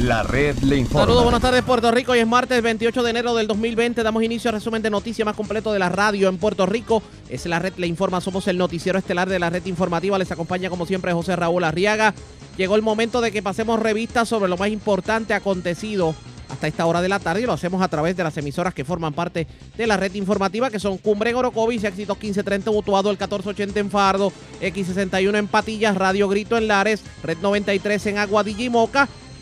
[0.00, 1.04] La red le informa.
[1.04, 2.12] Saludos, buenas tardes Puerto Rico.
[2.12, 4.02] Hoy es martes 28 de enero del 2020.
[4.02, 7.02] Damos inicio al resumen de noticias más completo de la radio en Puerto Rico.
[7.28, 8.22] Es la red le informa.
[8.22, 10.18] Somos el noticiero estelar de la red informativa.
[10.18, 12.14] Les acompaña como siempre José Raúl Arriaga.
[12.56, 16.14] Llegó el momento de que pasemos revistas sobre lo más importante acontecido
[16.48, 18.86] hasta esta hora de la tarde y lo hacemos a través de las emisoras que
[18.86, 19.46] forman parte
[19.76, 23.90] de la red informativa que son Cumbre en Orocovis, Éxitos 1530 Mutuado, el 1480 en
[23.90, 24.32] Fardo,
[24.62, 28.68] X61 en Patillas, Radio Grito en Lares, Red 93 en Aguadilla y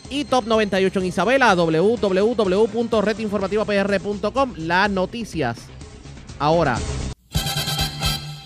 [0.09, 4.53] y Top 98 en Isabela, www.redinformativapr.com.
[4.57, 5.57] Las noticias.
[6.39, 6.77] Ahora.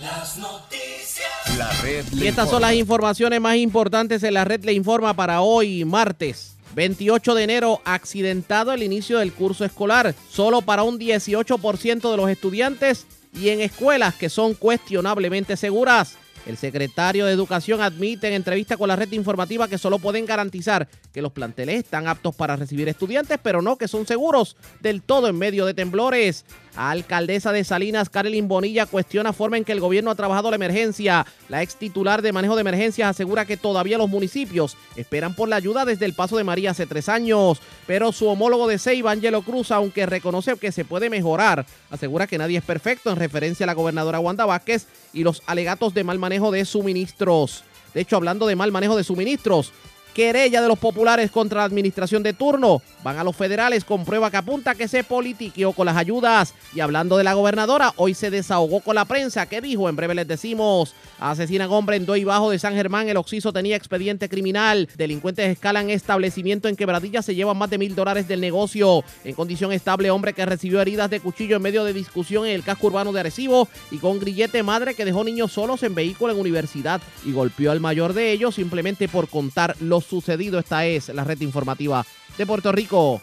[0.01, 1.57] Las noticias.
[1.57, 5.41] La red Y estas son las informaciones más importantes en la red le informa para
[5.41, 6.57] hoy, martes.
[6.75, 12.29] 28 de enero, accidentado el inicio del curso escolar, solo para un 18% de los
[12.29, 13.05] estudiantes
[13.39, 16.17] y en escuelas que son cuestionablemente seguras.
[16.45, 20.89] El secretario de Educación admite en entrevista con la red informativa que solo pueden garantizar
[21.13, 25.27] que los planteles están aptos para recibir estudiantes, pero no que son seguros del todo
[25.27, 26.45] en medio de temblores.
[26.75, 31.25] Alcaldesa de Salinas, Carolyn Bonilla, cuestiona forma en que el gobierno ha trabajado la emergencia.
[31.49, 35.57] La ex titular de manejo de emergencias asegura que todavía los municipios esperan por la
[35.57, 37.59] ayuda desde el paso de María hace tres años.
[37.85, 42.37] Pero su homólogo de Ceiba, Angelo Cruz, aunque reconoce que se puede mejorar, asegura que
[42.37, 46.19] nadie es perfecto en referencia a la gobernadora Wanda Vázquez y los alegatos de mal
[46.19, 47.63] manejo de suministros.
[47.93, 49.71] De hecho, hablando de mal manejo de suministros,
[50.13, 52.81] querella de los populares contra la administración de turno.
[53.03, 56.53] Van a los federales con prueba que apunta que se politiqueó con las ayudas.
[56.73, 59.45] Y hablando de la gobernadora, hoy se desahogó con la prensa.
[59.47, 59.89] ¿Qué dijo?
[59.89, 60.93] En breve les decimos.
[61.19, 63.09] Asesinan hombre en Doy Bajo de San Germán.
[63.09, 64.87] El Oxiso tenía expediente criminal.
[64.95, 67.21] Delincuentes escalan establecimiento en Quebradilla.
[67.21, 69.03] Se llevan más de mil dólares del negocio.
[69.23, 72.63] En condición estable, hombre que recibió heridas de cuchillo en medio de discusión en el
[72.63, 73.67] casco urbano de Arecibo.
[73.91, 77.01] Y con grillete madre que dejó niños solos en vehículo en universidad.
[77.25, 80.59] Y golpeó al mayor de ellos simplemente por contar lo sucedido.
[80.59, 82.05] Esta es la red informativa
[82.37, 83.21] de Puerto Rico.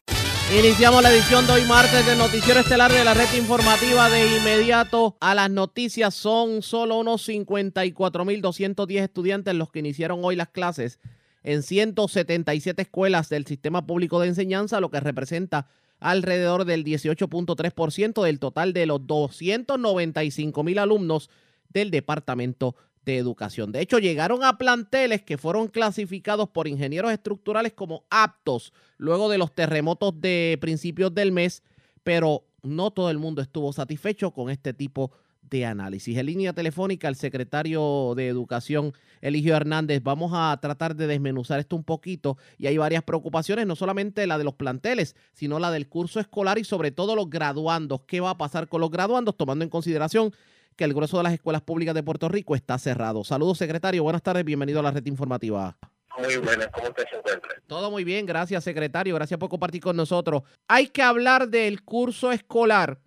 [0.58, 5.16] Iniciamos la edición de hoy martes del noticiero estelar de la red informativa de inmediato
[5.20, 6.12] a las noticias.
[6.12, 10.98] Son solo unos 54.210 estudiantes los que iniciaron hoy las clases
[11.44, 15.68] en 177 escuelas del sistema público de enseñanza, lo que representa
[16.00, 21.30] alrededor del 18.3% del total de los 295.000 alumnos
[21.68, 22.74] del Departamento
[23.04, 23.72] de Educación.
[23.72, 29.38] De hecho, llegaron a planteles que fueron clasificados por ingenieros estructurales como aptos luego de
[29.38, 31.62] los terremotos de principios del mes,
[32.02, 35.12] pero no todo el mundo estuvo satisfecho con este tipo
[35.50, 36.16] de análisis.
[36.16, 41.76] En línea telefónica, el secretario de Educación, Eligio Hernández, vamos a tratar de desmenuzar esto
[41.76, 45.88] un poquito y hay varias preocupaciones, no solamente la de los planteles, sino la del
[45.88, 48.02] curso escolar y sobre todo los graduandos.
[48.06, 50.32] ¿Qué va a pasar con los graduandos, tomando en consideración
[50.80, 53.22] que el grueso de las escuelas públicas de Puerto Rico está cerrado?
[53.22, 54.02] Saludos, secretario.
[54.02, 54.46] Buenas tardes.
[54.46, 55.76] Bienvenido a la red informativa.
[56.16, 57.50] Muy buenas, ¿cómo usted se encuentra?
[57.66, 60.42] Todo muy bien, gracias secretario, gracias por compartir con nosotros.
[60.68, 62.98] Hay que hablar del curso escolar,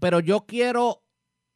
[0.00, 1.02] pero yo quiero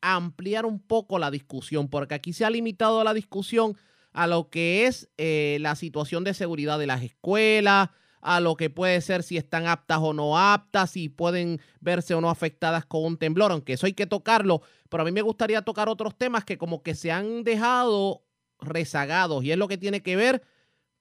[0.00, 3.76] ampliar un poco la discusión, porque aquí se ha limitado la discusión
[4.14, 8.70] a lo que es eh, la situación de seguridad de las escuelas, a lo que
[8.70, 13.04] puede ser si están aptas o no aptas, si pueden verse o no afectadas con
[13.04, 16.44] un temblor, aunque eso hay que tocarlo, pero a mí me gustaría tocar otros temas
[16.44, 18.22] que como que se han dejado
[18.60, 20.42] rezagados y es lo que tiene que ver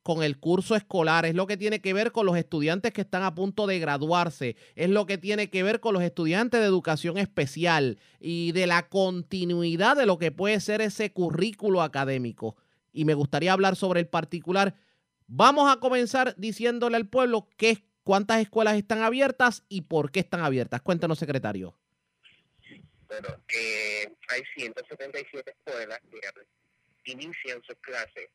[0.01, 3.23] con el curso escolar, es lo que tiene que ver con los estudiantes que están
[3.23, 7.17] a punto de graduarse, es lo que tiene que ver con los estudiantes de educación
[7.17, 12.55] especial y de la continuidad de lo que puede ser ese currículo académico.
[12.91, 14.73] Y me gustaría hablar sobre el particular.
[15.31, 20.41] Vamos a comenzar diciéndole al pueblo qué, cuántas escuelas están abiertas y por qué están
[20.41, 20.81] abiertas.
[20.81, 21.77] Cuéntanos, secretario.
[23.07, 25.99] Bueno, eh, hay 177 escuelas
[27.03, 28.29] que inician sus clases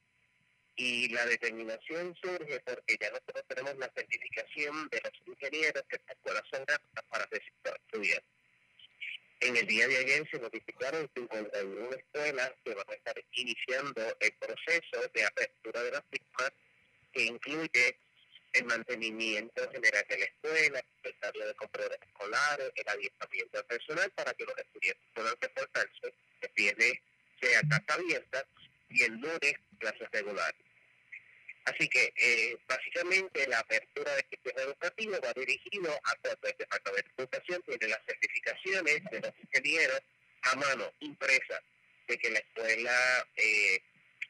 [0.76, 6.16] y la determinación surge porque ya nosotros tenemos la certificación de los ingenieros que estas
[6.16, 8.34] escuelas son aptas para estudiantes.
[9.40, 14.32] En el día de ayer se notificaron 51 escuelas que van a estar iniciando el
[14.38, 16.52] proceso de apertura de las mismas,
[17.14, 17.96] que incluye
[18.52, 24.34] el mantenimiento general de la escuela, el cambio de componentes escolares, el adiestramiento personal para
[24.34, 26.92] que los estudiantes puedan reportarse el viernes
[27.40, 28.46] sea casa abierta
[28.90, 30.60] y el lunes clases regulares.
[31.64, 37.10] Así que eh, básicamente la apertura del sistema educativo va dirigido a cuando el Departamento
[37.16, 40.00] de Educación tiene las certificaciones de los ingenieros
[40.42, 41.60] a mano, impresas,
[42.06, 43.82] de que la escuela eh,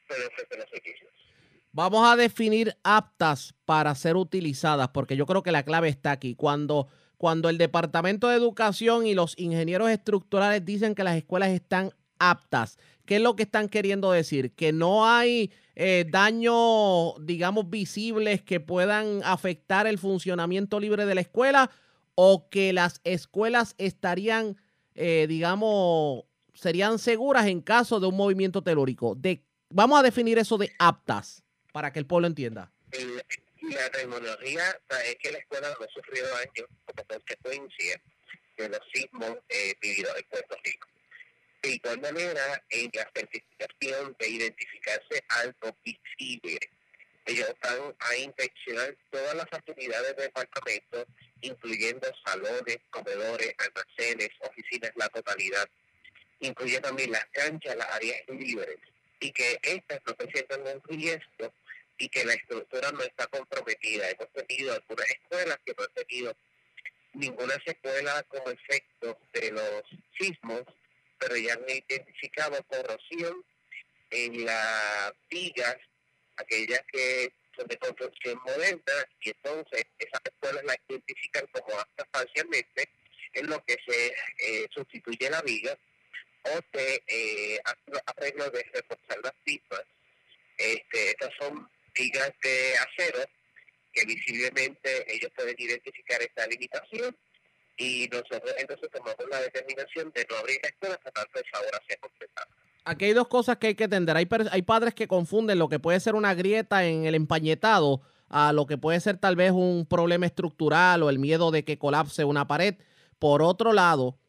[0.07, 1.11] puede ofrecer los servicios.
[1.75, 6.33] Vamos a definir aptas para ser utilizadas, porque yo creo que la clave está aquí.
[6.33, 6.87] Cuando,
[7.17, 12.77] cuando el Departamento de Educación y los ingenieros estructurales dicen que las escuelas están aptas.
[13.03, 14.53] ¿Qué es lo que están queriendo decir?
[14.53, 21.21] Que no hay eh, daños, digamos, visibles que puedan afectar el funcionamiento libre de la
[21.21, 21.69] escuela
[22.15, 24.55] o que las escuelas estarían,
[24.93, 26.23] eh, digamos,
[26.53, 29.13] serían seguras en caso de un movimiento telúrico.
[29.13, 31.44] De, vamos a definir eso de aptas
[31.75, 32.71] para que el pueblo entienda.
[33.61, 38.01] la tecnología es que la escuela no ha sufrido daño como consecuencia
[38.55, 40.87] de los sismos eh, vividos en Puerto Rico.
[41.61, 46.59] De igual manera, en la certificación de identificarse algo visible,
[47.25, 51.05] ellos van a inspeccionar todas las actividades del departamento,
[51.41, 55.67] incluyendo salones, comedores, almacenes, oficinas, la totalidad.
[56.39, 58.79] Incluye también las canchas, las áreas libres,
[59.19, 61.51] y que estas no presentan un riesgo
[61.97, 64.09] y que la estructura no está comprometida.
[64.09, 66.35] Hemos tenido algunas escuelas que no han tenido
[67.13, 69.83] ninguna secuela como efecto de los
[70.19, 70.63] sismos,
[71.17, 73.43] pero ya han identificado corrosión
[74.09, 75.77] en las vigas,
[76.37, 82.89] aquellas que son de construcción moderna, y entonces esas escuelas las identifican como aptas parcialmente,
[83.33, 85.77] en lo que se eh, sustituye la viga
[86.43, 87.59] o se eh,
[88.05, 89.83] arreglo de reforzar las pipas.
[90.57, 93.19] Este, estas son vigas de acero
[93.91, 97.15] que visiblemente ellos pueden identificar esta limitación
[97.77, 101.81] y nosotros entonces tomamos la determinación de no abrir la escuela hasta tanto esa hora
[101.87, 102.47] sea completada.
[102.85, 104.15] Aquí hay dos cosas que hay que entender.
[104.15, 108.53] Hay, hay padres que confunden lo que puede ser una grieta en el empañetado a
[108.53, 112.23] lo que puede ser tal vez un problema estructural o el miedo de que colapse
[112.23, 112.75] una pared.
[113.17, 114.19] Por otro lado,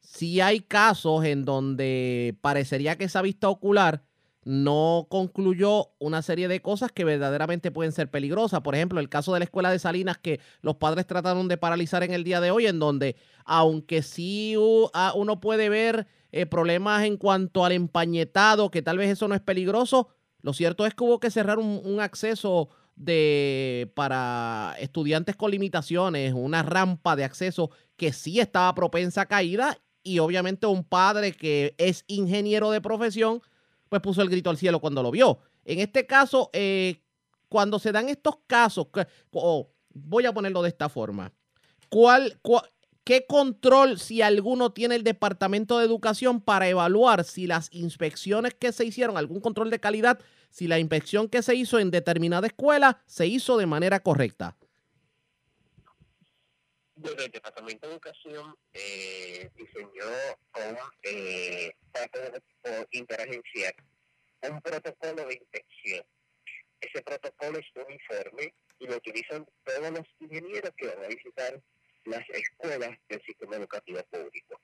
[0.00, 4.02] si hay casos en donde parecería que esa vista ocular
[4.44, 8.60] no concluyó una serie de cosas que verdaderamente pueden ser peligrosas.
[8.60, 12.02] Por ejemplo, el caso de la escuela de Salinas que los padres trataron de paralizar
[12.02, 17.16] en el día de hoy, en donde aunque sí uno puede ver eh, problemas en
[17.16, 20.08] cuanto al empañetado, que tal vez eso no es peligroso,
[20.42, 26.62] lo cierto es que hubo que cerrar un, acceso de para estudiantes con limitaciones, una
[26.62, 32.04] rampa de acceso que sí estaba propensa a caída y obviamente un padre que es
[32.08, 33.40] ingeniero de profesión
[33.88, 35.38] pues puso el grito al cielo cuando lo vio.
[35.64, 37.00] En este caso, eh,
[37.48, 38.88] cuando se dan estos casos,
[39.92, 41.32] voy a ponerlo de esta forma,
[41.88, 42.40] ¿cuál,
[43.04, 48.72] ¿qué control, si alguno, tiene el Departamento de Educación para evaluar si las inspecciones que
[48.72, 50.18] se hicieron, algún control de calidad,
[50.50, 54.56] si la inspección que se hizo en determinada escuela se hizo de manera correcta?
[56.96, 60.06] Bueno, el Departamento de Educación eh, diseñó
[60.52, 61.74] con eh,
[62.92, 63.74] interagencial
[64.42, 66.06] un protocolo de inspección.
[66.80, 71.60] Ese protocolo es uniforme y lo utilizan todos los ingenieros que van a visitar
[72.04, 74.60] las escuelas del sistema educativo público.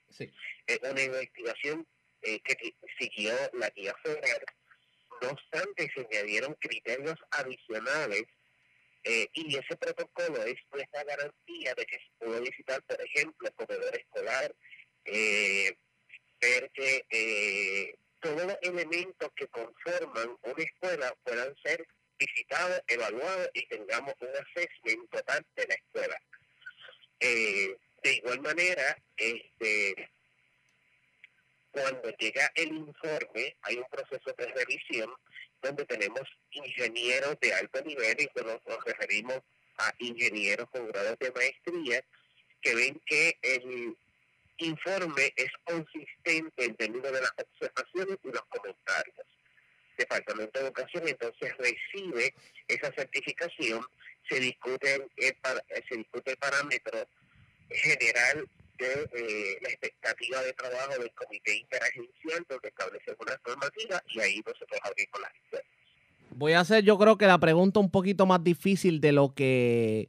[0.67, 1.87] Es una investigación
[2.23, 4.45] eh, que siguió la guía federal.
[5.23, 8.25] No obstante, se añadieron criterios adicionales
[9.05, 13.55] eh, y ese protocolo es nuestra garantía de que se puede visitar, por ejemplo, el
[13.55, 14.55] comedor escolar,
[15.07, 15.75] eh,
[16.41, 21.87] ver que eh, todos los elementos que conforman una escuela puedan ser
[22.19, 26.21] visitados, evaluados y tengamos un assessment total de la escuela.
[28.03, 30.11] de igual manera, este,
[31.71, 35.11] cuando llega el informe, hay un proceso de revisión
[35.63, 39.41] donde tenemos ingenieros de alto nivel y nos, nos referimos
[39.79, 42.05] a ingenieros con grados de maestría
[42.61, 43.97] que ven que el
[44.59, 49.27] informe es consistente en términos de las observaciones y los comentarios.
[49.97, 52.35] Departamento de Educación entonces recibe
[52.69, 53.85] esa certificación,
[54.29, 55.11] se discute el,
[55.89, 57.07] se discute el parámetro
[57.71, 58.49] general
[58.87, 62.73] eh, la expectativa de trabajo del comité interagencial donde
[63.19, 65.63] una normativa y ahí nosotros abrimos las
[66.31, 70.09] Voy a hacer yo creo que la pregunta un poquito más difícil de lo que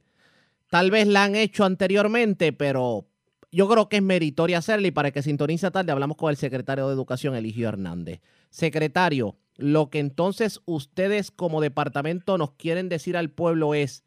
[0.68, 3.06] tal vez la han hecho anteriormente, pero
[3.50, 6.86] yo creo que es meritoria hacerla y para que sintonice tarde hablamos con el secretario
[6.86, 8.20] de Educación, Eligio Hernández.
[8.48, 14.04] Secretario, lo que entonces ustedes como departamento nos quieren decir al pueblo es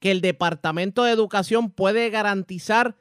[0.00, 2.96] que el Departamento de Educación puede garantizar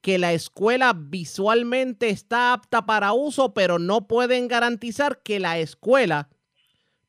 [0.00, 6.28] que la escuela visualmente está apta para uso, pero no pueden garantizar que la escuela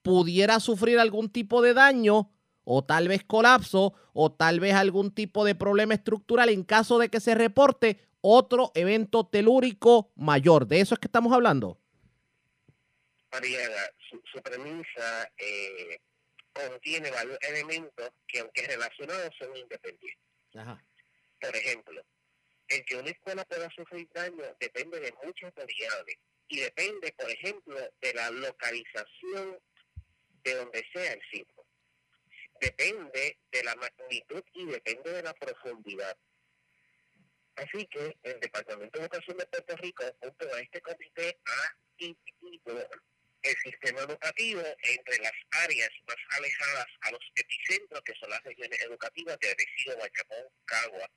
[0.01, 2.31] pudiera sufrir algún tipo de daño
[2.63, 7.09] o tal vez colapso o tal vez algún tipo de problema estructural en caso de
[7.09, 10.67] que se reporte otro evento telúrico mayor.
[10.67, 11.79] ¿De eso es que estamos hablando?
[14.09, 15.99] Su, premisa eh,
[16.53, 20.19] contiene varios elementos que aunque relacionados son independientes.
[21.39, 22.03] Por ejemplo,
[22.71, 27.77] el que una escuela pueda sufrir daño depende de muchas variables y depende, por ejemplo,
[28.01, 29.59] de la localización
[30.43, 31.65] de donde sea el sismo.
[32.61, 36.17] Depende de la magnitud y depende de la profundidad.
[37.55, 42.89] Así que el Departamento de Educación de Puerto Rico, junto a este comité, ha dividido
[43.43, 48.79] el sistema educativo entre las áreas más alejadas a los epicentros, que son las regiones
[48.81, 51.09] educativas de Arecibo, Bayamón, Cagua,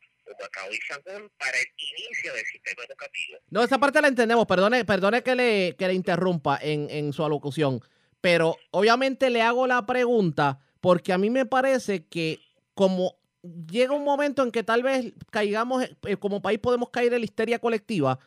[1.39, 3.39] Para el inicio del sistema educativo.
[3.51, 4.47] No, esa parte la entendemos.
[4.47, 7.81] Perdone, perdone que le, que le interrumpa en, en su alocución.
[8.21, 12.41] Pero obviamente le hago la pregunta porque a mí me parece que
[12.75, 13.17] como
[13.71, 17.25] llega un momento en que tal vez caigamos, eh, como país podemos caer en la
[17.25, 18.19] histeria colectiva,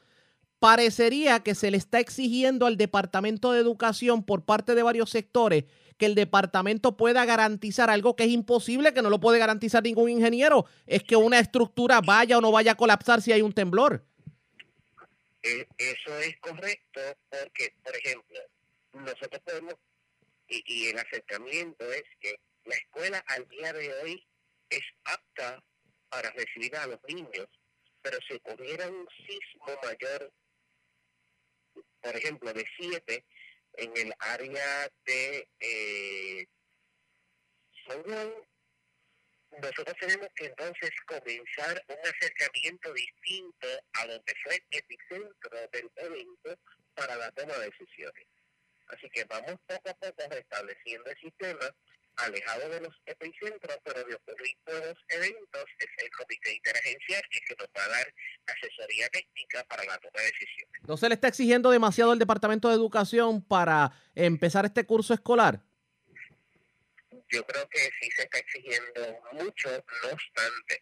[0.59, 5.65] parecería que se le está exigiendo al Departamento de Educación por parte de varios sectores
[5.97, 10.09] que el departamento pueda garantizar algo que es imposible, que no lo puede garantizar ningún
[10.09, 14.05] ingeniero, es que una estructura vaya o no vaya a colapsar si hay un temblor.
[15.43, 18.39] Eh, eso es correcto porque, por ejemplo,
[18.93, 19.75] nosotros podemos,
[20.47, 24.27] y, y el acercamiento es que la escuela al día de hoy
[24.69, 25.63] es apta
[26.09, 27.47] para recibir a los niños,
[28.01, 30.31] pero si ocurriera un sismo mayor,
[32.01, 33.25] por ejemplo, de 7
[33.77, 36.47] en el área de eh,
[39.61, 46.59] nosotros tenemos que entonces comenzar un acercamiento distinto a donde fue el epicentro del evento
[46.93, 48.27] para la toma de decisiones.
[48.87, 51.75] Así que vamos poco a poco restableciendo el sistema
[52.17, 57.55] alejado de los epicentros, pero de ocurrir los eventos, es el comité interagencial que, que
[57.55, 58.13] nos va a dar
[58.47, 60.81] asesoría técnica para la toma de decisiones.
[60.87, 65.61] ¿No se le está exigiendo demasiado al Departamento de Educación para empezar este curso escolar?
[67.29, 70.81] Yo creo que sí se está exigiendo mucho, no obstante,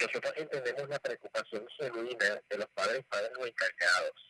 [0.00, 4.27] nosotros entendemos la preocupación genuina de los padres, padres o encargados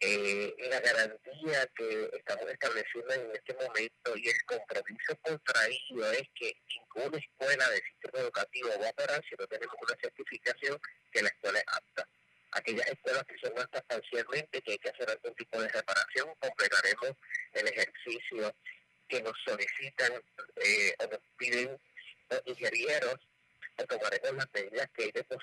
[0.00, 6.54] eh, la garantía que estamos estableciendo en este momento y el compromiso contraído es que
[6.68, 10.78] ninguna escuela del sistema educativo va a operar si no tenemos una certificación
[11.10, 12.08] que la escuela es apta.
[12.52, 17.12] Aquellas escuelas que son aptas parcialmente, que hay que hacer algún tipo de reparación, completaremos
[17.54, 18.54] el ejercicio
[19.08, 20.12] que nos solicitan
[20.56, 21.80] eh, o nos piden
[22.28, 23.16] los ingenieros,
[23.78, 25.42] o tomaremos las medidas que ellos nos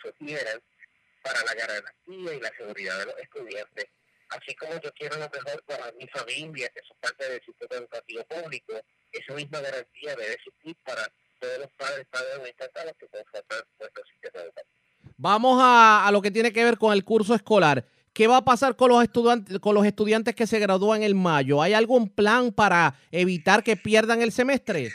[1.23, 3.87] para la garantía y la seguridad de los estudiantes
[4.37, 8.23] así como yo quiero lo mejor para mi familia, que son parte del sistema educativo
[8.25, 8.73] público,
[9.11, 11.07] esa misma garantía debe existir para
[11.39, 14.73] todos los padres, padres estatales que conforman nuestro sistema educativo.
[15.17, 17.85] Vamos a, a, lo que tiene que ver con el curso escolar.
[18.13, 21.61] ¿Qué va a pasar con los estudiantes, con los estudiantes que se gradúan en mayo?
[21.61, 24.91] ¿Hay algún plan para evitar que pierdan el semestre?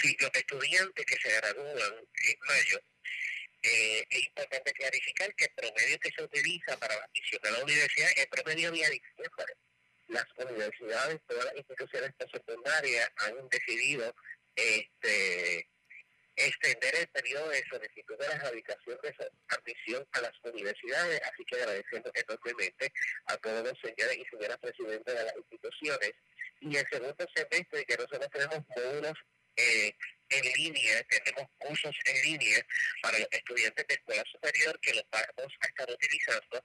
[0.00, 2.80] Sí, los estudiantes que se gradúan en mayo
[3.64, 7.64] eh, es importante clarificar que el promedio que se utiliza para la admisión a la
[7.64, 9.54] universidad es promedio de diciembre.
[10.08, 14.14] Las universidades, todas las instituciones secundarias han decidido
[14.54, 15.66] este,
[16.36, 19.14] extender el periodo de solicitud de la erradicación de
[19.48, 22.92] admisión a las universidades, así que agradeciendo enormemente
[23.28, 26.12] a todos los señores y señoras presidentes de las instituciones.
[26.60, 29.18] Y el segundo semestre, que nosotros tenemos módulos
[29.56, 29.94] eh,
[30.30, 32.66] en línea, tenemos cursos en línea
[33.02, 36.64] para los estudiantes de escuela superior que los vamos a estar utilizando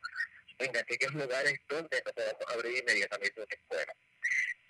[0.60, 3.93] en aquellos lugares donde no podemos abrir inmediatamente una escuela.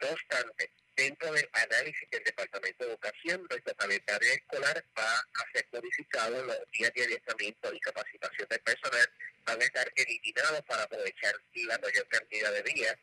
[0.02, 5.68] No obstante, dentro del análisis del Departamento de Educación, nuestro calendario escolar va a ser
[5.72, 9.10] modificado, los días de adiestramiento y capacitación del personal
[9.46, 12.96] van a estar eliminados para aprovechar la mayor cantidad de días.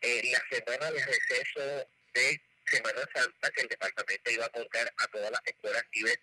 [0.00, 5.06] Eh, la semana de receso de Semana Santa que el departamento iba a aportar a
[5.08, 6.18] todas las escuelas nivel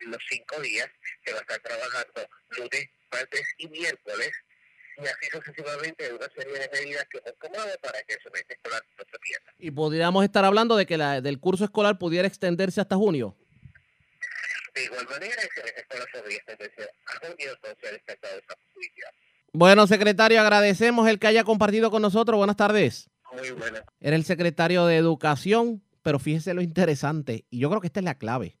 [0.00, 0.88] los cinco días,
[1.24, 4.30] se va a estar trabajando lunes, martes y miércoles,
[4.98, 8.82] y así sucesivamente una serie de medidas que hemos tomado para que el semestre escolar
[8.98, 9.52] no se pierda.
[9.58, 13.36] ¿Y podríamos estar hablando de que la, del curso escolar pudiera extenderse hasta junio?
[14.74, 19.10] De igual manera, el semestre escolar podría extenderse a junio, entonces ha despertado esa posibilidad.
[19.52, 22.36] Bueno, secretario, agradecemos el que haya compartido con nosotros.
[22.36, 23.08] Buenas tardes.
[23.32, 23.82] Muy buenas.
[24.00, 28.04] Era el secretario de Educación pero fíjese lo interesante, y yo creo que esta es
[28.04, 28.60] la clave.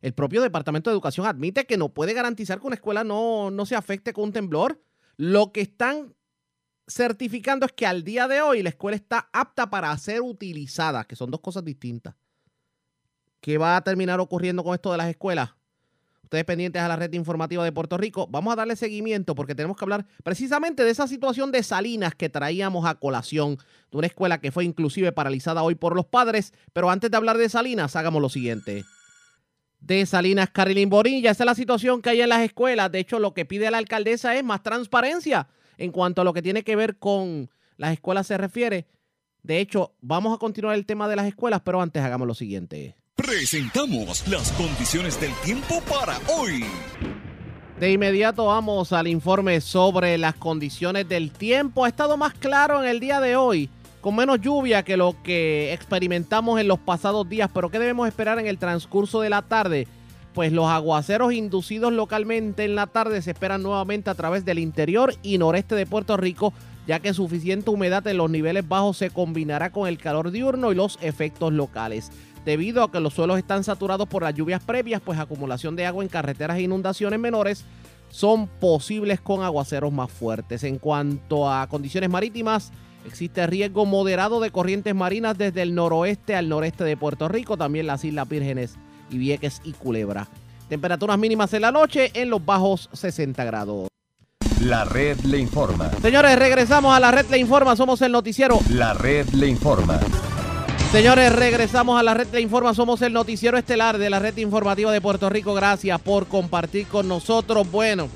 [0.00, 3.66] El propio Departamento de Educación admite que no puede garantizar que una escuela no, no
[3.66, 4.80] se afecte con un temblor.
[5.16, 6.14] Lo que están
[6.86, 11.16] certificando es que al día de hoy la escuela está apta para ser utilizada, que
[11.16, 12.14] son dos cosas distintas.
[13.40, 15.56] ¿Qué va a terminar ocurriendo con esto de las escuelas?
[16.26, 19.76] Ustedes pendientes a la red informativa de Puerto Rico, vamos a darle seguimiento porque tenemos
[19.76, 23.58] que hablar precisamente de esa situación de Salinas que traíamos a colación,
[23.92, 26.52] de una escuela que fue inclusive paralizada hoy por los padres.
[26.72, 28.84] Pero antes de hablar de Salinas, hagamos lo siguiente.
[29.78, 32.90] De Salinas Carilín Borilla, esa es la situación que hay en las escuelas.
[32.90, 35.46] De hecho, lo que pide la alcaldesa es más transparencia
[35.78, 38.88] en cuanto a lo que tiene que ver con las escuelas se refiere.
[39.44, 42.96] De hecho, vamos a continuar el tema de las escuelas, pero antes hagamos lo siguiente.
[43.16, 46.64] Presentamos las condiciones del tiempo para hoy.
[47.80, 51.86] De inmediato vamos al informe sobre las condiciones del tiempo.
[51.86, 53.70] Ha estado más claro en el día de hoy,
[54.02, 58.38] con menos lluvia que lo que experimentamos en los pasados días, pero ¿qué debemos esperar
[58.38, 59.88] en el transcurso de la tarde?
[60.34, 65.14] Pues los aguaceros inducidos localmente en la tarde se esperan nuevamente a través del interior
[65.22, 66.52] y noreste de Puerto Rico,
[66.86, 70.74] ya que suficiente humedad en los niveles bajos se combinará con el calor diurno y
[70.74, 72.12] los efectos locales.
[72.46, 76.04] Debido a que los suelos están saturados por las lluvias previas, pues acumulación de agua
[76.04, 77.64] en carreteras e inundaciones menores
[78.08, 80.62] son posibles con aguaceros más fuertes.
[80.62, 82.70] En cuanto a condiciones marítimas,
[83.04, 87.88] existe riesgo moderado de corrientes marinas desde el noroeste al noreste de Puerto Rico, también
[87.88, 88.76] las Islas Vírgenes
[89.10, 90.28] y Vieques y Culebra.
[90.68, 93.88] Temperaturas mínimas en la noche en los bajos 60 grados.
[94.60, 95.90] La red le informa.
[96.00, 98.60] Señores, regresamos a la red le informa, somos el noticiero.
[98.70, 99.98] La red le informa.
[100.92, 102.72] Señores, regresamos a la red de Informa.
[102.72, 105.52] Somos el noticiero estelar de la red informativa de Puerto Rico.
[105.52, 107.70] Gracias por compartir con nosotros.
[107.70, 108.08] Bueno,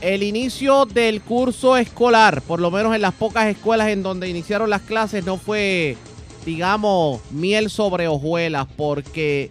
[0.00, 4.70] el inicio del curso escolar, por lo menos en las pocas escuelas en donde iniciaron
[4.70, 5.96] las clases, no fue,
[6.44, 9.50] digamos, miel sobre hojuelas, porque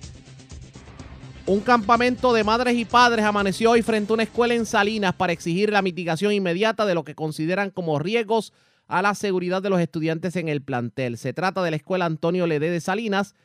[1.45, 5.33] un campamento de madres y padres amaneció hoy frente a una escuela en Salinas para
[5.33, 8.53] exigir la mitigación inmediata de lo que consideran como riesgos
[8.87, 11.17] a la seguridad de los estudiantes en el plantel.
[11.17, 13.35] Se trata de la escuela Antonio Ledé de Salinas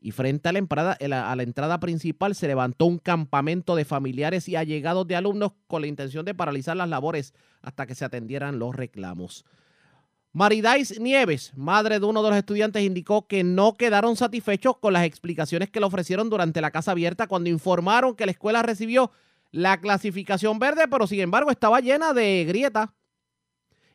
[0.00, 4.48] y frente a la, entrada, a la entrada principal se levantó un campamento de familiares
[4.48, 8.58] y allegados de alumnos con la intención de paralizar las labores hasta que se atendieran
[8.58, 9.44] los reclamos.
[10.32, 15.04] Maridais Nieves, madre de uno de los estudiantes, indicó que no quedaron satisfechos con las
[15.04, 19.12] explicaciones que le ofrecieron durante la casa abierta cuando informaron que la escuela recibió
[19.50, 22.88] la clasificación verde, pero sin embargo estaba llena de grietas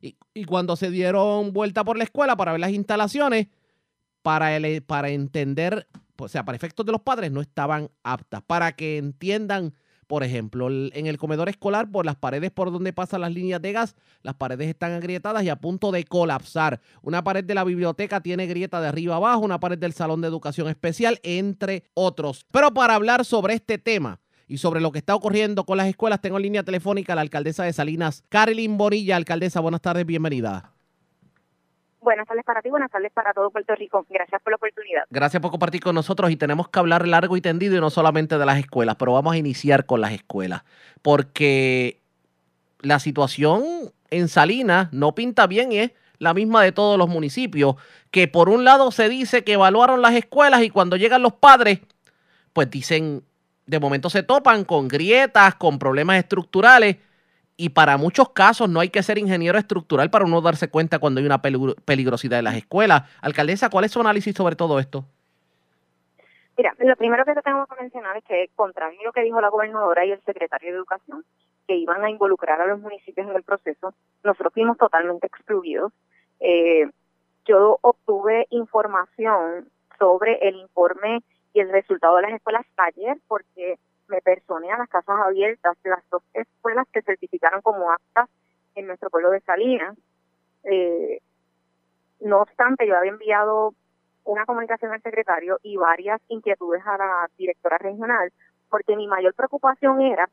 [0.01, 3.47] y, cuando se dieron vuelta por la escuela para ver las instalaciones,
[4.21, 5.87] para, el, para entender,
[6.17, 8.41] o sea, para efectos de los padres, no estaban aptas.
[8.43, 9.73] Para que entiendan,
[10.07, 13.73] por ejemplo, en el comedor escolar, por las paredes por donde pasan las líneas de
[13.73, 16.81] gas, las paredes están agrietadas y a punto de colapsar.
[17.01, 20.27] Una pared de la biblioteca tiene grieta de arriba abajo, una pared del salón de
[20.27, 22.45] educación especial, entre otros.
[22.51, 26.21] Pero para hablar sobre este tema, y sobre lo que está ocurriendo con las escuelas,
[26.21, 29.17] tengo en línea telefónica a la alcaldesa de Salinas, Carolyn Bonilla.
[29.17, 30.71] Alcaldesa, buenas tardes, bienvenida.
[31.99, 34.05] Buenas tardes para ti, buenas tardes para todo Puerto Rico.
[34.09, 35.03] Gracias por la oportunidad.
[35.09, 38.37] Gracias por compartir con nosotros y tenemos que hablar largo y tendido y no solamente
[38.37, 40.63] de las escuelas, pero vamos a iniciar con las escuelas,
[41.01, 41.99] porque
[42.79, 43.63] la situación
[44.09, 47.75] en Salinas no pinta bien y es la misma de todos los municipios,
[48.09, 51.81] que por un lado se dice que evaluaron las escuelas y cuando llegan los padres,
[52.53, 53.23] pues dicen
[53.67, 56.97] de momento se topan con grietas, con problemas estructurales
[57.57, 61.19] y para muchos casos no hay que ser ingeniero estructural para uno darse cuenta cuando
[61.19, 63.03] hay una peligrosidad en las escuelas.
[63.21, 65.05] Alcaldesa, ¿cuál es su análisis sobre todo esto?
[66.57, 69.49] Mira, lo primero que tengo que mencionar es que, contrario a lo que dijo la
[69.49, 71.23] gobernadora y el secretario de Educación,
[71.67, 75.91] que iban a involucrar a los municipios en el proceso, nosotros fuimos totalmente excluidos.
[76.39, 76.89] Eh,
[77.45, 81.21] yo obtuve información sobre el informe
[81.53, 86.07] y el resultado de las escuelas ayer porque me personé a las casas abiertas las
[86.09, 88.29] dos escuelas que certificaron como aptas
[88.75, 89.97] en nuestro pueblo de Salinas.
[90.63, 91.19] Eh,
[92.21, 93.73] no obstante, yo había enviado
[94.23, 98.31] una comunicación al secretario y varias inquietudes a la directora regional,
[98.69, 100.29] porque mi mayor preocupación era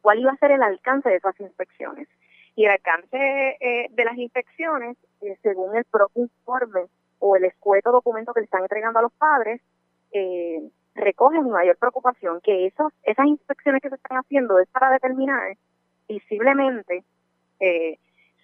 [0.00, 2.08] cuál iba a ser el alcance de esas inspecciones.
[2.54, 6.86] Y el alcance eh, de las inspecciones, eh, según el propio informe
[7.18, 9.60] o el escueto documento que le están entregando a los padres,
[10.12, 15.56] eh, recoge mi mayor preocupación, que esas inspecciones que se están haciendo es para determinar
[16.08, 17.04] visiblemente
[17.60, 17.98] eh,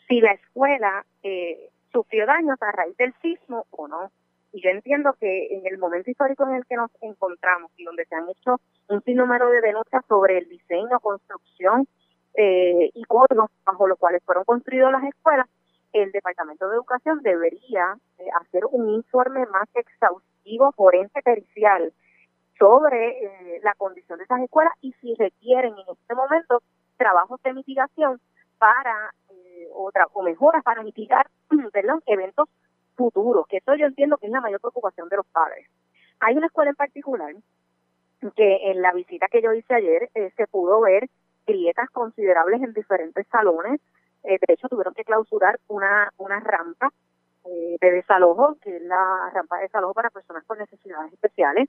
[0.09, 4.11] si la escuela eh, sufrió daños a raíz del sismo o no.
[4.52, 8.07] Y yo entiendo que en el momento histórico en el que nos encontramos y donde
[8.07, 11.87] se han hecho un sinnúmero de denuncias sobre el diseño, construcción
[12.35, 15.46] eh, y códigos bajo los cuales fueron construidas las escuelas,
[15.92, 17.96] el Departamento de Educación debería
[18.40, 20.36] hacer un informe más exhaustivo,
[20.75, 21.93] forense pericial,
[22.59, 26.63] sobre eh, la condición de esas escuelas y si requieren en este momento
[26.97, 28.21] trabajos de mitigación
[28.59, 31.27] para, eh, o, o mejoras para mitigar
[31.73, 32.49] perdón, eventos
[32.97, 35.69] futuros, que eso yo entiendo que es la mayor preocupación de los padres.
[36.21, 37.35] Hay una escuela en particular
[38.35, 41.11] que en la visita que yo hice ayer se pudo ver
[41.47, 43.81] grietas considerables en diferentes salones,
[44.27, 46.93] eh, de hecho, tuvieron que clausurar una, una rampa
[47.51, 51.69] eh, de desalojo, que es la rampa de desalojo para personas con necesidades especiales.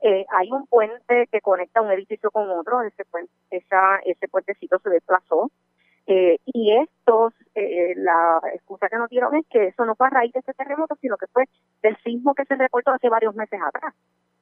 [0.00, 4.78] Eh, hay un puente que conecta un edificio con otro, ese, puente, esa, ese puentecito
[4.78, 5.50] se desplazó.
[6.06, 10.10] Eh, y estos, eh, la excusa que nos dieron es que eso no fue a
[10.10, 11.44] raíz de este terremoto, sino que fue
[11.82, 13.92] del sismo que se reportó hace varios meses atrás.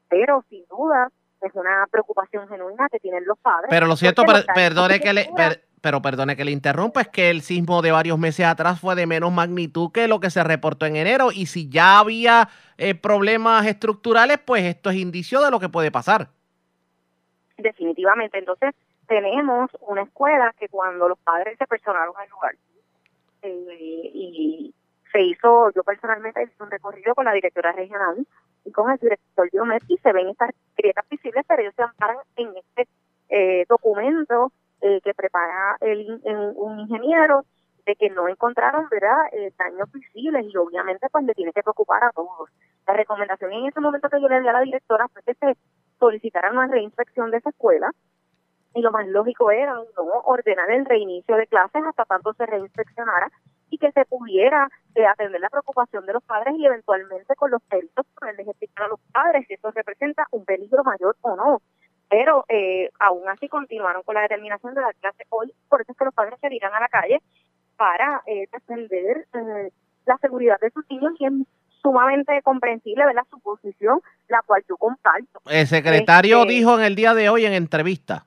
[0.08, 3.68] Pero sin duda es una preocupación genuina que tienen los padres.
[3.68, 7.30] Pero lo cierto, per- perdone que le, per- pero perdone que le interrumpa, es que
[7.30, 10.86] el sismo de varios meses atrás fue de menos magnitud que lo que se reportó
[10.86, 11.30] en enero.
[11.32, 15.90] Y si ya había eh, problemas estructurales, pues esto es indicio de lo que puede
[15.90, 16.30] pasar.
[17.56, 18.38] definitivamente.
[18.38, 18.74] Entonces,
[19.06, 22.56] tenemos una escuela que cuando los padres se personaron al lugar
[23.42, 24.74] eh, y
[25.12, 28.26] se hizo, yo personalmente hice un recorrido con la directora regional
[28.64, 32.18] y con el director Diomet y se ven estas grietas visibles, pero ellos se amparan
[32.36, 32.88] en este
[33.28, 37.44] eh, documento eh, que prepara el, en- un ingeniero
[37.86, 42.02] de que no encontraron verdad Eh, daños visibles y obviamente pues le tiene que preocupar
[42.04, 42.50] a todos.
[42.86, 45.56] La recomendación en ese momento que yo le di a la directora fue que se
[45.98, 47.90] solicitaran una reinspección de esa escuela
[48.74, 53.30] y lo más lógico era no ordenar el reinicio de clases hasta tanto se reinspeccionara
[53.70, 57.62] y que se pudiera eh, atender la preocupación de los padres y eventualmente con los
[57.64, 61.62] peritos poderles explicar a los padres si eso representa un peligro mayor o no.
[62.08, 65.98] Pero eh, aún así continuaron con la determinación de la clase hoy, por eso es
[65.98, 67.20] que los padres se dirán a la calle
[67.76, 69.70] para eh, defender eh,
[70.06, 71.32] la seguridad de sus niños y es
[71.82, 75.40] sumamente comprensible ver la su posición, la cual yo comparto.
[75.48, 78.26] El secretario Este- dijo en el día de hoy en entrevista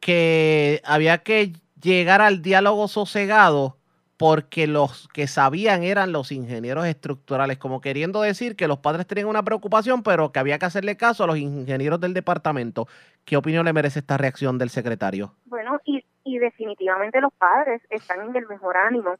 [0.00, 3.76] que había que llegar al diálogo sosegado
[4.22, 9.26] porque los que sabían eran los ingenieros estructurales, como queriendo decir que los padres tenían
[9.26, 12.86] una preocupación, pero que había que hacerle caso a los ingenieros del departamento.
[13.24, 15.34] ¿Qué opinión le merece esta reacción del secretario?
[15.46, 19.16] Bueno, y, y definitivamente los padres están en el mejor ánimo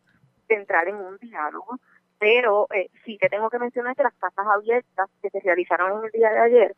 [0.48, 1.80] de entrar en un diálogo,
[2.20, 6.04] pero eh, sí que tengo que mencionar que las casas abiertas que se realizaron en
[6.04, 6.76] el día de ayer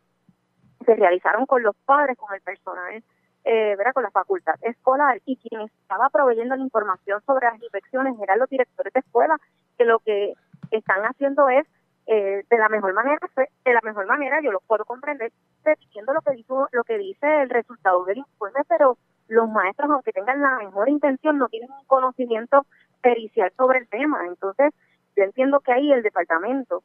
[0.83, 3.03] se realizaron con los padres, con el personal,
[3.45, 8.39] eh, con la facultad escolar y quien estaba proveyendo la información sobre las inspecciones eran
[8.39, 9.37] los directores de escuela,
[9.77, 10.33] que lo que
[10.71, 11.65] están haciendo es
[12.07, 15.31] eh, de la mejor manera, de la mejor manera, yo lo puedo comprender,
[15.63, 20.11] repitiendo lo que dijo, lo que dice el resultado del informe, pero los maestros, aunque
[20.11, 22.65] tengan la mejor intención, no tienen un conocimiento
[23.01, 24.25] pericial sobre el tema.
[24.27, 24.73] Entonces,
[25.15, 26.83] yo entiendo que ahí el departamento,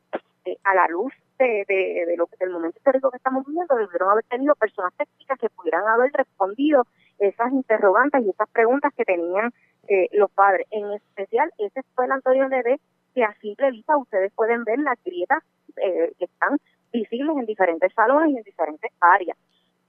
[0.51, 3.75] eh, a la luz de, de, de lo que del momento histórico que estamos viviendo,
[3.77, 6.87] debieron haber tenido personas técnicas que pudieran haber respondido
[7.19, 9.53] esas interrogantes y esas preguntas que tenían
[9.89, 10.67] eh, los padres.
[10.71, 12.81] En especial, ese fue el Antonio Dede,
[13.15, 15.43] que a simple vista ustedes pueden ver las grietas
[15.77, 16.59] eh, que están
[16.93, 19.37] visibles en diferentes salones y en diferentes áreas.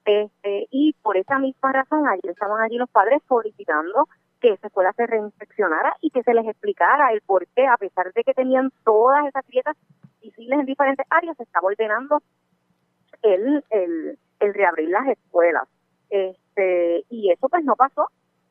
[0.06, 4.08] Este, y por esa misma razón, ayer estaban allí los padres solicitando
[4.42, 8.12] que esa escuela se reinspeccionara y que se les explicara el por qué, a pesar
[8.12, 9.78] de que tenían todas esas grietas
[10.22, 12.22] visibles en diferentes áreas, se estaba ordenando
[13.22, 15.68] el, el, el reabrir las escuelas.
[16.10, 18.08] Este, y eso pues no pasó.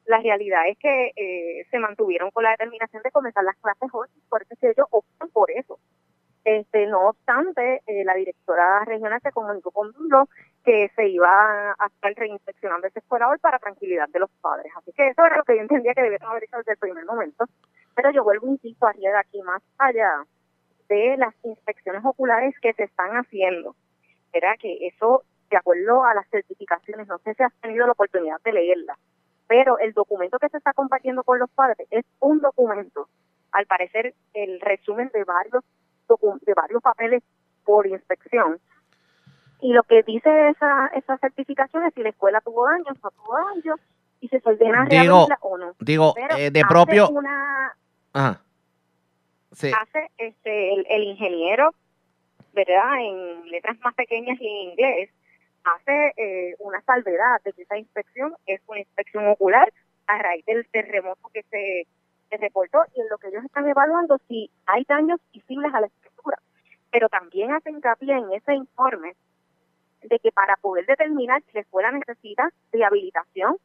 [0.07, 4.09] La realidad es que eh, se mantuvieron con la determinación de comenzar las clases hoy,
[4.29, 5.79] por eso es que ellos optan por eso.
[6.45, 10.29] Este, no obstante, eh, la directora regional se comunicó conmigo
[10.65, 14.73] que se iba a estar reinspeccionando esa escuela hoy para tranquilidad de los padres.
[14.77, 17.05] Así que eso era lo que yo entendía que debieron haber hecho desde el primer
[17.05, 17.45] momento.
[17.95, 20.25] Pero yo vuelvo, insisto, a de aquí más allá
[20.89, 23.75] de las inspecciones oculares que se están haciendo.
[24.33, 28.41] Era que eso, de acuerdo a las certificaciones, no sé si has tenido la oportunidad
[28.43, 28.99] de leerla,
[29.47, 33.09] pero el documento que se está compartiendo con los padres es un documento,
[33.53, 35.65] al parecer el resumen de varios
[36.43, 37.23] de varios papeles
[37.65, 38.59] por inspección.
[39.61, 43.37] Y lo que dice esa, esa certificación es si la escuela tuvo daños, no tuvo
[43.55, 43.81] daños,
[44.21, 45.75] y si se ordena Digo, o no.
[45.81, 47.09] Digo, Pero eh, de hace propio...
[47.11, 47.75] Una,
[48.13, 48.43] Ajá.
[49.53, 49.71] Sí.
[49.77, 51.75] hace este el, el ingeniero,
[52.53, 53.01] ¿verdad?
[53.01, 55.11] En letras más pequeñas y en inglés,
[55.65, 59.73] hace eh, una salvedad de que esa inspección es una inspección ocular
[60.07, 61.87] a raíz del terremoto que se,
[62.31, 65.89] se reportó y en lo que ellos están evaluando si hay daños visibles a la
[65.89, 66.39] estructura.
[66.91, 69.15] Pero también hace hincapié en ese informe
[70.03, 73.57] de que para poder determinar si la escuela necesita rehabilitación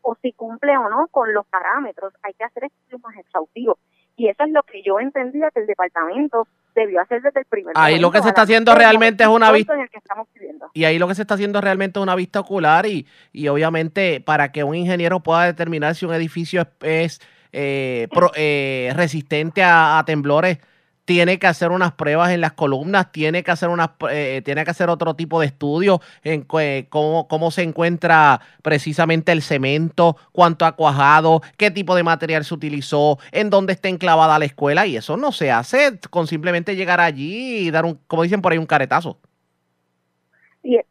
[0.00, 3.78] o si cumple o no con los parámetros, hay que hacer estudios más exhaustivos.
[4.16, 7.72] Y eso es lo que yo entendía que el departamento debió hacer desde el primer
[7.76, 10.70] Ahí lo que se está haciendo realmente es una vista- en el que estamos viviendo.
[10.74, 14.20] Y ahí lo que se está haciendo realmente es una vista ocular y, y obviamente
[14.20, 17.20] para que un ingeniero pueda determinar si un edificio es, es,
[17.52, 20.58] eh, pro- eh, resistente a, temblores,
[21.04, 24.70] tiene que hacer unas pruebas en las columnas, tiene que hacer unas, eh, tiene que
[24.70, 26.58] hacer otro tipo de estudios en cu-
[26.90, 32.54] cómo, cómo se encuentra precisamente el cemento, cuánto ha cuajado, qué tipo de material se
[32.54, 37.00] utilizó, en dónde está enclavada la escuela y eso no se hace con simplemente llegar
[37.00, 39.18] allí y dar un, como dicen por ahí, un caretazo.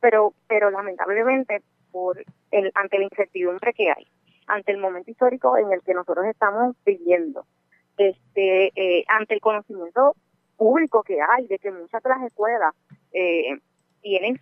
[0.01, 4.07] Pero, pero lamentablemente, por el, ante la incertidumbre que hay,
[4.51, 7.45] ante el momento histórico en el que nosotros estamos viviendo,
[7.97, 10.15] este, eh, ante el conocimiento
[10.57, 12.73] público que hay de que muchas de las escuelas
[13.13, 13.57] eh,
[14.01, 14.39] tienen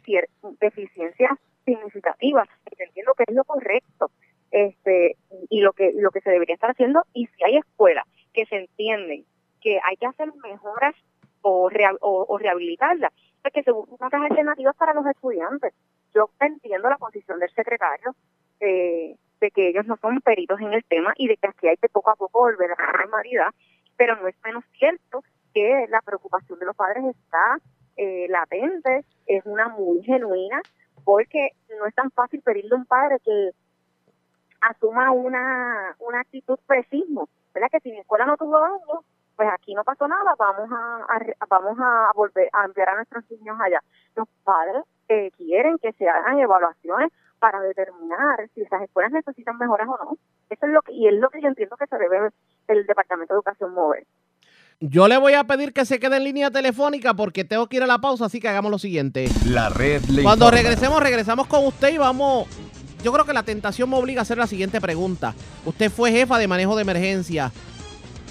[0.60, 1.32] deficiencias
[1.64, 4.10] significativas, entiendo que es lo correcto,
[4.52, 5.16] este,
[5.50, 8.56] y lo que lo que se debería estar haciendo, y si hay escuelas que se
[8.56, 9.26] entienden
[9.62, 10.96] que hay que hacer mejoras
[11.42, 15.74] o, rehabilitarlas, pues que se busquen otras alternativas para los estudiantes.
[16.14, 18.16] Yo entiendo la posición del secretario
[18.60, 21.78] eh, de que ellos no son peritos en el tema y de que aquí hay
[21.78, 23.54] que poco a poco volver a la normalidad,
[23.98, 25.24] pero no es menos cierto
[25.54, 27.60] que la preocupación de los padres está
[27.98, 30.62] eh, latente, es una muy genuina,
[31.04, 33.52] porque no es tan fácil pedirle a un padre que
[34.62, 37.70] asuma una, una actitud precismo, ¿verdad?
[37.72, 39.04] Que si mi escuela no tuvo daño,
[39.36, 41.08] pues aquí no pasó nada, vamos a,
[41.50, 43.82] vamos a volver a enviar a nuestros niños allá.
[44.16, 49.88] Los padres eh, quieren que se hagan evaluaciones para determinar si esas escuelas necesitan mejoras
[49.88, 50.18] o no.
[50.50, 52.30] Eso es lo que, y es lo que yo entiendo que se debe
[52.68, 54.06] el Departamento de Educación mover.
[54.82, 57.84] Yo le voy a pedir que se quede en línea telefónica porque tengo que ir
[57.84, 59.28] a la pausa, así que hagamos lo siguiente.
[59.46, 62.48] La red Cuando regresemos, regresamos con usted y vamos.
[63.04, 65.34] Yo creo que la tentación me obliga a hacer la siguiente pregunta.
[65.66, 67.52] Usted fue jefa de manejo de emergencia.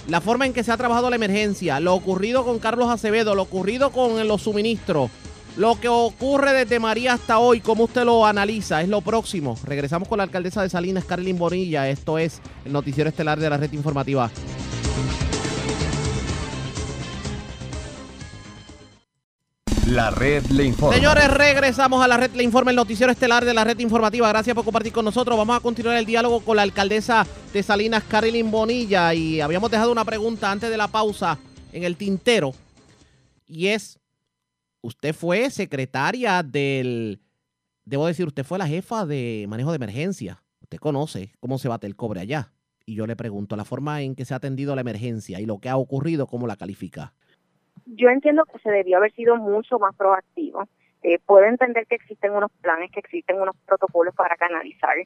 [0.09, 3.43] La forma en que se ha trabajado la emergencia, lo ocurrido con Carlos Acevedo, lo
[3.43, 5.11] ocurrido con los suministros,
[5.59, 9.59] lo que ocurre desde María hasta hoy, cómo usted lo analiza, es lo próximo.
[9.65, 11.89] Regresamos con la alcaldesa de Salinas, Carlin Bonilla.
[11.89, 14.31] Esto es el noticiero estelar de la red informativa.
[19.87, 20.95] La red le informa.
[20.95, 24.29] Señores, regresamos a la red le informa, el noticiero estelar de la red informativa.
[24.29, 25.37] Gracias por compartir con nosotros.
[25.37, 29.13] Vamos a continuar el diálogo con la alcaldesa de Salinas, Carlin Bonilla.
[29.13, 31.37] Y habíamos dejado una pregunta antes de la pausa
[31.73, 32.55] en el tintero.
[33.49, 33.98] Y es,
[34.89, 37.21] usted fue secretaria del,
[37.85, 40.43] debo decir, usted fue la jefa de manejo de emergencia.
[40.61, 42.53] Usted conoce cómo se bate el cobre allá.
[42.85, 45.59] Y yo le pregunto, la forma en que se ha atendido la emergencia y lo
[45.59, 47.13] que ha ocurrido, ¿cómo la califica?
[47.87, 50.65] Yo entiendo que se debió haber sido mucho más proactivo.
[51.03, 54.97] Eh, puedo entender que existen unos planes, que existen unos protocolos para canalizar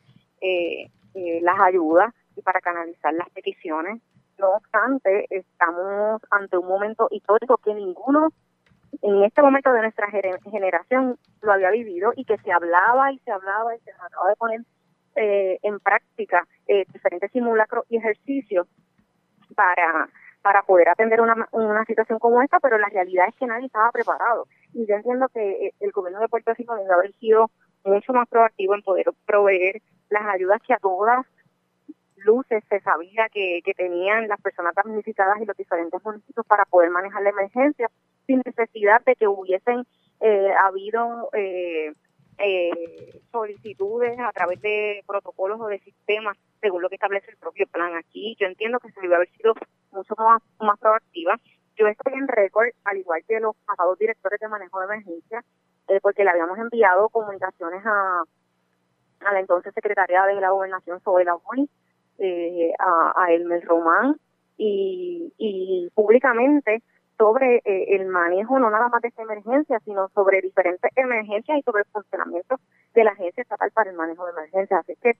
[0.40, 4.01] eh, eh, las ayudas y para canalizar las peticiones.
[4.38, 8.31] No obstante, estamos ante un momento histórico que ninguno
[9.00, 13.33] en este momento de nuestra generación lo había vivido y que se hablaba y se
[13.33, 14.61] hablaba y se trataba de poner
[15.16, 18.66] eh, en práctica eh, diferentes simulacros y ejercicios
[19.55, 20.09] para,
[20.42, 23.90] para poder atender una, una situación como esta, pero la realidad es que nadie estaba
[23.90, 24.46] preparado.
[24.74, 27.50] Y yo entiendo que eh, el gobierno de Puerto Rico debe haber sido
[27.85, 31.26] mucho más proactivo en poder proveer las ayudas que a todas
[32.16, 36.90] luces se sabía que, que tenían las personas damnificadas y los diferentes municipios para poder
[36.90, 37.90] manejar la emergencia
[38.33, 39.85] sin necesidad de que hubiesen
[40.21, 41.92] eh, habido eh,
[42.38, 47.66] eh, solicitudes a través de protocolos o de sistemas según lo que establece el propio
[47.66, 48.37] plan aquí.
[48.40, 49.55] Yo entiendo que se debe haber sido
[49.90, 51.38] mucho más, más proactiva.
[51.77, 55.45] Yo estoy en récord, al igual que los pasados directores de manejo de emergencia,
[55.88, 58.23] eh, porque le habíamos enviado comunicaciones a,
[59.21, 61.68] a la entonces secretaria de la gobernación, Soela Boy,
[62.18, 64.16] eh, a, a Elmer Román,
[64.57, 66.83] y públicamente
[67.18, 71.62] sobre eh, el manejo no nada más de esta emergencia, sino sobre diferentes emergencias y
[71.62, 72.57] sobre el funcionamiento
[72.94, 74.81] de la Agencia Estatal para el Manejo de Emergencias.
[74.81, 75.11] Así que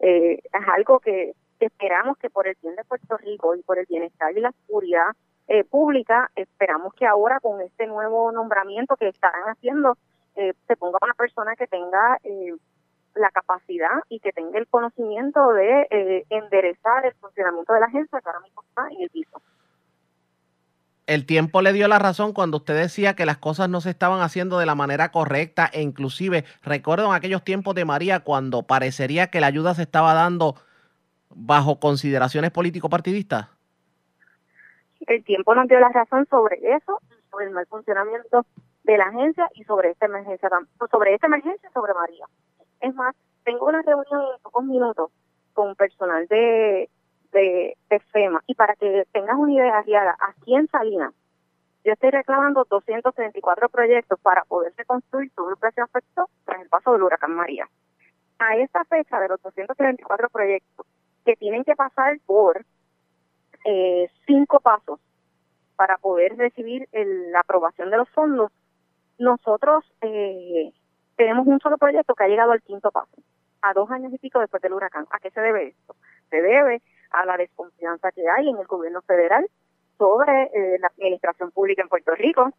[0.00, 3.86] eh, es algo que, esperamos que por el bien de Puerto Rico y por el
[3.86, 5.12] bienestar y la seguridad
[5.48, 9.96] eh, pública, esperamos que ahora con este nuevo nombramiento que estarán haciendo,
[10.34, 12.18] se ponga una persona que tenga
[13.14, 18.28] la capacidad y que tenga el conocimiento de enderezar el funcionamiento de la agencia que
[18.28, 19.40] ahora mismo está en el piso
[21.06, 24.20] el tiempo le dio la razón cuando usted decía que las cosas no se estaban
[24.20, 29.28] haciendo de la manera correcta e inclusive recuerdo en aquellos tiempos de María cuando parecería
[29.28, 30.54] que la ayuda se estaba dando
[31.30, 33.48] bajo consideraciones político-partidistas.
[35.06, 38.46] El tiempo nos dio la razón sobre eso, sobre el mal funcionamiento
[38.84, 40.48] de la agencia y sobre esta emergencia,
[40.90, 42.26] sobre esta emergencia sobre María.
[42.80, 43.14] Es más,
[43.44, 45.10] tengo una reunión en pocos minutos
[45.52, 46.88] con personal de,
[47.34, 47.76] de,
[48.12, 48.42] FEMA.
[48.46, 51.12] Y para que tengas una idea, Ariaga, aquí en Salinas,
[51.84, 56.92] yo estoy reclamando 234 proyectos para poderse construir todo el que afectó tras el paso
[56.92, 57.68] del huracán María.
[58.38, 60.86] A esta fecha de los 234 proyectos
[61.24, 62.64] que tienen que pasar por
[63.64, 65.00] eh, cinco pasos
[65.76, 68.50] para poder recibir la aprobación de los fondos,
[69.18, 70.72] nosotros eh,
[71.16, 73.16] tenemos un solo proyecto que ha llegado al quinto paso,
[73.62, 75.06] a dos años y pico después del huracán.
[75.10, 75.96] ¿A qué se debe esto?
[76.30, 76.82] Se debe
[77.14, 79.46] a la desconfianza que hay en el gobierno federal
[79.98, 82.50] sobre eh, la administración pública en Puerto Rico,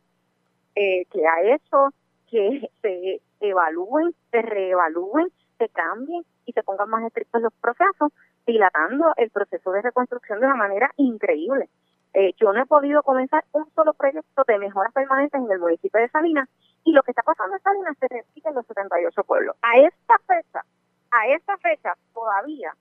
[0.76, 1.90] eh, que ha hecho
[2.30, 8.12] que se evalúen, se reevalúen, se cambien y se pongan más estrictos los procesos
[8.46, 11.70] dilatando el proceso de reconstrucción de una manera increíble.
[12.14, 16.00] Eh, yo no he podido comenzar un solo proyecto de mejoras permanentes en el municipio
[16.00, 16.48] de Salinas
[16.84, 19.56] y lo que está pasando en Salinas se repite en los 78 pueblos.
[19.62, 20.64] A esta fecha,
[21.12, 22.74] a esta fecha todavía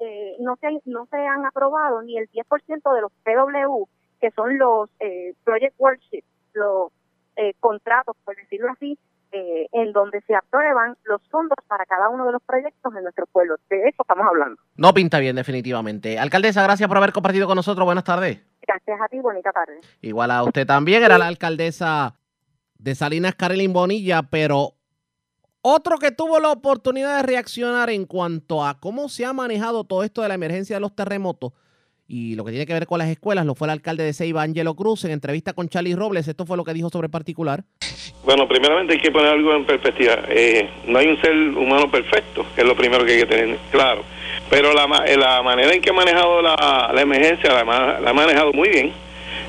[0.00, 3.88] eh, no, se, no se han aprobado ni el 10% de los PW,
[4.20, 6.92] que son los eh, Project Worksheets, los
[7.36, 8.98] eh, contratos, por decirlo así,
[9.32, 13.26] eh, en donde se aprueban los fondos para cada uno de los proyectos en nuestro
[13.26, 13.56] pueblo.
[13.68, 14.60] De eso estamos hablando.
[14.76, 16.18] No pinta bien, definitivamente.
[16.18, 17.84] Alcaldesa, gracias por haber compartido con nosotros.
[17.84, 18.40] Buenas tardes.
[18.66, 19.80] Gracias a ti, bonita tarde.
[20.00, 21.02] Igual a usted también.
[21.02, 22.14] Era la alcaldesa
[22.78, 24.75] de Salinas, Carolyn Bonilla, pero
[25.68, 30.04] otro que tuvo la oportunidad de reaccionar en cuanto a cómo se ha manejado todo
[30.04, 31.52] esto de la emergencia de los terremotos
[32.08, 34.42] y lo que tiene que ver con las escuelas lo fue el alcalde de Ceiba,
[34.42, 36.28] Angelo Cruz, en entrevista con Charlie Robles.
[36.28, 37.64] Esto fue lo que dijo sobre particular.
[38.24, 40.18] Bueno, primeramente hay que poner algo en perspectiva.
[40.28, 43.58] Eh, no hay un ser humano perfecto, que es lo primero que hay que tener
[43.72, 44.04] claro.
[44.48, 48.52] Pero la, la manera en que ha manejado la, la emergencia la, la, ha manejado
[48.52, 48.92] muy bien.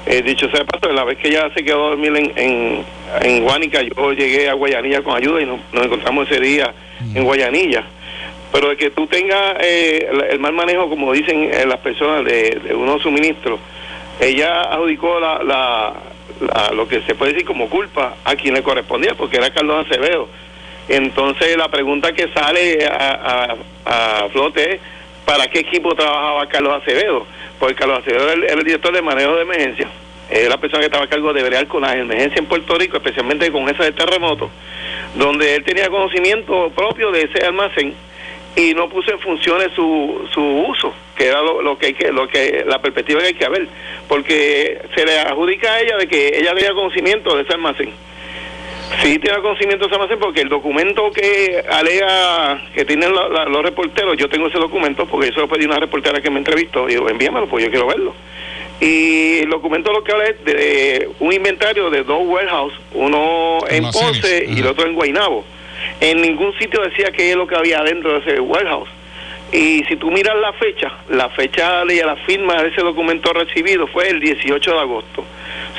[0.09, 2.85] Eh, dicho sea paso, la vez que ella se quedó a dormir en, en,
[3.21, 6.73] en Guánica, yo llegué a Guayanilla con ayuda y nos, encontramos ese día
[7.13, 7.83] en Guayanilla
[8.51, 12.59] pero de que tú tengas eh, el, mal manejo, como dicen eh, las personas, de,
[12.63, 13.59] de unos suministros,
[14.19, 19.15] ella adjudicó la, la, lo que se puede decir como culpa a quien le correspondía,
[19.15, 20.27] porque era Carlos Acevedo.
[20.87, 24.81] Entonces la pregunta que sale a, a, flote es,
[25.27, 27.27] ¿para qué equipo trabajaba Carlos Acevedo?
[27.59, 29.89] Porque Carlos Acevedo era el, director de manejo de emergencia,
[30.29, 32.95] es la persona que estaba a cargo de brear con las emergencias en Puerto Rico,
[32.95, 34.49] especialmente con esa de terremoto,
[35.15, 37.93] donde él tenía conocimiento propio de ese almacén
[38.55, 42.27] y no puso en funciones su, su uso, que era lo, que hay que, lo
[42.29, 43.67] que la perspectiva que hay que ver,
[44.07, 47.91] porque se le adjudica a ella de que ella tenía conocimiento de ese almacén.
[49.01, 54.17] Sí tiene conocimiento de ese almacén porque el documento que alega que tienen los reporteros,
[54.17, 56.87] yo tengo ese documento porque yo se lo pedí a una reportera que me entrevistó
[56.87, 58.13] y digo, envíamelo, pues yo quiero verlo.
[58.79, 63.83] Y el documento lo que habla es de un inventario de dos warehouse, uno en
[63.91, 65.43] Ponce y el otro en Guaynabo
[65.99, 68.89] en ningún sitio decía qué es lo que había dentro de ese warehouse.
[69.51, 73.87] Y si tú miras la fecha, la fecha de la firma de ese documento recibido
[73.87, 75.25] fue el 18 de agosto.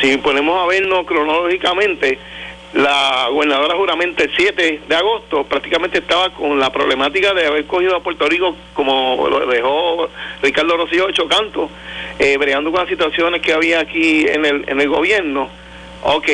[0.01, 2.19] Si ponemos a vernos cronológicamente,
[2.75, 7.97] la gobernadora juramenta el 7 de agosto prácticamente estaba con la problemática de haber cogido
[7.97, 10.11] a Puerto Rico como lo dejó
[10.43, 11.71] Ricardo Rocío Ocho Canto,
[12.19, 15.49] eh, con las situaciones que había aquí en el, en el gobierno.
[16.03, 16.29] Ok,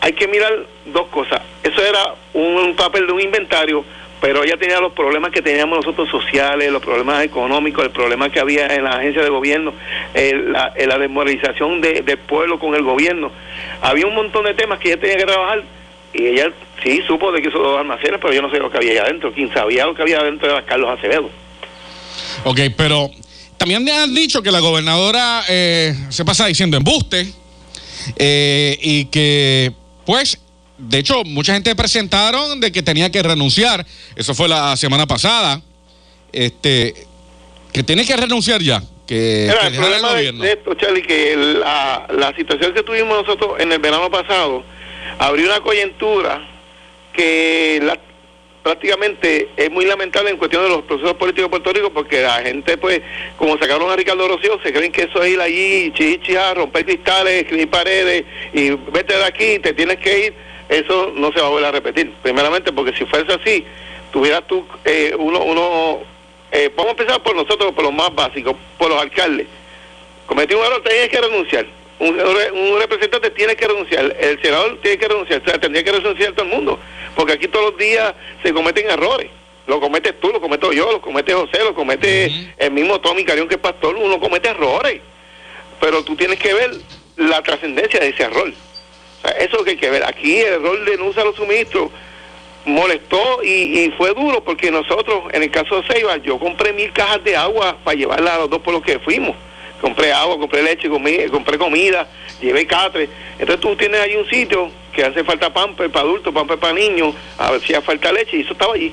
[0.00, 1.40] hay que mirar dos cosas.
[1.62, 3.84] Eso era un papel de un inventario,
[4.20, 8.40] pero ella tenía los problemas que teníamos nosotros sociales, los problemas económicos, el problema que
[8.40, 9.72] había en la agencia de gobierno,
[10.14, 13.32] la, la, desmoralización de, del pueblo con el gobierno.
[13.80, 15.62] Había un montón de temas que ella tenía que trabajar
[16.12, 16.52] y ella
[16.82, 18.98] sí supo de que esos dos almacenes, pero yo no sé lo que había ahí
[18.98, 19.32] adentro.
[19.32, 21.30] Quien sabía lo que había adentro era Carlos Acevedo.
[22.44, 23.10] Ok, pero
[23.56, 27.26] también me han dicho que la gobernadora eh, se pasa diciendo embuste
[28.16, 29.72] eh, y que
[30.04, 30.40] pues,
[30.80, 33.86] de hecho, mucha gente presentaron de que tenía que renunciar.
[34.16, 35.60] Eso fue la semana pasada.
[36.32, 36.94] Este,
[37.72, 38.82] que tiene que renunciar ya.
[39.06, 43.80] Que, el problema de, esto, Charlie, que la, la situación que tuvimos nosotros en el
[43.80, 44.62] verano pasado
[45.18, 46.46] abrió una coyuntura
[47.12, 47.98] que la,
[48.62, 52.34] prácticamente es muy lamentable en cuestión de los procesos políticos de Puerto Rico porque la
[52.42, 53.00] gente pues
[53.36, 57.42] como sacaron a Ricardo Rocío se creen que eso es ir allí chicha, romper cristales,
[57.42, 61.50] escribir paredes y vete de aquí, te tienes que ir eso no se va a
[61.50, 63.66] volver a repetir primeramente porque si fuese así
[64.10, 65.98] tuvieras tú eh, uno, uno
[66.50, 69.46] eh, vamos a empezar por nosotros por lo más básico por los alcaldes
[70.26, 71.66] cometí un error, tienes que renunciar
[72.00, 75.92] un, un, representante tiene que renunciar, el senador tiene que renunciar, o sea, tendría que
[75.92, 76.80] renunciar todo el mundo,
[77.14, 79.30] porque aquí todos los días se cometen errores.
[79.66, 83.46] Lo cometes tú, lo cometo yo, lo comete José, lo comete el mismo Tommy Carión
[83.46, 85.00] que es pastor, uno comete errores.
[85.80, 86.72] Pero tú tienes que ver
[87.16, 88.52] la trascendencia de ese error.
[89.22, 90.04] O sea, eso que hay que ver.
[90.04, 91.90] Aquí el error de no usar los suministros
[92.64, 96.92] molestó y, y, fue duro porque nosotros, en el caso de Ceiba, yo compré mil
[96.92, 99.34] cajas de agua para llevarla a los dos por los que fuimos
[99.80, 102.06] compré agua, compré leche, compré comida,
[102.40, 103.08] llevé catre.
[103.38, 107.14] Entonces tú tienes ahí un sitio que hace falta pamper para adultos, pamper para niños,
[107.38, 108.92] a ver si hace falta leche, y eso estaba allí.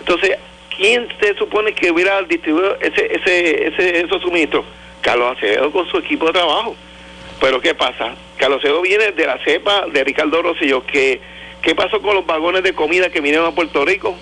[0.00, 0.36] Entonces,
[0.76, 4.64] ¿quién se supone que hubiera distribuido ese, ese, ese, esos suministros?
[5.00, 6.74] Carlos Acevedo con su equipo de trabajo.
[7.40, 8.14] Pero ¿qué pasa?
[8.36, 11.20] Carlos Acevedo viene de la cepa de Ricardo Rosillo, que
[11.62, 14.16] ¿qué pasó con los vagones de comida que vinieron a Puerto Rico?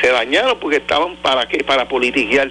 [0.00, 1.62] Se dañaron porque estaban para qué?
[1.64, 2.50] Para politiquear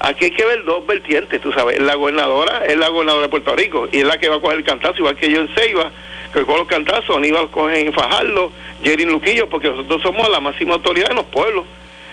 [0.00, 1.80] Aquí hay que ver dos vertientes, tú sabes.
[1.80, 4.58] La gobernadora es la gobernadora de Puerto Rico y es la que va a coger
[4.58, 5.90] el cantazo, igual que yo en Ceiba,
[6.32, 8.52] que con los cantazos, Aníbal coge en Fajardo,
[8.82, 11.64] Jerry Luquillo, porque nosotros somos la máxima autoridad en los pueblos.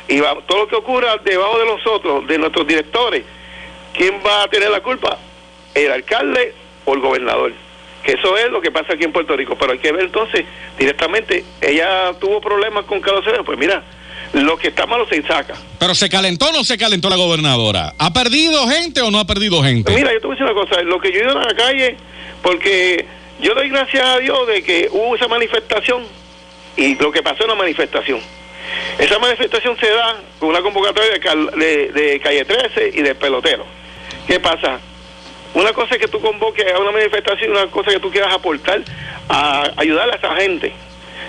[0.08, 3.24] y va, todo lo que ocurra debajo de nosotros, de nuestros directores,
[3.93, 5.18] ¿quién va a tener la culpa?
[5.76, 6.54] ¿El alcalde
[6.88, 7.53] el gobernador?
[8.03, 9.55] Que eso es lo que pasa aquí en Puerto Rico.
[9.57, 10.43] Pero hay que ver entonces
[10.77, 13.81] directamente, ella tuvo problemas con Carlos Acevedo, pues mira,
[14.34, 15.53] lo que está malo se saca.
[15.79, 17.93] Pero se calentó o no se calentó la gobernadora.
[17.97, 19.93] ¿Ha perdido gente o no ha perdido gente?
[19.93, 21.55] Mira, yo te voy a decir una cosa, lo que yo he ido a la
[21.55, 21.95] calle,
[22.41, 23.05] porque
[23.39, 26.03] yo doy gracias a Dios de que hubo esa manifestación
[26.75, 28.19] y lo que pasó en la manifestación.
[28.97, 33.15] Esa manifestación se da con una convocatoria de, cal- de- de Calle 13 y de
[33.15, 33.65] pelotero.
[34.27, 34.79] ¿Qué pasa?
[35.54, 38.82] Una cosa es que tú convoques a una manifestación una cosa que tú quieras aportar
[39.30, 40.74] a ayudar a esa gente.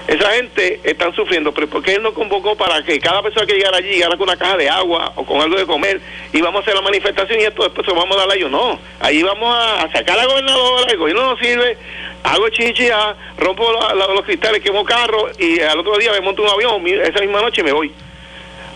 [0.07, 3.55] Esa gente están sufriendo, pero ¿por qué él no convocó para que cada persona que
[3.55, 5.99] llegara allí llegara con una caja de agua o con algo de comer
[6.31, 8.35] y vamos a hacer la manifestación y esto después se lo vamos a dar a
[8.35, 8.51] ellos?
[8.51, 11.79] No, ahí vamos a, sacar a la gobernadora, el gobierno no sirve,
[12.22, 16.87] hago chicha, rompo los cristales, quemo carros y al otro día me monto un avión,
[16.87, 17.91] esa misma noche me voy.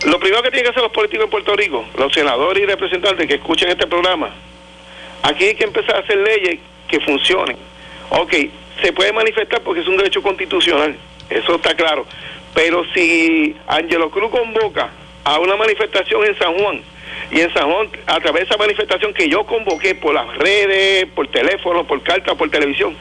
[0.05, 3.27] Lo primero que tienen que hacer los políticos en Puerto Rico, los senadores y representantes
[3.27, 4.33] que escuchen este programa,
[5.23, 7.57] aquí hay que empezar a hacer leyes que funcionen.
[8.09, 8.33] Ok,
[8.81, 10.95] se puede manifestar porque es un derecho constitucional,
[11.29, 12.05] eso está claro.
[12.53, 14.89] Pero si Angelo Cruz convoca
[15.23, 16.81] a una manifestación en San Juan,
[17.31, 21.05] y en San Juan, a través de esa manifestación que yo convoqué por las redes,
[21.13, 22.95] por teléfono, por carta, por televisión,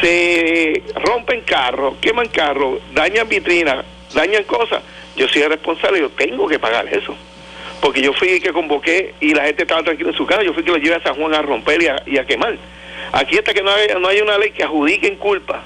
[0.00, 4.82] se rompen carros, queman carros, dañan vitrinas, dañan cosas,
[5.16, 7.16] yo soy el responsable, yo tengo que pagar eso
[7.84, 10.54] porque yo fui el que convoqué y la gente estaba tranquila en su casa, yo
[10.54, 12.56] fui el que lo llevé a San Juan a romper y a, y a quemar.
[13.12, 15.62] Aquí hasta que no hay, no hay una ley que adjudiquen culpa.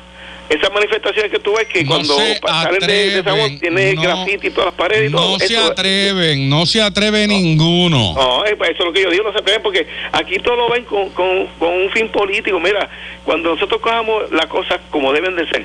[0.49, 4.03] Esas manifestaciones que tú ves que No cuando salen de, de San Juan tiene no.
[4.03, 5.31] grafiti y todas las paredes y todo.
[5.31, 8.15] No se atreven, no se atreve ninguno.
[8.15, 10.57] no, eh, pues eso es lo que yo digo, no se atreven porque aquí todo
[10.57, 12.59] lo ven con, con, con un fin político.
[12.59, 12.91] Mira,
[13.25, 15.65] cuando nosotros cojamos las cosas como deben de ser,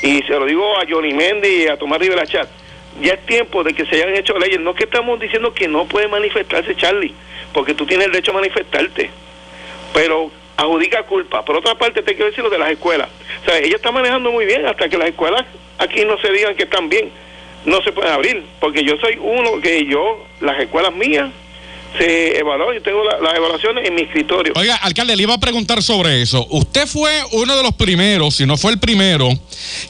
[0.00, 2.48] y se lo digo a Johnny Mendy y a Tomás Rivera Chat,
[3.00, 4.60] ya es tiempo de que se hayan hecho leyes.
[4.60, 7.14] No que estamos diciendo que no puede manifestarse, Charlie,
[7.52, 9.10] porque tú tienes el derecho a manifestarte,
[9.92, 11.44] pero adjudica culpa.
[11.44, 13.08] Por otra parte, te quiero decir lo de las escuelas.
[13.42, 15.44] O sea, ella está manejando muy bien hasta que las escuelas
[15.78, 17.10] aquí no se digan que están bien.
[17.64, 21.30] No se pueden abrir, porque yo soy uno que yo, las escuelas mías,
[21.98, 24.52] se evaluaron, yo tengo la- las evaluaciones en mi escritorio.
[24.56, 26.46] Oiga, alcalde, le iba a preguntar sobre eso.
[26.50, 29.28] Usted fue uno de los primeros, si no fue el primero,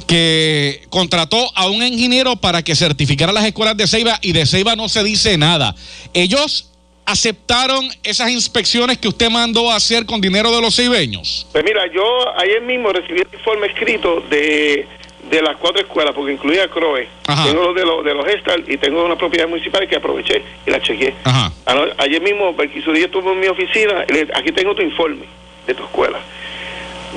[0.07, 4.77] que contrató a un ingeniero para que certificara las escuelas de Ceiba y de Ceiba
[4.77, 5.75] no se dice nada.
[6.15, 6.71] Ellos
[7.05, 11.47] aceptaron esas inspecciones que usted mandó a hacer con dinero de los ceibeños.
[11.53, 12.03] Pues mira, yo
[12.39, 14.87] ayer mismo recibí el informe escrito de,
[15.31, 17.09] de las cuatro escuelas, porque incluía CROE.
[17.27, 17.45] Ajá.
[17.47, 20.71] Tengo los de, los de los Gestal y tengo una propiedad municipal que aproveché y
[20.71, 21.15] la chequeé.
[21.25, 21.51] Ajá.
[21.99, 25.25] Ayer mismo, Berquisudí estuvo en mi oficina, le- aquí tengo tu informe
[25.67, 26.19] de tu escuela.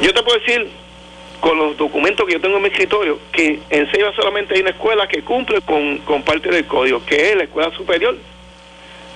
[0.02, 0.68] Yo te puedo decir,
[1.40, 4.72] con los documentos que yo tengo en mi escritorio, que en Ceiba solamente hay una
[4.72, 8.18] escuela que cumple con, con parte del código, que es la escuela superior.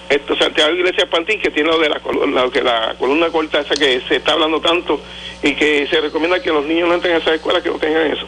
[0.09, 1.99] Esto, Santiago Iglesia Pantín, que tiene lo de la,
[2.33, 5.01] la- que la columna corta esa que se está hablando tanto
[5.41, 8.11] y que se recomienda que los niños no entren a esa escuela, que no tengan
[8.11, 8.27] eso.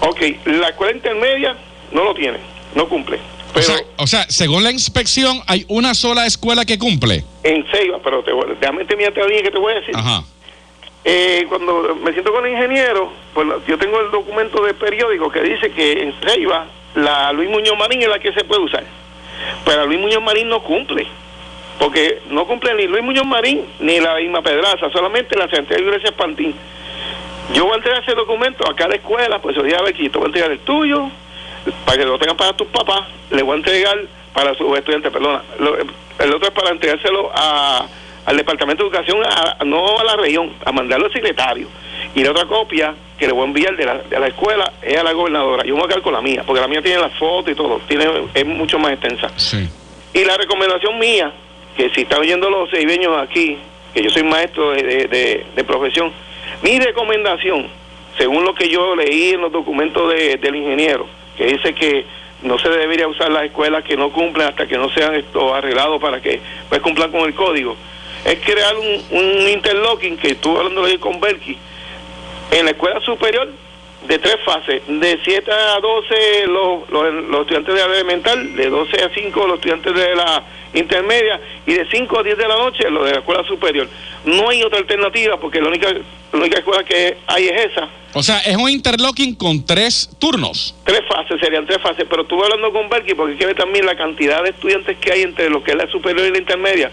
[0.00, 1.56] Ok, la escuela intermedia
[1.92, 2.38] no lo tiene,
[2.74, 3.16] no cumple.
[3.16, 7.24] O Pero sea, o sea, según la inspección, hay una sola escuela que cumple.
[7.42, 8.30] en Ceiba, pero te,
[8.60, 9.94] déjame terminar que te voy a decir.
[9.96, 10.22] Ajá.
[11.04, 15.40] Eh, cuando me siento con el ingeniero, pues yo tengo el documento de periódico que
[15.40, 18.84] dice que en Ceiba la Luis Muñoz Marín es la que se puede usar.
[19.64, 21.06] Pero Luis Muñoz Marín no cumple.
[21.78, 26.12] Porque no cumple ni Luis Muñoz Marín ni la Isma Pedraza, solamente la Santiago Iglesia
[26.12, 26.54] Pantín.
[27.54, 30.22] Yo voy a entregar ese documento a cada escuela, pues yo a ver te voy
[30.24, 31.08] a entregar el tuyo,
[31.84, 33.98] para que lo tengan para tus papás, le voy a entregar
[34.32, 35.42] para sus estudiantes, perdona.
[35.58, 37.86] Lo- el otro es para entregárselo a,
[38.26, 41.66] al Departamento de Educación, a- no a la región, a mandarlo al secretario.
[42.14, 44.96] Y la otra copia que le voy a enviar de la, de la escuela es
[44.98, 45.64] a la gobernadora.
[45.64, 47.54] Yo me voy a quedar con la mía, porque la mía tiene la foto y
[47.54, 49.30] todo, tiene es mucho más extensa.
[49.36, 49.68] Sí.
[50.14, 51.32] Y la recomendación mía,
[51.76, 53.58] que si están oyendo los seibeños aquí,
[53.94, 56.12] que yo soy maestro de, de- de- de profesión,
[56.62, 57.68] mi recomendación,
[58.18, 61.06] según lo que yo leí en los documentos de- del ingeniero,
[61.36, 62.04] que dice que
[62.42, 66.00] no se debería usar las escuelas que no cumplen hasta que no sean esto arreglados
[66.00, 67.76] para que pues cumplan con el código,
[68.24, 71.56] es crear un, un interlocking que estuve hablando con Berky,
[72.50, 73.48] en la escuela superior
[74.06, 78.70] de tres fases, de 7 a 12 los, los, los estudiantes de la elemental, de
[78.70, 82.56] 12 a 5 los estudiantes de la intermedia y de 5 a 10 de la
[82.56, 83.88] noche los de la escuela superior.
[84.24, 87.88] No hay otra alternativa porque la única, la única escuela que hay es esa.
[88.12, 90.74] O sea, es un interlocking con tres turnos.
[90.84, 94.42] Tres fases, serían tres fases, pero estuve hablando con Berky porque ver también la cantidad
[94.42, 96.90] de estudiantes que hay entre lo que es la superior y la intermedia,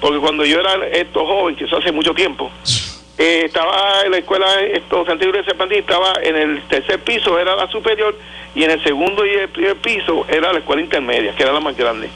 [0.00, 2.50] porque cuando yo era esto joven, que eso hace mucho tiempo,
[3.18, 7.56] eh, estaba en la escuela esto, Santiago de Serpentín, estaba en el tercer piso, era
[7.56, 8.14] la superior,
[8.54, 11.60] y en el segundo y el primer piso era la escuela intermedia, que era la
[11.60, 12.10] más grande.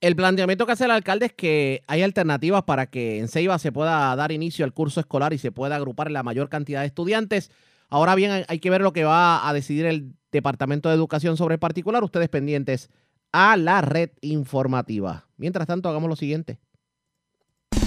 [0.00, 3.72] El planteamiento que hace el alcalde es que hay alternativas para que en Ceiba se
[3.72, 7.50] pueda dar inicio al curso escolar y se pueda agrupar la mayor cantidad de estudiantes.
[7.88, 11.54] Ahora bien, hay que ver lo que va a decidir el Departamento de Educación sobre
[11.54, 12.04] el particular.
[12.04, 12.90] Ustedes pendientes
[13.32, 15.26] a la red informativa.
[15.36, 16.58] Mientras tanto, hagamos lo siguiente.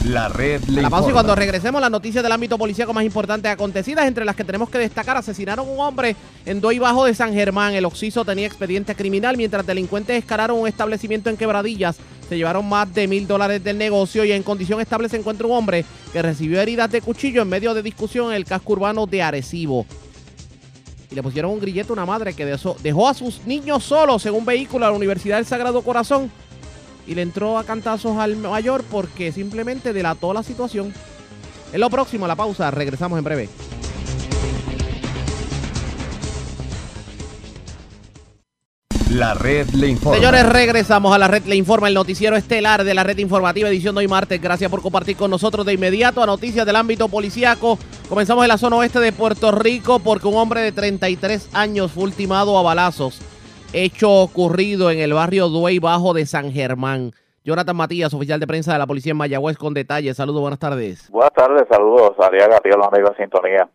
[0.08, 3.52] La red le La pausa y cuando regresemos las noticias del ámbito policíaco más importantes
[3.52, 7.14] acontecidas, entre las que tenemos que destacar, asesinaron a un hombre en Doy Bajo de
[7.14, 7.74] San Germán.
[7.74, 11.98] El occiso tenía expediente criminal, mientras delincuentes escalaron un establecimiento en Quebradillas.
[12.30, 15.54] Se llevaron más de mil dólares del negocio y en condición estable se encuentra un
[15.54, 15.84] hombre
[16.14, 19.86] que recibió heridas de cuchillo en medio de discusión en el casco urbano de Arecibo.
[21.12, 24.36] Y le pusieron un grillete a una madre que dejó a sus niños solos en
[24.36, 26.32] un vehículo a la Universidad del Sagrado Corazón
[27.08, 30.94] y le entró a cantazos al mayor porque simplemente delató la situación.
[31.72, 32.70] Es lo próximo, la pausa.
[32.72, 33.50] Regresamos en breve.
[39.12, 40.18] La red le informa.
[40.18, 41.44] Señores, regresamos a la red.
[41.46, 44.42] Le informa el noticiero estelar de la red informativa edición de hoy martes.
[44.42, 47.80] Gracias por compartir con nosotros de inmediato a noticias del ámbito policíaco.
[48.10, 52.04] Comenzamos en la zona oeste de Puerto Rico porque un hombre de 33 años fue
[52.04, 53.22] ultimado a balazos.
[53.74, 57.12] Hecho ocurrido en el barrio Duey Bajo de San Germán.
[57.44, 60.16] Jonathan Matías, oficial de prensa de la policía en Mayagüez, con detalles.
[60.16, 61.12] Saludos, buenas tardes.
[61.12, 63.70] Buenas tardes, saludos, Ariaga, a los amigos de Sintonía.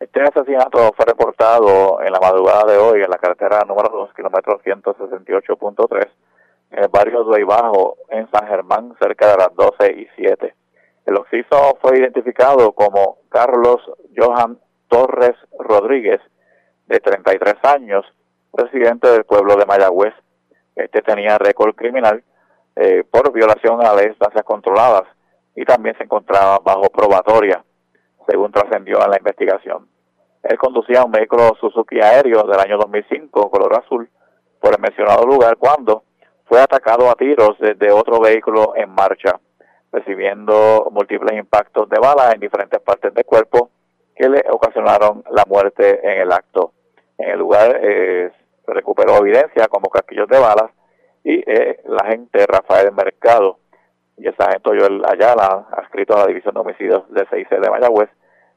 [0.00, 4.60] Este asesinato fue reportado en la madrugada de hoy en la carretera número 2, kilómetro
[4.64, 6.08] 168.3,
[6.72, 10.54] en el barrio Duey Bajo, en San Germán, cerca de las 12 y 7.
[11.06, 13.78] El occiso fue identificado como Carlos
[14.16, 16.20] Johan Torres Rodríguez,
[16.88, 18.04] de 33 años,
[18.56, 20.14] residente del pueblo de Mayagüez.
[20.74, 22.22] Este tenía récord criminal
[22.76, 25.04] eh, por violación a las distancias controladas
[25.54, 27.64] y también se encontraba bajo probatoria,
[28.28, 29.88] según trascendió en la investigación.
[30.42, 34.08] Él conducía un vehículo Suzuki aéreo del año 2005, color azul,
[34.60, 36.04] por el mencionado lugar cuando
[36.44, 39.40] fue atacado a tiros desde otro vehículo en marcha,
[39.90, 43.70] recibiendo múltiples impactos de bala en diferentes partes del cuerpo
[44.14, 46.72] que le ocasionaron la muerte en el acto.
[47.18, 48.30] En el lugar eh,
[48.66, 50.70] se recuperó evidencia como casquillos de balas
[51.24, 53.58] y eh, la agente Rafael Mercado
[54.16, 58.10] y el sargento Joel Ayala, adscrito a la División de Homicidios de CIC de Mayagüez,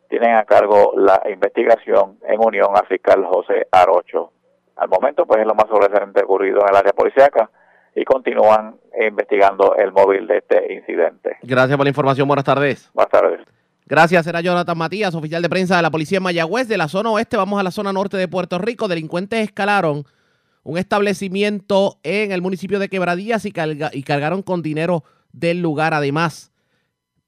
[0.09, 4.31] tienen a cargo la investigación en unión al fiscal José Arocho.
[4.75, 7.49] Al momento, pues es lo más sobresaliente ocurrido en el área policíaca
[7.95, 11.37] y continúan investigando el móvil de este incidente.
[11.43, 12.27] Gracias por la información.
[12.27, 12.89] Buenas tardes.
[12.93, 13.58] Buenas tardes.
[13.89, 16.67] Gracias, era Jonathan Matías, oficial de prensa de la policía en Mayagüez.
[16.67, 18.87] De la zona oeste vamos a la zona norte de Puerto Rico.
[18.87, 20.05] Delincuentes escalaron
[20.61, 23.53] un establecimiento en el municipio de Quebradillas y,
[23.93, 25.95] y cargaron con dinero del lugar.
[25.95, 26.51] Además,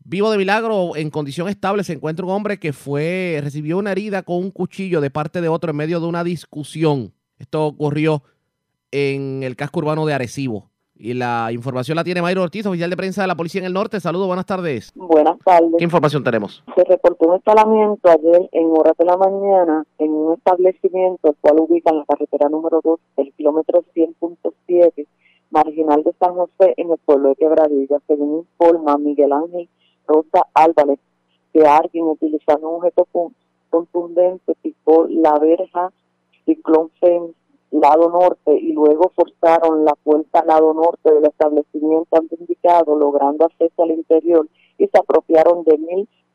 [0.04, 4.22] vivo de milagro, en condición estable, se encuentra un hombre que fue, recibió una herida
[4.22, 7.12] con un cuchillo de parte de otro en medio de una discusión.
[7.40, 8.22] Esto ocurrió
[8.92, 10.71] en el casco urbano de Arecibo.
[11.04, 13.74] Y la información la tiene Mayro Ortiz, oficial de prensa de la policía en el
[13.74, 14.00] norte.
[14.00, 14.92] Saludos, buenas tardes.
[14.94, 15.72] Buenas tardes.
[15.80, 16.64] ¿Qué información tenemos?
[16.76, 21.60] Se reportó un escalamiento ayer en horas de la mañana en un establecimiento el cual
[21.62, 25.08] ubica en la carretera número 2, el kilómetro 100.7,
[25.50, 27.98] marginal de San José, en el pueblo de Quebradilla.
[28.06, 29.70] Según informa Miguel Ángel
[30.08, 31.00] Rosa Álvarez,
[31.52, 33.34] que alguien utilizando un objeto con-
[33.72, 35.92] contundente picó la verja
[36.46, 37.34] ciclón fence
[37.72, 43.84] lado norte y luego forzaron la puerta al lado norte del establecimiento indicado, logrando acceso
[43.84, 44.48] al interior
[44.78, 45.78] y se apropiaron de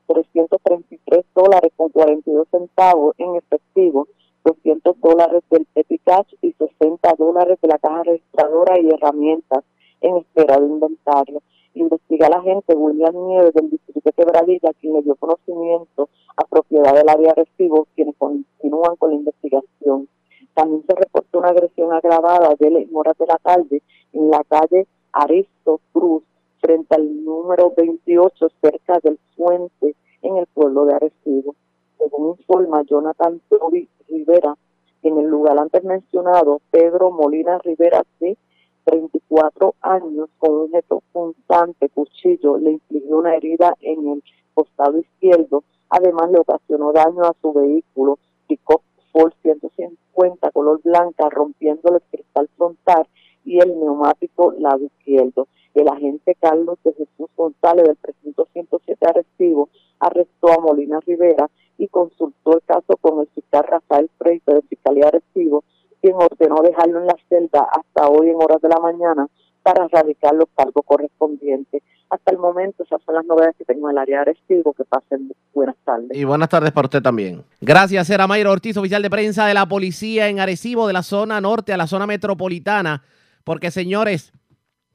[0.09, 4.09] 1.333 dólares con 42 centavos en efectivo,
[4.45, 9.65] 200 dólares del Petty Cash y 60 dólares de la caja registradora y herramientas
[10.01, 11.43] en espera de inventario.
[11.75, 16.95] Investiga la agente William Nieves del distrito de Quebradilla, quien le dio conocimiento a propiedad
[16.95, 20.09] del área recibo, quienes continúan con la investigación.
[20.57, 23.83] También se reportó una agresión agravada de en horas de la tarde
[24.15, 26.23] en la calle Aristo Cruz,
[26.63, 31.55] frente al número 28, cerca del puente en el pueblo de Arecibo.
[31.99, 34.57] Según informa Jonathan Toby Rivera,
[35.03, 38.39] en el lugar antes mencionado, Pedro Molina Rivera, de
[38.85, 45.65] 34 años, con un objeto punzante, cuchillo, le infligió una herida en el costado izquierdo.
[45.91, 48.81] Además, le ocasionó daño a su vehículo, picó
[49.17, 53.07] Ford 150 color blanca, rompiéndole el cristal frontal
[53.47, 55.49] y el neumático lado izquierdo.
[55.73, 61.49] El agente Carlos de Jesús González del precinto 107 Arecibo arrestó a Molina Rivera
[61.79, 65.65] y consultó el caso con el fiscal Rafael Freite del Fiscalía Arecibo,
[66.03, 69.29] quien ordenó dejarlo en la celda hasta hoy en horas de la mañana
[69.67, 71.83] para radicar los cargos correspondientes.
[72.09, 74.73] Hasta el momento esas son las novedades que tengo en el área de Arecibo.
[74.75, 76.17] Que pasen buenas tardes.
[76.17, 77.43] Y buenas tardes para usted también.
[77.61, 81.41] Gracias, era Mayra Ortiz, oficial de prensa de la policía en Arecibo, de la zona
[81.41, 83.03] norte a la zona metropolitana.
[83.43, 84.33] Porque, señores,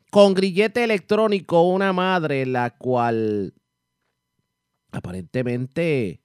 [0.09, 3.53] con grillete electrónico, una madre la cual
[4.93, 6.21] aparentemente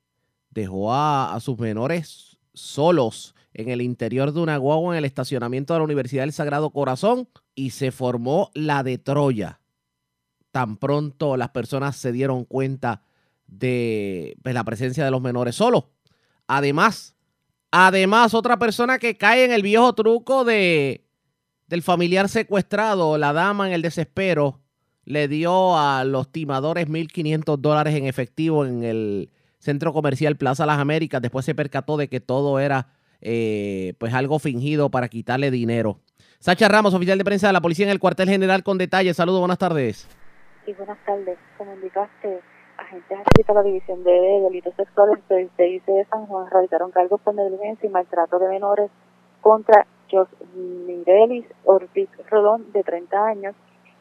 [0.50, 5.72] dejó a, a sus menores solos en el interior de una guagua en el estacionamiento
[5.72, 9.60] de la Universidad del Sagrado Corazón y se formó la de Troya.
[10.50, 13.02] Tan pronto las personas se dieron cuenta
[13.46, 15.84] de pues, la presencia de los menores solos.
[16.46, 17.16] Además,
[17.70, 21.06] además, otra persona que cae en el viejo truco de
[21.66, 24.60] del familiar secuestrado, la dama en el desespero,
[25.04, 30.78] le dio a los timadores 1.500 dólares en efectivo en el centro comercial Plaza Las
[30.78, 31.22] Américas.
[31.22, 35.98] Después se percató de que todo era eh, pues algo fingido para quitarle dinero.
[36.38, 39.16] Sacha Ramos, oficial de prensa de la policía en el cuartel general con detalles.
[39.16, 40.08] Saludos, buenas tardes.
[40.66, 41.38] Y buenas tardes.
[41.56, 42.40] Como indicaste,
[42.76, 44.12] agentes adscritos a la División de
[44.44, 48.90] Delitos Sexuales del CIC de San Juan realizaron cargos por negligencia y maltrato de menores
[49.40, 53.54] contra Jos Mirelis Ortiz Rodón, de 30 años,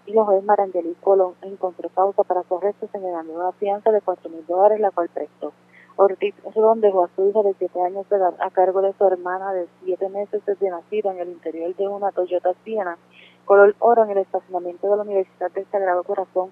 [0.05, 4.45] y los juez Marangelis Colón encontró causa para correcto señalando una fianza de 4 mil
[4.45, 5.53] dólares, la cual prestó.
[5.97, 9.05] Ortiz Rodón dejó a su hija de 7 años de edad a cargo de su
[9.05, 12.97] hermana de 7 meses desde nacida en el interior de una Toyota Siena
[13.45, 16.49] color oro en el estacionamiento de la Universidad del Sagrado Corazón,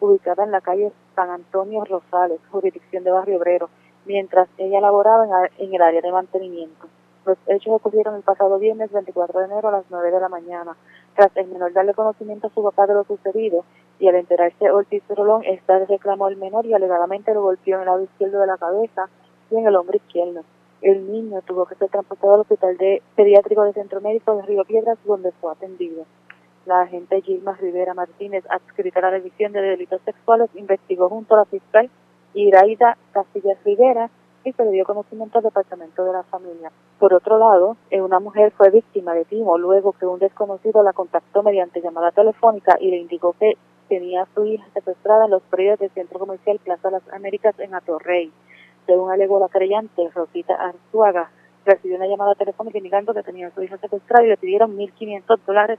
[0.00, 3.68] ubicada en la calle San Antonio Rosales, jurisdicción de Barrio Obrero,
[4.06, 5.26] mientras ella laboraba
[5.58, 6.86] en el área de mantenimiento.
[7.24, 10.76] Los hechos ocurrieron el pasado viernes 24 de enero a las 9 de la mañana.
[11.16, 13.64] Tras el menor darle conocimiento a su papá de lo sucedido
[13.98, 17.86] y al enterarse Ortiz Rolón, esta reclamó al menor y alegadamente lo golpeó en el
[17.86, 19.08] lado izquierdo de la cabeza
[19.50, 20.42] y en el hombro izquierdo.
[20.82, 24.64] El niño tuvo que ser transportado al hospital de pediátrico de Centro Médico de Río
[24.64, 26.04] Piedras, donde fue atendido.
[26.66, 31.38] La agente Gilma Rivera Martínez, adscrita a la Revisión de Delitos Sexuales, investigó junto a
[31.38, 31.88] la fiscal
[32.34, 34.10] Iraida Casillas Rivera
[34.44, 36.70] y se le dio conocimiento al Departamento de la Familia.
[36.98, 40.92] Por otro lado, eh, una mujer fue víctima de timo luego que un desconocido la
[40.92, 43.54] contactó mediante llamada telefónica y le indicó que
[43.88, 47.74] tenía a su hija secuestrada en los predios del centro comercial Plaza Las Américas en
[47.74, 48.32] Atorrey.
[48.86, 51.30] Según alegó la creyente, Rosita Arzuaga,
[51.64, 55.38] recibió una llamada telefónica indicando que tenía a su hija secuestrada y le pidieron 1.500
[55.46, 55.78] dólares.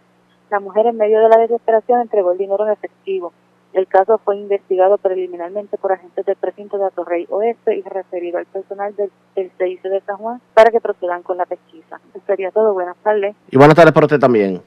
[0.49, 3.33] La mujer, en medio de la desesperación, entregó el dinero en efectivo.
[3.73, 8.45] El caso fue investigado preliminarmente por agentes del precinto de Atorrey Oeste y referido al
[8.45, 11.99] personal del, del CIC de San Juan para que procedan con la pesquisa.
[12.13, 12.73] Eso sería todo.
[12.73, 13.35] Buenas tardes.
[13.51, 14.61] Y buenas tardes para usted también.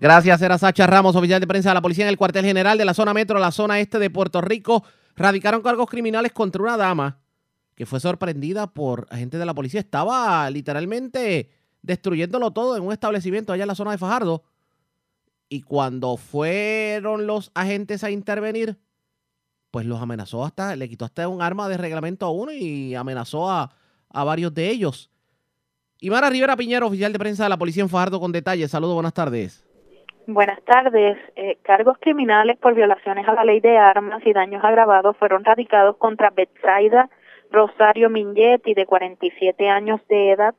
[0.00, 2.86] Gracias, era Sacha Ramos, oficial de prensa de la Policía en el cuartel general de
[2.86, 4.82] la zona metro, la zona este de Puerto Rico.
[5.14, 7.20] Radicaron cargos criminales contra una dama
[7.74, 9.78] que fue sorprendida por agentes de la policía.
[9.78, 11.50] Estaba literalmente
[11.82, 14.42] destruyéndolo todo en un establecimiento allá en la zona de Fajardo.
[15.50, 18.78] Y cuando fueron los agentes a intervenir,
[19.70, 23.50] pues los amenazó hasta, le quitó hasta un arma de reglamento a uno y amenazó
[23.50, 23.70] a,
[24.08, 25.10] a varios de ellos.
[26.00, 28.70] Y Mara Rivera Piñero, oficial de prensa de la policía en Fajardo, con detalles.
[28.70, 29.69] Saludos, buenas tardes.
[30.32, 31.18] Buenas tardes.
[31.34, 35.96] Eh, cargos criminales por violaciones a la ley de armas y daños agravados fueron radicados
[35.96, 37.10] contra Betsaida
[37.50, 40.54] Rosario Mingetti, de 47 años de edad,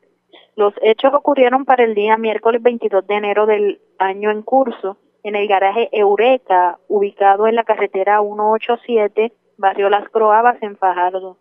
[0.57, 5.37] los hechos ocurrieron para el día miércoles 22 de enero del año en curso en
[5.37, 11.37] el garaje Eureka, ubicado en la carretera 187, barrio Las Croabas, en Fajardo,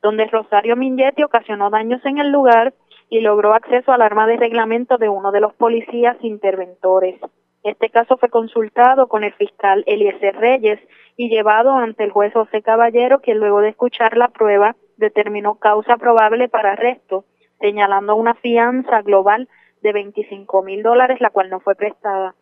[0.00, 2.72] donde Rosario Mingetti ocasionó daños en el lugar
[3.10, 7.20] y logró acceso al arma de reglamento de uno de los policías interventores.
[7.64, 10.78] Este caso fue consultado con el fiscal Eliezer Reyes
[11.16, 15.96] y llevado ante el juez José Caballero, quien luego de escuchar la prueba determinó causa
[15.96, 17.24] probable para arresto
[17.60, 19.48] señalando una fianza global
[19.80, 22.34] de 25 mil dólares, la cual no fue prestada,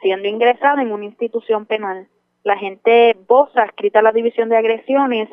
[0.00, 2.06] siendo ingresada en una institución penal.
[2.44, 5.28] La agente Bosa, escrita a la División de Agresiones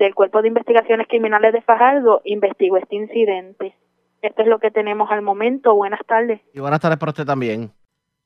[0.00, 3.76] del Cuerpo de Investigaciones Criminales de Fajardo, investigó este incidente.
[4.20, 5.76] Esto es lo que tenemos al momento.
[5.76, 6.40] Buenas tardes.
[6.52, 7.70] Y buenas tardes para usted también.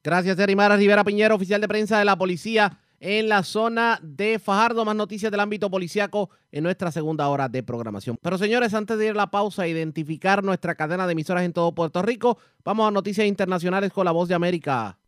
[0.05, 4.85] Gracias, Erimara Rivera Piñero, oficial de prensa de la policía en la zona de Fajardo.
[4.85, 8.19] Más noticias del ámbito policiaco en nuestra segunda hora de programación.
[8.21, 11.53] Pero señores, antes de ir a la pausa e identificar nuestra cadena de emisoras en
[11.53, 14.99] todo Puerto Rico, vamos a noticias internacionales con la voz de América.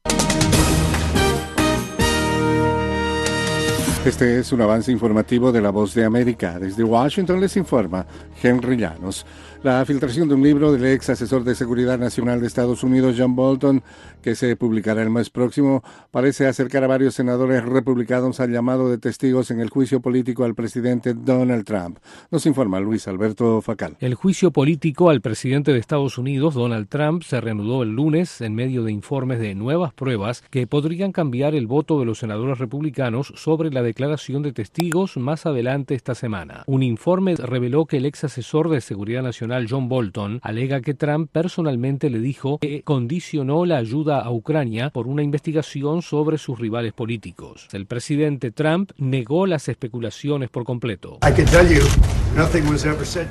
[4.04, 6.58] Este es un avance informativo de la voz de América.
[6.58, 8.06] Desde Washington les informa
[8.42, 9.24] Henry Llanos.
[9.64, 13.34] La filtración de un libro del ex asesor de Seguridad Nacional de Estados Unidos, John
[13.34, 13.82] Bolton,
[14.20, 18.98] que se publicará el mes próximo, parece acercar a varios senadores republicanos al llamado de
[18.98, 21.96] testigos en el juicio político al presidente Donald Trump.
[22.30, 23.96] Nos informa Luis Alberto Facal.
[24.00, 28.54] El juicio político al presidente de Estados Unidos, Donald Trump, se reanudó el lunes en
[28.54, 33.32] medio de informes de nuevas pruebas que podrían cambiar el voto de los senadores republicanos
[33.34, 36.64] sobre la declaración de testigos más adelante esta semana.
[36.66, 39.22] Un informe reveló que el ex asesor de Seguridad
[39.54, 44.90] Nacional John Bolton alega que Trump personalmente le dijo que condicionó la ayuda a Ucrania
[44.90, 47.68] por una investigación sobre sus rivales políticos.
[47.72, 51.18] El presidente Trump negó las especulaciones por completo.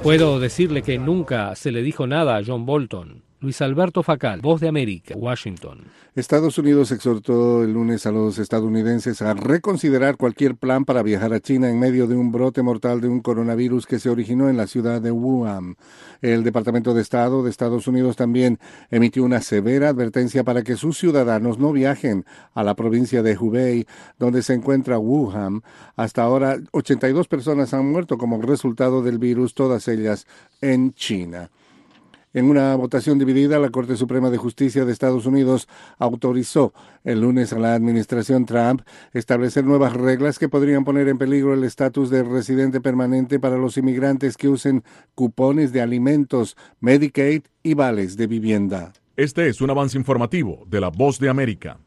[0.01, 3.24] Puedo decirle que nunca se le dijo nada a John Bolton.
[3.44, 5.82] Luis Alberto Facal, Voz de América, Washington.
[6.16, 11.41] Estados Unidos exhortó el lunes a los estadounidenses a reconsiderar cualquier plan para viajar a
[11.41, 14.66] China en medio de un brote mortal de un coronavirus que se originó en la
[14.66, 15.76] ciudad de Wuhan.
[16.22, 20.98] El Departamento de Estado de Estados Unidos también emitió una severa advertencia para que sus
[20.98, 22.24] ciudadanos no viajen
[22.54, 23.86] a la provincia de Hubei,
[24.18, 25.64] donde se encuentra Wuhan.
[25.98, 30.28] Hasta ahora, 82 personas han muerto como resultado del virus, todas ellas
[30.62, 31.50] en China.
[32.34, 35.68] En una votación dividida, la Corte Suprema de Justicia de Estados Unidos
[36.00, 36.74] autorizó
[37.04, 38.82] el lunes a la administración Trump
[39.14, 43.78] establecer nuevas reglas que podrían poner en peligro el estatus de residente permanente para los
[43.78, 48.94] inmigrantes que usen cupones de alimentos, Medicaid y vales de vivienda.
[49.16, 51.78] Este es un avance informativo de la Voz de América.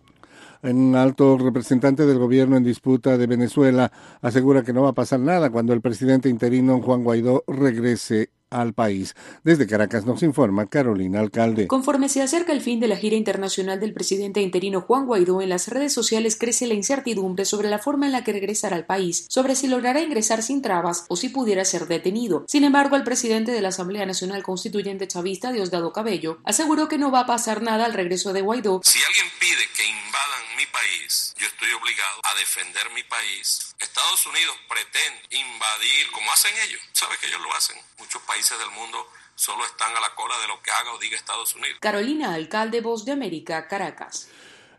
[0.63, 3.91] Un alto representante del gobierno en disputa de Venezuela
[4.23, 8.75] asegura que no va a pasar nada cuando el presidente interino Juan Guaidó regrese al
[8.75, 9.15] país.
[9.43, 11.67] Desde Caracas nos informa Carolina Alcalde.
[11.67, 15.49] Conforme se acerca el fin de la gira internacional del presidente interino Juan Guaidó, en
[15.49, 19.27] las redes sociales crece la incertidumbre sobre la forma en la que regresará al país,
[19.29, 22.45] sobre si logrará ingresar sin trabas o si pudiera ser detenido.
[22.47, 27.11] Sin embargo, el presidente de la Asamblea Nacional Constituyente Chavista, Diosdado Cabello, aseguró que no
[27.11, 28.81] va a pasar nada al regreso de Guaidó.
[28.85, 33.75] Si alguien pide que invadan mi país, yo estoy obligado a defender mi país.
[33.79, 37.77] Estados Unidos pretende invadir, como hacen ellos, sabe que ellos lo hacen.
[37.99, 41.17] Muchos países del mundo solo están a la cola de lo que haga o diga
[41.17, 41.79] Estados Unidos.
[41.81, 44.29] Carolina, alcalde Voz de América, Caracas.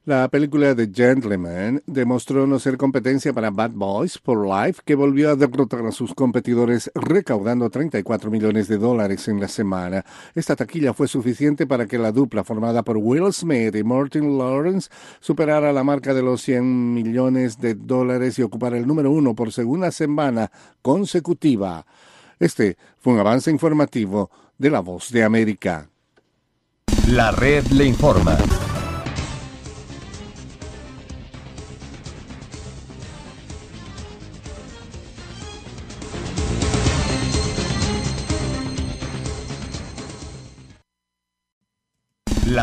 [0.08, 5.32] La película The Gentleman demostró no ser competencia para Bad Boys for Life, que volvió
[5.32, 10.06] a derrotar a sus competidores recaudando 34 millones de dólares en la semana.
[10.34, 14.90] Esta taquilla fue suficiente para que la dupla formada por Will Smith y Martin Lawrence
[15.20, 19.52] superara la marca de los 100 millones de dólares y ocupara el número uno por
[19.52, 20.50] segunda semana
[20.82, 21.86] consecutiva.
[22.40, 25.90] Este fue un avance informativo de La Voz de América.
[27.10, 28.38] La red le informa.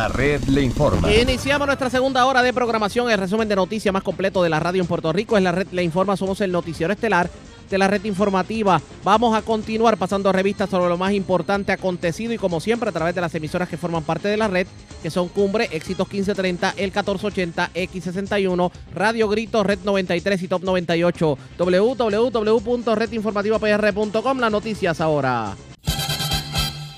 [0.05, 1.11] La red le informa.
[1.11, 3.09] Iniciamos nuestra segunda hora de programación.
[3.09, 5.65] El resumen de noticias más completo de la radio en Puerto Rico es la red
[5.71, 6.15] le informa.
[6.15, 7.27] Somos el noticiero estelar
[7.67, 8.79] de la red informativa.
[9.03, 13.15] Vamos a continuar pasando revistas sobre lo más importante acontecido y como siempre a través
[13.15, 14.67] de las emisoras que forman parte de la red,
[15.01, 21.35] que son Cumbre, Éxitos 1530, El 1480, X61, Radio Grito, Red 93 y Top 98.
[21.57, 24.39] www.redinformativapr.com.
[24.39, 25.55] Las noticias ahora.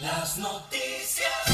[0.01, 0.66] Las noticias.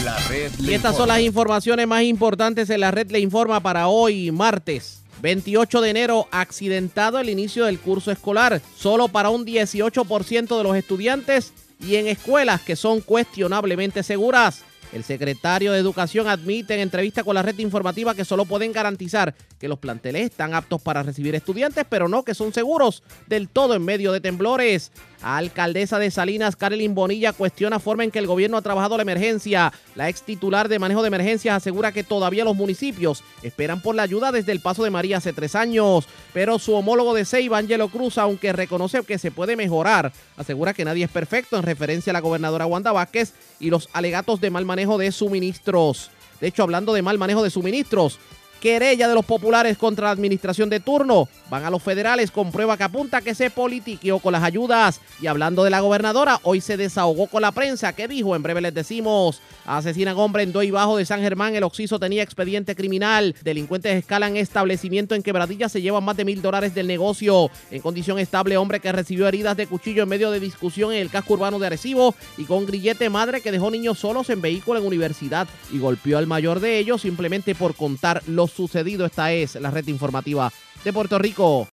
[0.04, 3.88] La red Y estas son las informaciones más importantes en la red le informa para
[3.88, 5.02] hoy, martes.
[5.22, 10.76] 28 de enero, accidentado el inicio del curso escolar, solo para un 18% de los
[10.76, 14.64] estudiantes y en escuelas que son cuestionablemente seguras.
[14.94, 19.34] El secretario de Educación admite en entrevista con la red informativa que solo pueden garantizar
[19.58, 23.74] que los planteles están aptos para recibir estudiantes, pero no que son seguros del todo
[23.74, 24.92] en medio de temblores.
[25.24, 29.72] Alcaldesa de Salinas, Carolyn Bonilla, cuestiona forma en que el gobierno ha trabajado la emergencia.
[29.96, 34.04] La ex titular de manejo de emergencias asegura que todavía los municipios esperan por la
[34.04, 36.06] ayuda desde el paso de María hace tres años.
[36.34, 40.86] Pero su homólogo de Ceiba, Angelo Cruz, aunque reconoce que se puede mejorar, asegura que
[40.86, 44.66] nadie es perfecto en referencia a la gobernadora Wanda Vázquez y los alegatos de mal
[44.66, 46.12] manejo de suministros.
[46.42, 48.20] De hecho, hablando de mal manejo de suministros,
[48.64, 51.28] querella de los populares contra la administración de turno.
[51.50, 55.02] Van a los federales con prueba que apunta que se politiqueó con las ayudas.
[55.22, 57.92] Y hablando de la gobernadora, hoy se desahogó con la prensa.
[57.92, 58.38] ¿Qué dijo?
[58.38, 59.42] En breve les decimos.
[59.66, 61.56] Asesinan hombre en Doy Bajo de San Germán.
[61.56, 63.36] El Oxiso tenía expediente criminal.
[63.44, 65.68] Delincuentes escalan establecimiento en Quebradilla.
[65.68, 67.52] Se llevan más de mil dólares del negocio.
[67.70, 71.10] En condición estable, hombre que recibió heridas de cuchillo en medio de discusión en el
[71.10, 72.16] casco urbano de Arecibo.
[72.38, 75.50] Y con grillete madre que dejó niños solos en vehículo en universidad.
[75.70, 79.06] Y golpeó al mayor de ellos simplemente por contar lo sucedido.
[79.06, 80.52] Esta es la red informativa
[80.84, 81.68] de Puerto Rico.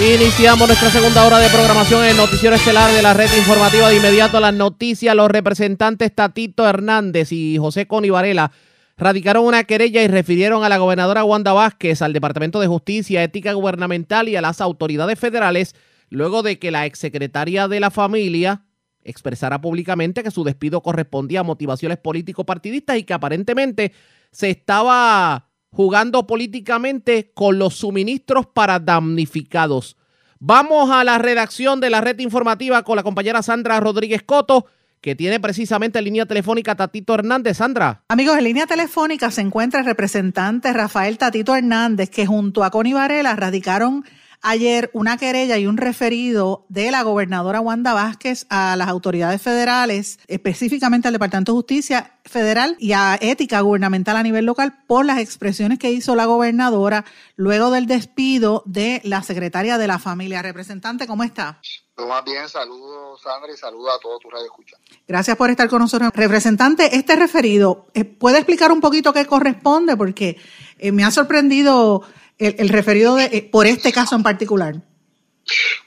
[0.00, 3.88] Iniciamos nuestra segunda hora de programación en el Noticiero Estelar de la Red Informativa.
[3.88, 8.50] De inmediato las noticias, los representantes Tatito Hernández y José Coni Varela
[8.96, 13.52] radicaron una querella y refirieron a la gobernadora Wanda Vázquez, al Departamento de Justicia, Ética
[13.52, 15.76] Gubernamental y a las autoridades federales,
[16.10, 18.64] luego de que la exsecretaria de la familia
[19.04, 23.92] expresara públicamente que su despido correspondía a motivaciones político-partidistas y que aparentemente
[24.32, 29.96] se estaba jugando políticamente con los suministros para damnificados.
[30.38, 34.66] Vamos a la redacción de la red informativa con la compañera Sandra Rodríguez Coto,
[35.00, 37.56] que tiene precisamente en línea telefónica Tatito Hernández.
[37.56, 38.04] Sandra.
[38.08, 42.94] Amigos, en línea telefónica se encuentra el representante Rafael Tatito Hernández, que junto a Connie
[42.94, 44.04] Varela radicaron
[44.44, 50.20] ayer una querella y un referido de la gobernadora Wanda Vázquez a las autoridades federales,
[50.28, 55.18] específicamente al Departamento de Justicia Federal y a Ética Gubernamental a nivel local por las
[55.18, 57.04] expresiones que hizo la gobernadora
[57.36, 60.42] luego del despido de la secretaria de la familia.
[60.42, 61.58] Representante, ¿cómo está?
[61.94, 64.76] Pues más bien, saludos Sandra y saludos a todos tus escucha.
[65.08, 66.10] Gracias por estar con nosotros.
[66.12, 69.96] Representante, este referido, eh, ¿puede explicar un poquito qué corresponde?
[69.96, 70.36] Porque
[70.78, 72.02] eh, me ha sorprendido
[72.38, 74.74] el, referido de, eh, por este caso en particular?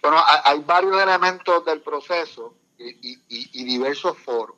[0.02, 4.56] Bueno, hay, varios elementos del proceso y, diversos foros.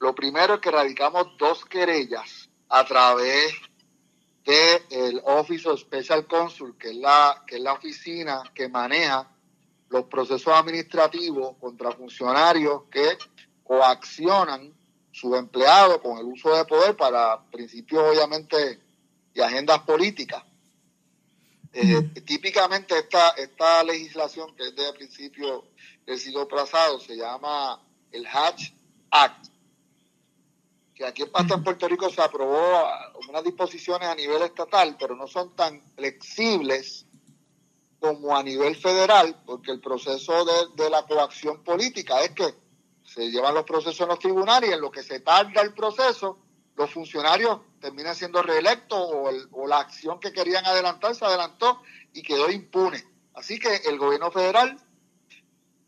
[0.00, 3.54] Lo primero es que radicamos dos querellas a través
[4.44, 9.28] del Office of Special Consul, que es, la, que es la oficina que maneja
[9.88, 13.16] los procesos administrativos contra funcionarios que
[13.62, 14.72] coaccionan
[15.12, 18.80] sus empleados con el uso de poder para principios, obviamente,
[19.32, 20.44] y agendas políticas.
[21.72, 25.64] Eh, típicamente esta, esta legislación que es de principio
[26.06, 28.72] del siglo pasado se llama el Hatch
[29.10, 29.48] Act,
[30.94, 32.84] que aquí en Puerto Rico se aprobó
[33.28, 37.06] unas disposiciones a nivel estatal, pero no son tan flexibles
[38.00, 42.54] como a nivel federal, porque el proceso de, de la coacción política es que
[43.04, 46.38] se llevan los procesos en los tribunales y en lo que se tarda el proceso,
[46.76, 52.50] los funcionarios terminan siendo reelectos o, la acción que querían adelantar se adelantó y quedó
[52.50, 53.02] impune.
[53.34, 54.78] Así que el gobierno federal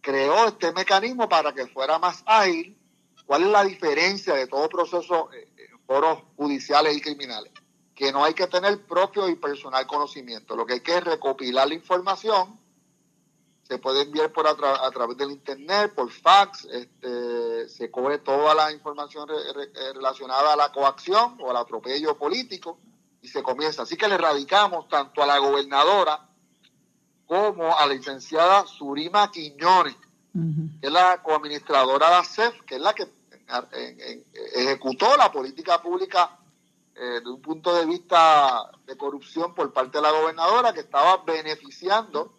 [0.01, 2.77] creó este mecanismo para que fuera más ágil.
[3.27, 7.53] ¿Cuál es la diferencia de todo proceso en eh, foros judiciales y criminales?
[7.95, 10.57] Que no hay que tener propio y personal conocimiento.
[10.57, 12.59] Lo que hay que es recopilar la información
[13.69, 14.55] se puede enviar por a,
[14.91, 19.29] través del internet, por fax, este, se cobre toda la información
[19.95, 22.79] relacionada a la coacción o al atropello político
[23.21, 23.83] y se comienza.
[23.83, 26.31] Así que le radicamos tanto a la gobernadora
[27.27, 29.97] como a la licenciada Surima Quiñones,
[30.81, 33.07] que es la coadministradora de la CEF, que es la que
[34.55, 36.39] ejecutó la política pública
[36.95, 41.19] eh, de un punto de vista de corrupción por parte de la gobernadora, que estaba
[41.19, 42.38] beneficiando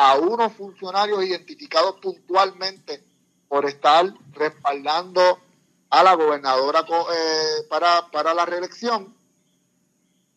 [0.00, 3.02] a unos funcionarios identificados puntualmente
[3.48, 5.40] por estar respaldando
[5.90, 9.12] a la gobernadora eh, para, para la reelección,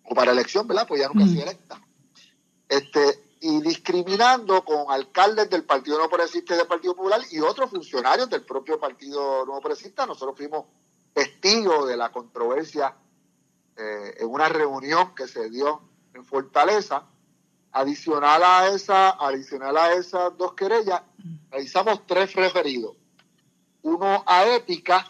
[0.03, 0.87] o para elección, ¿verdad?
[0.87, 1.79] Pues ya nunca ha sido electa.
[2.67, 7.69] Este, y discriminando con alcaldes del Partido No Progresista y del Partido Popular y otros
[7.69, 10.07] funcionarios del propio Partido No Progresista.
[10.07, 10.65] Nosotros fuimos
[11.13, 12.95] testigos de la controversia
[13.77, 15.81] eh, en una reunión que se dio
[16.15, 17.05] en Fortaleza
[17.73, 21.01] Adicional a esa, adicional a esas dos querellas,
[21.49, 22.97] realizamos tres referidos.
[23.81, 25.07] Uno a ética,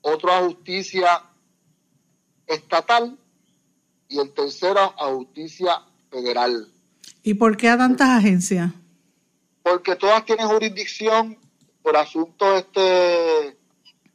[0.00, 1.22] otro a justicia
[2.46, 3.16] estatal
[4.08, 6.68] y el tercero a justicia federal.
[7.22, 8.72] ¿Y por qué a tantas agencias?
[9.62, 11.38] Porque todas tienen jurisdicción
[11.82, 13.56] por asuntos este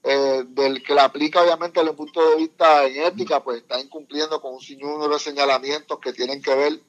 [0.03, 3.79] eh, del que la aplica obviamente desde el punto de vista en ética, pues está
[3.79, 6.81] incumpliendo con un sinnúmero de señalamientos que tienen que ver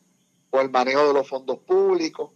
[0.53, 2.31] o el manejo de los fondos públicos.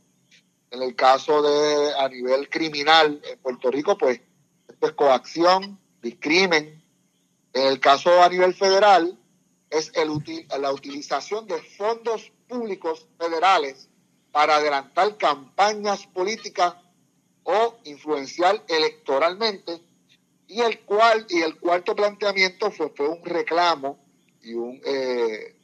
[0.70, 4.20] En el caso de a nivel criminal en Puerto Rico, pues
[4.66, 6.82] esto es coacción, discrimen.
[7.52, 9.18] En el caso a nivel federal,
[9.70, 10.10] es el
[10.60, 13.88] la utilización de fondos públicos federales
[14.32, 16.74] para adelantar campañas políticas
[17.42, 19.80] o influenciar electoralmente.
[20.48, 23.98] Y el cual y el cuarto planteamiento fue, fue un reclamo
[24.42, 25.55] y un eh,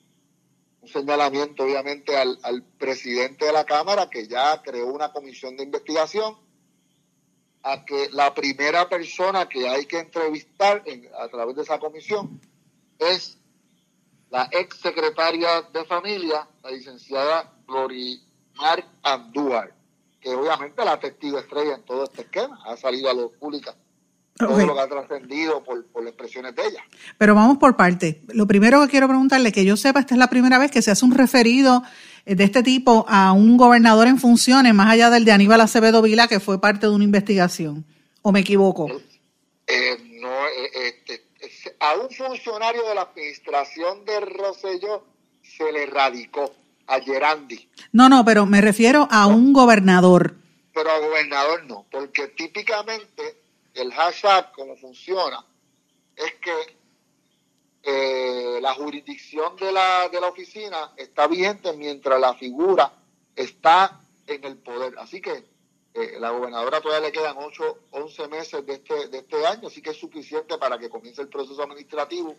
[0.93, 6.37] señalamiento obviamente al, presidente de la Cámara que ya creó una comisión de investigación
[7.63, 10.85] a que la primera persona que hay que entrevistar
[11.19, 12.41] a través de esa comisión
[12.99, 13.39] es
[14.31, 19.75] la ex secretaria de familia, la licenciada Glorimar Andúar,
[20.21, 23.77] que obviamente la testigo estrella en todo este esquema, ha salido a la pública
[24.47, 26.85] todo lo que ha trascendido por, por, las expresiones de ella.
[27.19, 28.23] Pero vamos por parte.
[28.29, 30.91] Lo primero que quiero preguntarle, que yo sepa, esta es la primera vez que se
[30.91, 31.83] hace un referido
[32.25, 36.29] de este tipo a un gobernador en funciones, más allá del de Aníbal Acevedo Vila,
[36.29, 37.85] que fue parte de una investigación.
[38.23, 38.89] ¿O me equivoco?
[39.67, 41.23] Eh, no, eh, este,
[41.81, 45.05] a un funcionario de la administración de Rosselló
[45.43, 46.53] se le radicó
[46.87, 47.69] a Gerandi.
[47.93, 50.37] No, no, pero me refiero a un gobernador.
[50.73, 53.42] Pero a gobernador no, porque típicamente
[53.75, 55.45] el hashtag, como funciona,
[56.17, 56.77] es que
[57.85, 62.93] eh, la jurisdicción de la, de la oficina está vigente mientras la figura
[63.35, 64.95] está en el poder.
[64.99, 65.45] Así que
[65.95, 69.83] eh, la gobernadora todavía le quedan 8, 11 meses de este, de este año, así
[69.83, 72.37] que es suficiente para que comience el proceso administrativo,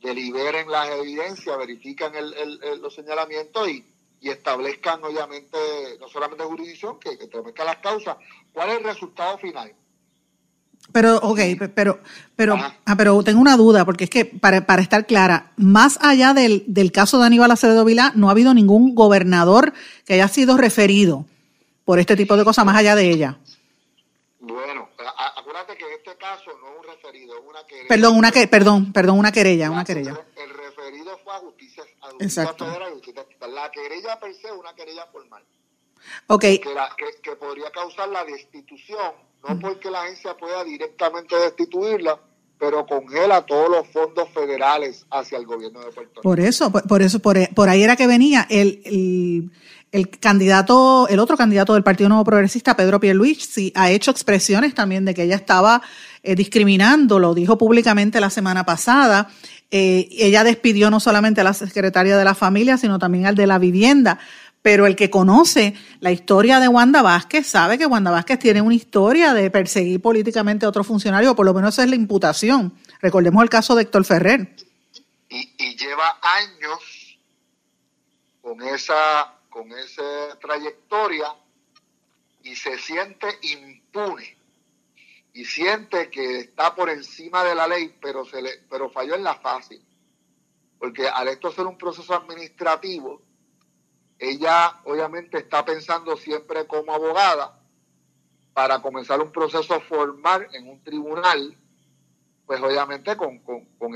[0.00, 3.84] deliberen las evidencias, verifican el, el, los señalamientos y,
[4.20, 5.58] y, establezcan, obviamente,
[6.00, 8.16] no solamente jurisdicción, que, que establezcan las causas.
[8.52, 9.74] ¿Cuál es el resultado final?
[10.92, 11.40] Pero, ok,
[11.74, 12.00] pero,
[12.36, 16.34] pero, ah, pero tengo una duda, porque es que para, para estar clara, más allá
[16.34, 19.72] del, del caso de Aníbal Acevedo Vilá, no ha habido ningún gobernador
[20.04, 21.26] que haya sido referido
[21.84, 23.38] por este tipo de cosas más allá de ella.
[24.40, 24.88] Bueno,
[25.36, 27.88] acuérdate que en este caso no es un referido, es una querella.
[27.88, 30.20] Perdón, una que, perdón, perdón, una querella, una querella.
[30.36, 34.52] El referido fue a justicia, a justicia federal y justicia La querella per se es
[34.52, 35.42] una querella formal.
[36.26, 36.40] Ok.
[36.40, 39.12] Que, que, que podría causar la destitución,
[39.48, 42.18] no porque la agencia pueda directamente destituirla,
[42.58, 46.22] pero congela todos los fondos federales hacia el gobierno de Puerto Rico.
[46.22, 49.50] Por eso, por, eso, por, ahí era que venía el,
[49.92, 55.04] el, candidato, el otro candidato del Partido Nuevo Progresista, Pedro Pierluigi, ha hecho expresiones también
[55.04, 55.82] de que ella estaba
[56.22, 59.28] eh, discriminando, lo dijo públicamente la semana pasada.
[59.70, 63.46] Eh, ella despidió no solamente a la secretaria de la familia, sino también al de
[63.46, 64.18] la vivienda
[64.64, 68.74] pero el que conoce la historia de Wanda Vázquez sabe que Wanda Vázquez tiene una
[68.74, 72.74] historia de perseguir políticamente a otro funcionario, por lo menos esa es la imputación.
[73.02, 74.56] Recordemos el caso de Héctor Ferrer.
[75.28, 77.18] Y, lleva años
[78.40, 81.26] con esa, con esa trayectoria
[82.42, 84.34] y se siente impune
[85.34, 89.24] y siente que está por encima de la ley, pero se le, pero falló en
[89.24, 89.84] la fácil.
[90.78, 93.20] Porque al esto ser un proceso administrativo,
[94.30, 97.60] ella obviamente está pensando siempre como abogada
[98.52, 101.56] para comenzar un proceso formal en un tribunal,
[102.46, 103.42] pues obviamente con,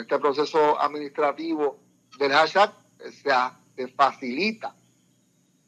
[0.00, 1.78] este proceso administrativo
[2.18, 2.74] del hashtag
[3.12, 4.74] se, facilita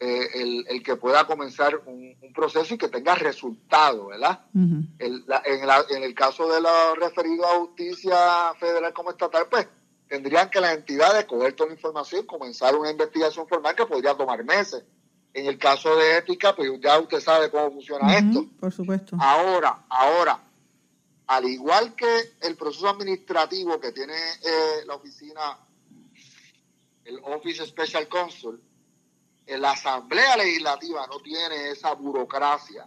[0.00, 4.46] eh, el, que pueda comenzar un, proceso y que tenga resultado, ¿verdad?
[4.54, 9.68] en, en, el caso de lo referido a justicia federal como estatal, pues
[10.10, 14.42] tendrían que las entidades coger toda la información comenzar una investigación formal que podría tomar
[14.44, 14.82] meses.
[15.32, 18.44] En el caso de ética, pues ya usted sabe cómo funciona esto.
[18.58, 19.16] Por supuesto.
[19.20, 20.42] Ahora, ahora,
[21.28, 25.56] al igual que el proceso administrativo que tiene eh, la oficina,
[27.04, 28.60] el Office Special Consul,
[29.46, 32.84] en la Asamblea Legislativa no tiene esa burocracia.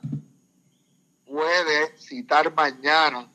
[1.25, 3.31] Puede citar mañana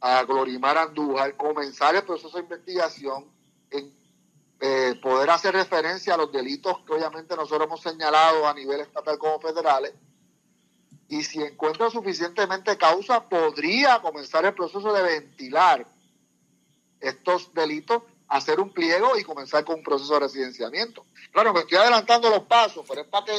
[0.00, 3.26] a Glorimar Andújar, comenzar el proceso de investigación,
[3.70, 3.92] en
[4.60, 9.18] eh, poder hacer referencia a los delitos que obviamente nosotros hemos señalado a nivel estatal
[9.18, 9.92] como federales,
[11.08, 15.84] y si encuentra suficientemente causa, podría comenzar el proceso de ventilar
[17.00, 21.04] estos delitos, hacer un pliego y comenzar con un proceso de residenciamiento.
[21.32, 23.32] Claro, me estoy adelantando los pasos, pero es para que,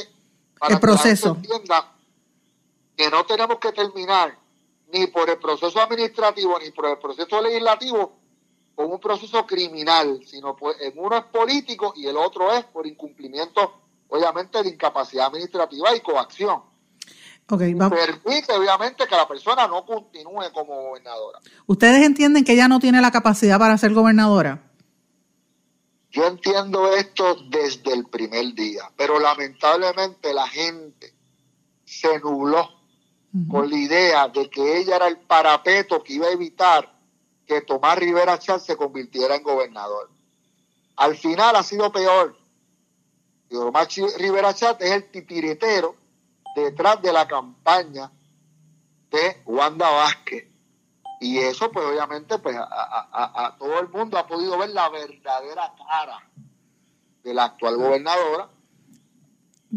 [0.58, 1.32] para el proceso.
[1.32, 1.92] Que, entienda
[2.94, 4.36] que no tenemos que terminar
[4.92, 8.12] ni por el proceso administrativo ni por el proceso legislativo
[8.74, 12.86] con un proceso criminal, sino pues en uno es político y el otro es por
[12.86, 16.62] incumplimiento, obviamente, de incapacidad administrativa y coacción.
[17.48, 21.40] Okay, Permite, obviamente, que la persona no continúe como gobernadora.
[21.66, 24.70] ¿Ustedes entienden que ella no tiene la capacidad para ser gobernadora?
[26.10, 31.14] Yo entiendo esto desde el primer día, pero lamentablemente la gente
[31.84, 32.68] se nubló
[33.48, 36.92] con la idea de que ella era el parapeto que iba a evitar
[37.46, 40.10] que Tomás Rivera Chat se convirtiera en gobernador.
[40.96, 42.36] Al final ha sido peor.
[43.48, 45.96] Tomás Rivera Chat es el titiritero
[46.54, 48.10] detrás de la campaña
[49.10, 50.48] de Wanda Vázquez.
[51.20, 56.18] Y eso, pues obviamente, pues a, todo el mundo ha podido ver la verdadera cara
[57.22, 58.48] de la actual gobernadora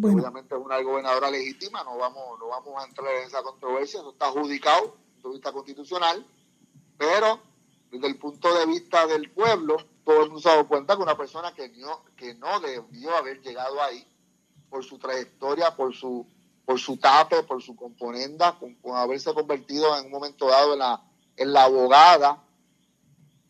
[0.01, 4.11] Obviamente es una gobernadora legítima, no vamos, no vamos a entrar en esa controversia, eso
[4.11, 6.25] está adjudicado desde el punto de vista constitucional,
[6.97, 7.39] pero
[7.91, 11.01] desde el punto de vista del pueblo, todo el mundo se ha dado cuenta que
[11.01, 14.05] una persona que no, que no debió haber llegado ahí
[14.69, 16.27] por su trayectoria, por su,
[16.65, 21.01] por su tape, por su componenda, con, haberse convertido en un momento dado en la,
[21.37, 22.44] en la abogada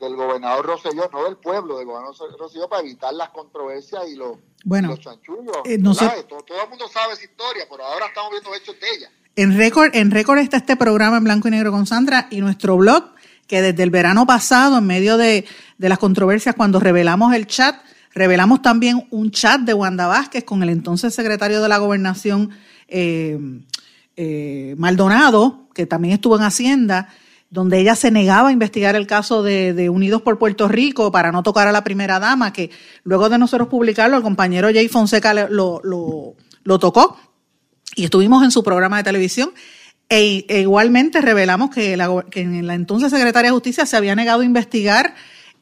[0.06, 4.38] del gobernador Rosselló, no del pueblo, del gobernador Rosselló, para evitar las controversias y los
[4.64, 5.58] Bueno, los chanchullos.
[5.66, 8.88] eh, no todo, todo el mundo sabe esa historia, pero ahora estamos viendo hechos de
[8.96, 9.10] ella.
[9.36, 12.78] En récord, en récord está este programa en blanco y negro con Sandra y nuestro
[12.78, 13.04] blog,
[13.48, 15.46] que desde el verano pasado, en medio de,
[15.78, 17.76] de las controversias, cuando revelamos el chat,
[18.14, 22.52] revelamos también un chat de Wanda Vázquez con el entonces secretario de la gobernación,
[22.88, 23.38] eh,
[24.16, 27.10] eh, Maldonado, que también estuvo en Hacienda,
[27.50, 31.44] donde ella se negaba a investigar el caso de, Unidos por Puerto Rico para no
[31.44, 32.72] tocar a la primera dama, que
[33.04, 35.82] luego de nosotros publicarlo, el compañero Jay Fonseca lo,
[36.80, 37.20] tocó
[37.96, 39.52] y estuvimos en su programa de televisión.
[40.10, 44.16] E, e igualmente revelamos que la, que en la entonces secretaria de Justicia se había
[44.16, 45.16] negado a investigar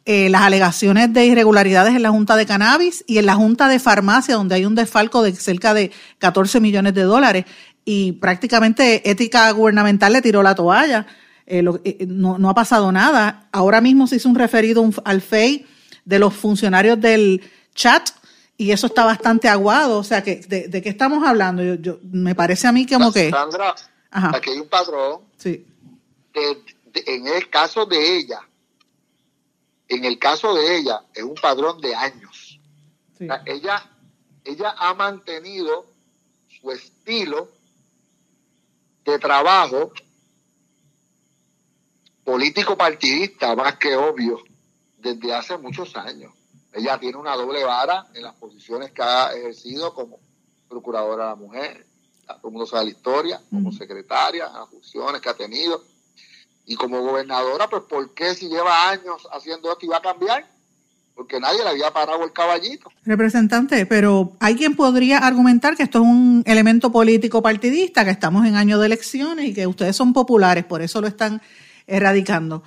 [0.06, 3.80] eh, las alegaciones de irregularidades en la Junta de Cannabis y en la Junta de
[3.80, 7.46] Farmacia, donde hay un desfalco de cerca de 14 millones de dólares.
[7.86, 11.08] Y prácticamente Ética Gubernamental le tiró la toalla.
[11.46, 13.48] Eh, lo- eh, no, no ha pasado nada.
[13.52, 15.66] Ahora mismo se hizo un referido un- al FEI
[16.06, 17.42] de los funcionarios del
[17.76, 18.10] chat
[18.58, 19.98] y eso está bastante aguado.
[20.00, 21.62] O sea, que ¿de, de qué estamos hablando?
[21.64, 23.30] Yo, yo- me parece a mí como que...
[23.30, 23.76] Sandra,
[24.12, 24.32] Ajá.
[24.36, 25.22] aquí hay un patrón.
[25.38, 25.66] Sí.
[26.34, 26.64] de-
[26.94, 28.40] de- en el caso de ella,
[29.88, 32.60] en el caso de ella, es un padrón de años.
[33.14, 33.84] O sea, ella,
[34.46, 35.86] ella ha mantenido
[36.62, 37.50] su estilo
[39.06, 39.92] de trabajo
[42.24, 44.40] político partidista, más que obvio,
[44.98, 46.32] desde hace muchos años.
[46.72, 50.20] Ella tiene una doble vara en las posiciones que ha ejercido como
[50.68, 51.86] procuradora de la mujer,
[52.26, 55.84] todo el mundo sabe la historia, como secretaria, las funciones que ha tenido.
[56.66, 60.48] Y como gobernadora, pues ¿por qué si lleva años haciendo esto iba a cambiar?
[61.14, 62.90] Porque nadie le había parado el caballito.
[63.04, 68.46] Representante, pero hay quien podría argumentar que esto es un elemento político partidista, que estamos
[68.48, 71.42] en año de elecciones y que ustedes son populares, por eso lo están
[71.88, 72.64] erradicando.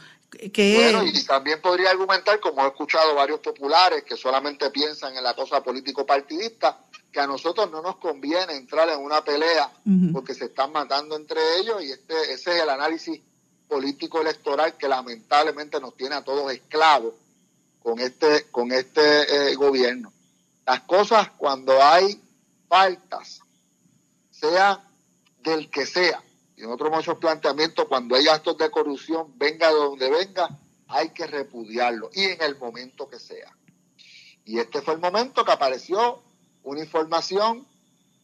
[0.53, 5.25] Que, Bueno, y también podría argumentar, como he escuchado varios populares que solamente piensan en
[5.25, 6.79] la cosa político partidista,
[7.17, 9.71] que a nosotros no nos conviene entrar en una pelea
[10.13, 13.23] porque se están matando entre ellos y este ese es el análisis
[13.67, 17.15] político electoral que lamentablemente nos tiene a todos esclavos
[17.83, 20.13] con este con este eh, gobierno.
[20.67, 22.21] Las cosas cuando hay
[22.69, 23.41] faltas,
[24.31, 24.85] sea
[25.43, 26.21] del que sea,
[26.57, 30.49] y nosotros hemos hecho planteamientos, cuando hay actos de corrupción, venga de donde venga,
[30.89, 33.53] hay que repudiarlo, y en el momento que sea.
[34.45, 36.23] Y este fue el momento que apareció
[36.63, 37.67] una información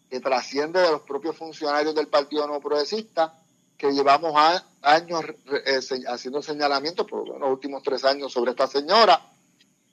[0.08, 3.34] que trasciende de los propios funcionarios del Partido No Progresista,
[3.76, 4.34] que llevamos
[4.82, 5.24] años
[5.66, 9.20] eh, haciendo señalamientos, por los últimos tres años, sobre esta señora,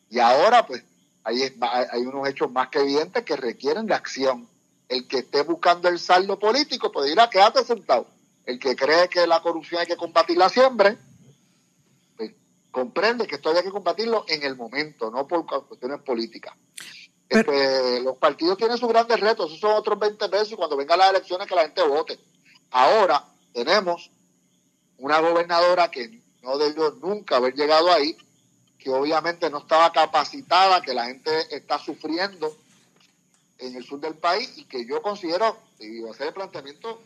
[0.10, 0.84] y ahora pues
[1.24, 4.48] hay, es- hay hay unos hechos más que evidentes que requieren de acción.
[4.88, 8.08] El que esté buscando el saldo político, pues dirá, quédate sentado.
[8.50, 10.98] El que cree que la corrupción hay que combatirla siempre,
[12.18, 12.32] pues,
[12.72, 16.56] comprende que esto hay que combatirlo en el momento, no por cu- cuestiones políticas.
[17.30, 20.98] Este, los partidos tienen sus grandes retos, esos son otros 20 pesos y cuando vengan
[20.98, 22.20] las elecciones que la gente vote.
[22.72, 23.24] Ahora
[23.54, 24.10] tenemos
[24.98, 28.18] una gobernadora que no debió nunca haber llegado ahí,
[28.80, 32.58] que obviamente no estaba capacitada, que la gente está sufriendo
[33.60, 37.00] en el sur del país y que yo considero, y voy a hacer el planteamiento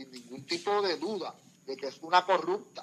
[0.00, 1.34] sin ningún tipo de duda,
[1.66, 2.82] de que es una corrupta,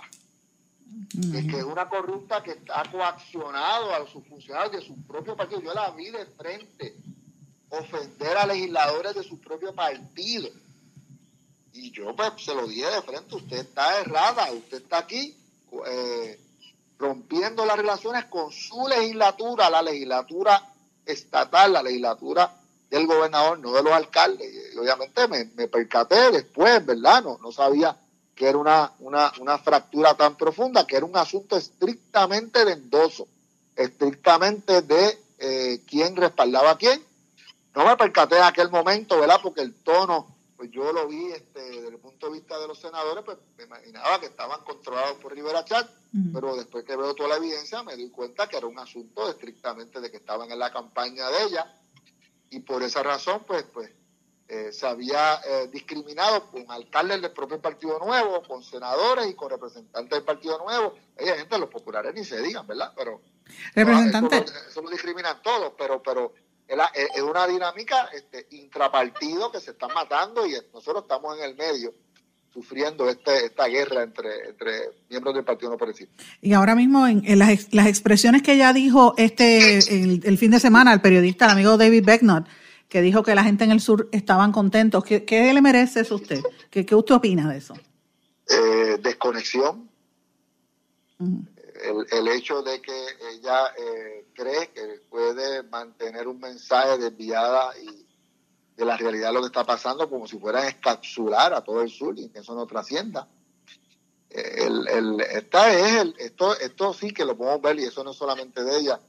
[0.85, 5.61] de que es una corrupta que ha coaccionado a sus funcionarios de su propio partido.
[5.61, 6.95] Yo la vi de frente
[7.69, 10.49] ofender a legisladores de su propio partido.
[11.73, 15.35] Y yo pues se lo dije de frente, usted está errada, usted está aquí
[15.85, 16.39] eh,
[16.97, 20.71] rompiendo las relaciones con su legislatura, la legislatura
[21.05, 24.73] estatal, la legislatura del gobernador, no de los alcaldes.
[24.73, 27.23] Y obviamente me, me percaté después, ¿verdad?
[27.23, 27.97] No, no sabía
[28.37, 33.27] que era una, una, una fractura tan profunda, que era un asunto estrictamente de endoso,
[33.75, 37.03] estrictamente de eh, quién respaldaba a quién.
[37.75, 39.39] No me percaté en aquel momento, ¿verdad?
[39.41, 42.79] Porque el tono, pues yo lo vi este, desde el punto de vista de los
[42.79, 45.89] senadores, pues me imaginaba que estaban controlados por Rivera Chat,
[46.33, 49.99] pero después que veo toda la evidencia me doy cuenta que era un asunto estrictamente
[49.99, 51.77] de que estaban en la campaña de ella
[52.49, 53.91] y por esa razón, pues, pues
[54.49, 59.49] eh, se había eh, discriminado con alcaldes del propio Partido Nuevo, con senadores y con
[59.49, 60.93] representantes del Partido Nuevo.
[61.19, 62.93] Hay gente, los populares ni se digan, ¿verdad?
[62.95, 63.21] Pero
[63.75, 64.37] Representante.
[64.37, 66.33] eso, lo- eso lo discriminan todos, pero, pero
[66.67, 71.43] es, la- es- una dinámica este, intrapartido que se están matando y nosotros estamos en
[71.43, 71.93] el medio
[72.53, 76.23] sufriendo este, esta guerra entre, entre miembros del Partido No Progresista.
[76.41, 80.37] Y ahora mismo en, en las, ex- las expresiones que ella dijo este el, el
[80.37, 82.47] fin de semana al periodista, el amigo David Becknott,
[82.89, 85.03] que dijo que la gente en el sur estaban contentos.
[85.03, 86.41] ¿Qué, qué le merece eso a usted?
[86.69, 87.75] ¿Qué, qué usted opina de eso?
[88.49, 89.89] Eh, desconexión,
[91.19, 98.06] el, el hecho de que ella eh, cree que puede mantener un mensaje desviada y
[98.77, 101.89] de la realidad lo que está pasando como si fuera a encapsular a todo el
[101.89, 103.27] sur y que eso no trascienda.
[104.29, 108.11] El, el, esta es el, esto, esto sí que lo podemos ver y eso no
[108.11, 108.99] es solamente de ella.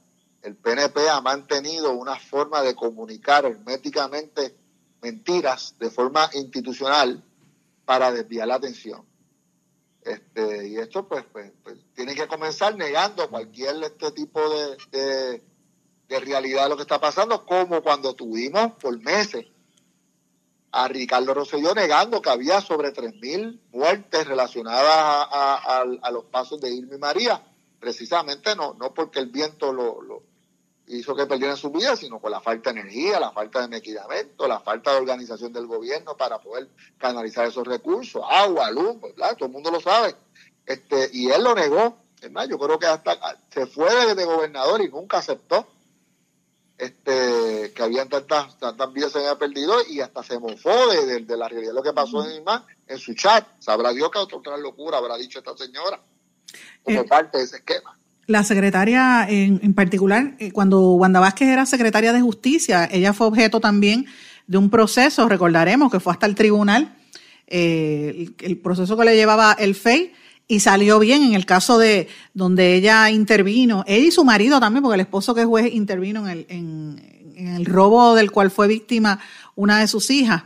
[0.41, 4.55] El PNP ha mantenido una forma de comunicar herméticamente
[5.01, 7.23] mentiras de forma institucional
[7.85, 9.05] para desviar la atención.
[10.01, 15.43] Este, y esto pues, pues, pues tiene que comenzar negando cualquier este tipo de, de,
[16.07, 19.45] de realidad lo que está pasando, como cuando tuvimos por meses
[20.71, 26.73] a Ricardo Rosselló negando que había sobre 3.000 muertes relacionadas a, a, los pasos de
[26.73, 27.43] Irma y María.
[27.79, 30.23] Precisamente no, no porque el viento lo, lo
[30.87, 34.47] hizo que perdieran su vida, sino por la falta de energía, la falta de medicamento,
[34.47, 36.67] la falta de organización del gobierno para poder
[36.97, 39.35] canalizar esos recursos, agua, luz, ¿verdad?
[39.35, 40.15] todo el mundo lo sabe.
[40.65, 41.97] Este, y él lo negó.
[42.21, 43.17] Es yo creo que hasta
[43.49, 45.65] se fue de gobernador y nunca aceptó
[46.79, 51.37] este, que habían tantas, tantas vidas se habían perdido y hasta se mofó de, de,
[51.37, 53.45] la realidad de lo que pasó en Imán, en su chat.
[53.59, 55.99] Sabrá Dios que otra locura habrá dicho esta señora
[56.83, 57.97] como eh, parte de ese esquema.
[58.27, 63.27] La secretaria en, en particular, eh, cuando Wanda Vázquez era secretaria de Justicia, ella fue
[63.27, 64.05] objeto también
[64.47, 66.95] de un proceso, recordaremos que fue hasta el tribunal,
[67.47, 70.13] eh, el, el, proceso que le llevaba el FEI,
[70.51, 74.81] y salió bien en el caso de donde ella intervino, ella y su marido también,
[74.81, 78.49] porque el esposo que es juez intervino en el, en, en el robo del cual
[78.49, 79.19] fue víctima
[79.55, 80.43] una de sus hijas.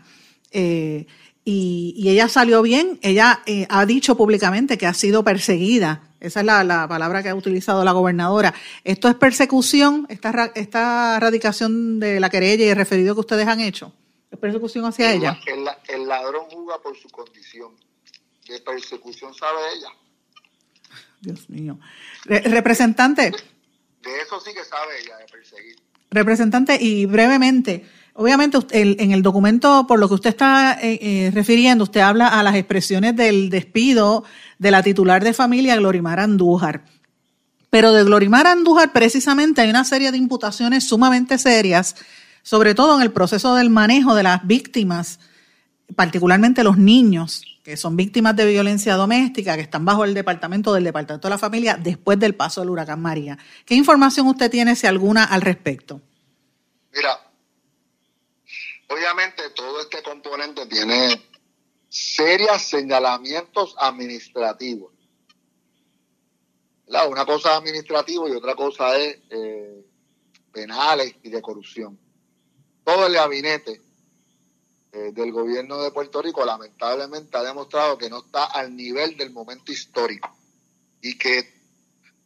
[0.51, 1.07] Eh,
[1.45, 6.09] y, y, ella salió bien, ella eh, ha dicho públicamente que ha sido perseguida.
[6.19, 8.53] Esa es la, la, palabra que ha utilizado la gobernadora.
[8.83, 13.61] Esto es persecución, esta, esta radicación de la querella y el referido que ustedes han
[13.61, 13.93] hecho.
[14.29, 15.39] ¿Es persecución hacia el, ella?
[15.45, 15.65] El,
[15.95, 17.71] el ladrón juga por su condición
[18.47, 19.89] de persecución sabe ella.
[21.21, 21.79] Dios mío.
[22.25, 23.31] Re representante.
[23.31, 25.75] De eso sí que sabe ella, de perseguir.
[26.11, 31.31] Representante, y brevemente, obviamente el, en el documento, por lo que usted está eh, eh,
[31.33, 34.23] refiriendo, usted habla a las expresiones del despido
[34.59, 36.83] de la titular de familia, Glorimar Andújar.
[37.69, 41.95] Pero de Glorimar Andújar, precisamente, hay una serie de imputaciones sumamente serias,
[42.43, 45.19] sobre todo en el proceso del manejo de las víctimas,
[45.95, 50.83] particularmente los niños que son víctimas de violencia doméstica, que están bajo el departamento del
[50.83, 53.37] Departamento de la Familia después del paso del huracán María.
[53.65, 56.01] ¿Qué información usted tiene, si alguna, al respecto?
[56.93, 57.17] Mira,
[58.89, 61.21] obviamente todo este componente tiene
[61.87, 64.91] serios señalamientos administrativos.
[66.85, 67.07] ¿verdad?
[67.07, 69.85] Una cosa es administrativo y otra cosa es eh,
[70.51, 71.97] penales y de corrupción.
[72.83, 73.81] Todo el gabinete
[74.93, 79.31] eh, del gobierno de Puerto Rico lamentablemente ha demostrado que no está al nivel del
[79.31, 80.29] momento histórico
[81.01, 81.51] y que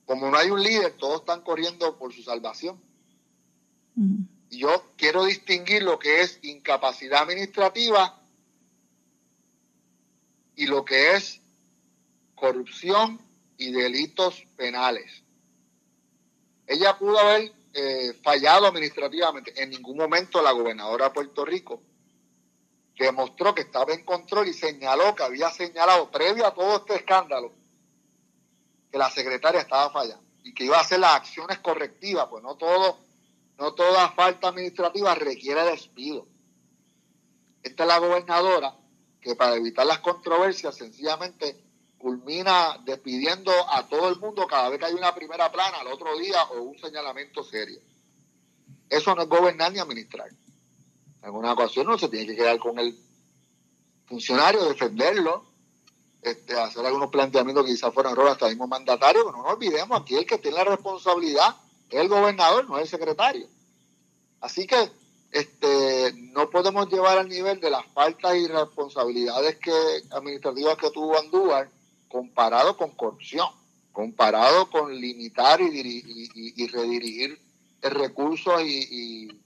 [0.07, 2.81] como no hay un líder, todos están corriendo por su salvación.
[4.49, 8.17] Y yo quiero distinguir lo que es incapacidad administrativa
[10.55, 11.41] y lo que es
[12.35, 13.19] corrupción
[13.57, 15.23] y delitos penales.
[16.65, 19.61] Ella pudo haber eh, fallado administrativamente.
[19.61, 21.81] En ningún momento la gobernadora de Puerto Rico
[23.05, 27.53] demostró que estaba en control y señaló que había señalado, previo a todo este escándalo,
[28.91, 32.55] que la secretaria estaba fallando y que iba a hacer las acciones correctivas, pues no
[32.55, 32.99] todo,
[33.59, 36.27] no toda falta administrativa requiere despido.
[37.61, 38.75] Esta es la gobernadora
[39.21, 41.63] que para evitar las controversias sencillamente
[41.97, 46.17] culmina despidiendo a todo el mundo cada vez que hay una primera plana al otro
[46.17, 47.81] día o un señalamiento serio.
[48.89, 50.29] Eso no es gobernar ni administrar
[51.19, 52.97] en alguna ocasión no se tiene que quedar con el
[54.05, 55.45] funcionario, defenderlo,
[56.21, 59.53] este, hacer algunos planteamientos que quizás fueran errores hasta el mismo mandatario, pero no nos
[59.53, 61.55] olvidemos, aquí el que tiene la responsabilidad
[61.89, 63.47] es el gobernador, no es el secretario.
[64.41, 64.91] Así que
[65.31, 69.73] este, no podemos llevar al nivel de las faltas y responsabilidades que,
[70.11, 71.69] administrativas que tuvo Andújar
[72.07, 73.49] comparado con corrupción,
[73.91, 77.39] comparado con limitar y, y, y, y redirigir
[77.81, 79.41] el recurso y,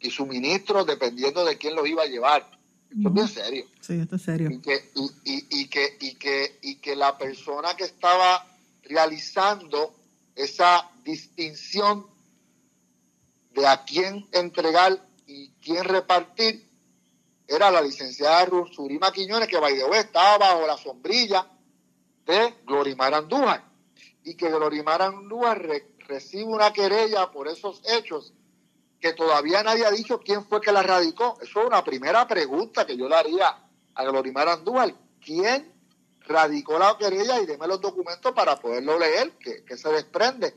[0.00, 2.50] y suministros dependiendo de quién los iba a llevar.
[2.90, 3.66] Esto es bien serio.
[3.80, 4.50] Sí, esto es serio.
[4.50, 8.46] Y que, y, y, y, que, y, que, y que la persona que estaba
[8.82, 9.94] realizando
[10.34, 12.06] esa distinción
[13.52, 16.68] de a quién entregar y quién repartir
[17.46, 21.46] era la licenciada Surima Quiñones, que by estaba bajo la sombrilla
[22.26, 23.64] de Glorimar Andújar.
[24.24, 28.32] Y que Glorimar Andújar re, recibe una querella por esos hechos
[29.00, 31.38] que todavía nadie ha dicho quién fue que la radicó.
[31.40, 33.56] Eso es una primera pregunta que yo le haría
[33.94, 34.94] a Glorimar Andújar.
[35.24, 35.72] ¿Quién
[36.30, 40.54] radicó la querella y deme los documentos para poderlo leer, que, que se desprende.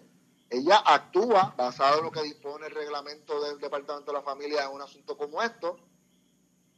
[0.49, 4.72] Ella actúa basado en lo que dispone el reglamento del Departamento de la Familia en
[4.72, 5.78] un asunto como esto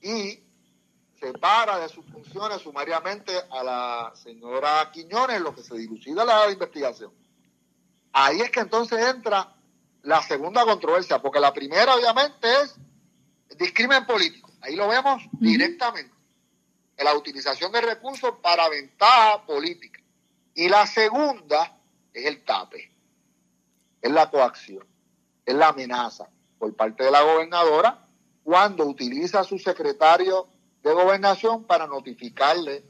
[0.01, 0.39] y
[1.19, 7.11] separa de sus funciones sumariamente a la señora Quiñones, lo que se dilucida la investigación.
[8.13, 9.55] Ahí es que entonces entra
[10.06, 12.76] la segunda controversia, porque la primera obviamente es
[13.57, 14.52] discrimen político.
[14.61, 16.14] Ahí lo vemos directamente.
[16.98, 19.99] En la utilización de recursos para ventaja política.
[20.53, 21.77] Y la segunda
[22.14, 22.91] es el tape,
[24.02, 24.88] es la coacción,
[25.45, 28.07] es la amenaza por parte de la gobernadora
[28.44, 30.48] cuando utiliza a su secretario
[30.82, 32.86] de gobernación para notificarle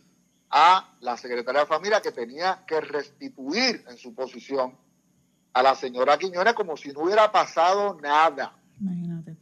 [0.52, 4.78] a la secretaria de familia que tenía que restituir en su posición
[5.56, 8.53] a la señora Quiñones como si no hubiera pasado nada.
[8.80, 9.38] Imagínate.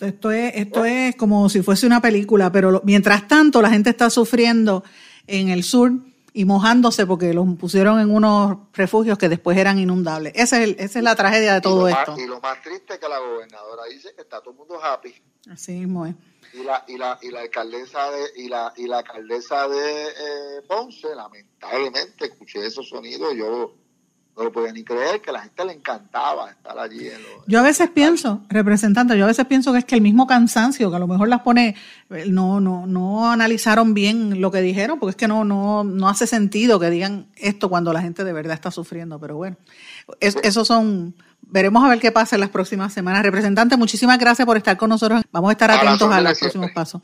[0.00, 3.90] Esto es, esto es como si fuese una película, pero lo- mientras tanto la gente
[3.90, 4.82] está sufriendo
[5.26, 5.92] en el sur
[6.32, 10.32] y mojándose porque los pusieron en unos refugios que después eran inundables.
[10.34, 12.12] Esa es, el- esa es la tragedia de todo y esto.
[12.12, 14.82] Más, y lo más triste es que la gobernadora dice que está todo el mundo
[14.82, 15.14] happy.
[15.50, 16.14] Así mismo es.
[16.54, 20.62] Y la, y la, y la alcaldesa de, y la, y la alcaldesa de eh,
[20.66, 23.74] Ponce, lamentablemente, escuché esos sonidos, yo
[24.36, 27.46] no lo podía ni creer, que a la gente le encantaba estar allí en los,
[27.46, 30.90] Yo a veces pienso, representante, yo a veces pienso que es que el mismo cansancio,
[30.90, 31.76] que a lo mejor las pone,
[32.10, 36.08] eh, no, no, no analizaron bien lo que dijeron, porque es que no, no, no
[36.08, 39.20] hace sentido que digan esto cuando la gente de verdad está sufriendo.
[39.20, 39.56] Pero bueno,
[40.20, 43.22] es- esos son, veremos a ver qué pasa en las próximas semanas.
[43.22, 45.22] Representante, muchísimas gracias por estar con nosotros.
[45.30, 47.02] Vamos a estar atentos a los próximos pasos.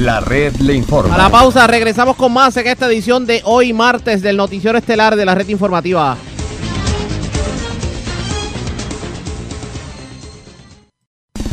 [0.00, 1.14] La red le informa.
[1.14, 5.14] A la pausa, regresamos con más en esta edición de hoy martes del Noticiero Estelar
[5.14, 6.16] de la Red Informativa.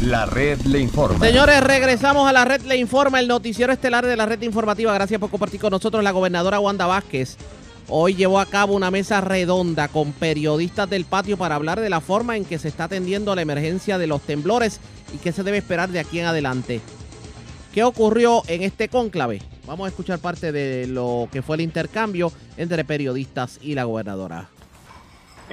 [0.02, 1.20] La red le informa.
[1.20, 4.94] Señores, regresamos a la red Le Informa, el noticiero estelar de la red informativa.
[4.94, 7.36] Gracias por compartir con nosotros la gobernadora Wanda Vázquez.
[7.90, 12.00] Hoy llevó a cabo una mesa redonda con periodistas del patio para hablar de la
[12.00, 14.80] forma en que se está atendiendo la emergencia de los temblores
[15.14, 16.80] y qué se debe esperar de aquí en adelante.
[17.78, 19.40] ¿Qué ocurrió en este cónclave?
[19.68, 24.50] Vamos a escuchar parte de lo que fue el intercambio entre periodistas y la gobernadora.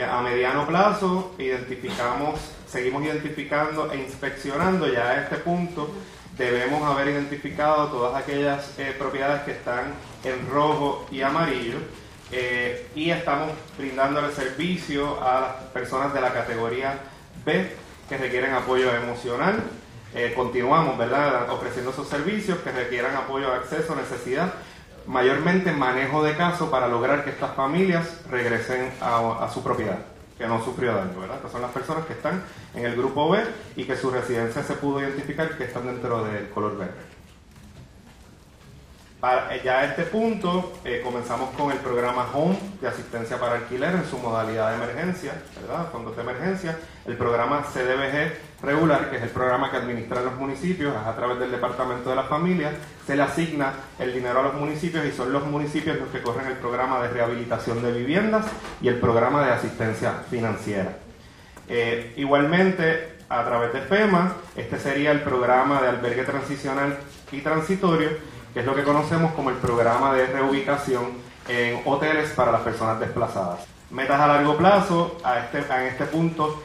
[0.02, 5.90] A mediano plazo identificamos, seguimos identificando e inspeccionando ya a este punto.
[6.38, 9.92] Debemos haber identificado todas aquellas eh, propiedades que están
[10.24, 11.76] en rojo y amarillo
[12.32, 17.00] eh, y estamos brindándole servicio a las personas de la categoría
[17.44, 17.70] B
[18.08, 19.62] que requieren apoyo emocional.
[20.14, 24.54] Eh, continuamos, ¿verdad?, ofreciendo esos servicios que requieran apoyo, acceso, necesidad
[25.06, 29.98] mayormente manejo de caso para lograr que estas familias regresen a, su propiedad,
[30.38, 31.40] que no sufrió daño, ¿verdad?
[31.42, 32.42] Que son las personas que están
[32.74, 33.40] en el grupo B
[33.76, 37.14] y que su residencia se pudo identificar que están dentro del color verde.
[39.50, 43.94] Eh, ya a este punto eh, comenzamos con el programa Home de asistencia para alquiler
[43.94, 45.32] en su modalidad de emergencia,
[45.62, 45.90] ¿verdad?
[45.90, 46.78] Fondos de emergencia.
[47.06, 51.50] El programa CDBG regular, que es el programa que administran los municipios, a través del
[51.50, 52.72] Departamento de la Familia,
[53.06, 56.46] se le asigna el dinero a los municipios y son los municipios los que corren
[56.46, 58.46] el programa de rehabilitación de viviendas
[58.80, 60.96] y el programa de asistencia financiera.
[61.68, 66.98] Eh, igualmente, a través de FEMA, este sería el programa de albergue transicional
[67.32, 68.10] y transitorio,
[68.52, 71.12] que es lo que conocemos como el programa de reubicación
[71.48, 73.60] en hoteles para las personas desplazadas.
[73.90, 76.62] Metas a largo plazo, a este, a este punto,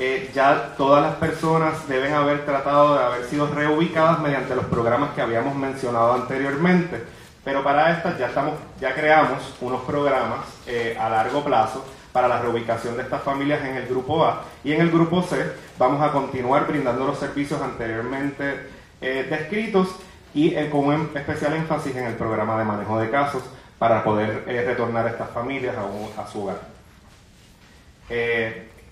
[0.00, 5.10] eh, ya todas las personas deben haber tratado de haber sido reubicadas mediante los programas
[5.14, 7.04] que habíamos mencionado anteriormente.
[7.44, 12.40] Pero para estas ya, estamos, ya creamos unos programas eh, a largo plazo para la
[12.40, 16.10] reubicación de estas familias en el grupo A y en el grupo C vamos a
[16.12, 18.68] continuar brindando los servicios anteriormente
[19.00, 19.88] eh, descritos
[20.34, 23.42] y eh, con un especial énfasis en el programa de manejo de casos
[23.78, 26.60] para poder eh, retornar a estas familias a, su hogar.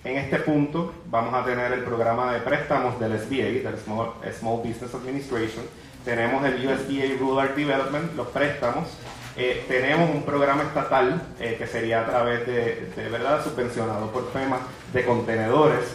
[0.03, 4.93] En este punto vamos a tener el programa de préstamos del SBA, del Small, Business
[4.93, 5.65] Administration.
[6.05, 8.87] Tenemos el USDA Rural Development, los préstamos.
[9.35, 14.31] Eh, tenemos un programa estatal eh, que sería a través de, de verdad subvencionado por
[14.31, 14.59] FEMA
[14.93, 15.93] de contenedores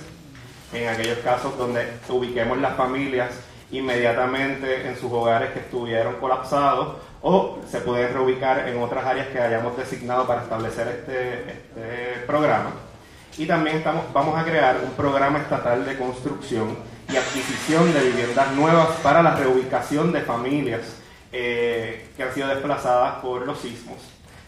[0.73, 3.31] en aquellos casos donde ubiquemos las familias
[3.71, 9.41] inmediatamente en sus hogares que estuvieron colapsados o se pueden reubicar en otras áreas que
[9.41, 12.71] hayamos designado para establecer este, este programa.
[13.37, 16.77] Y también estamos, vamos a crear un programa estatal de construcción
[17.13, 20.83] y adquisición de viviendas nuevas para la reubicación de familias
[21.33, 23.99] eh, que han sido desplazadas por los sismos.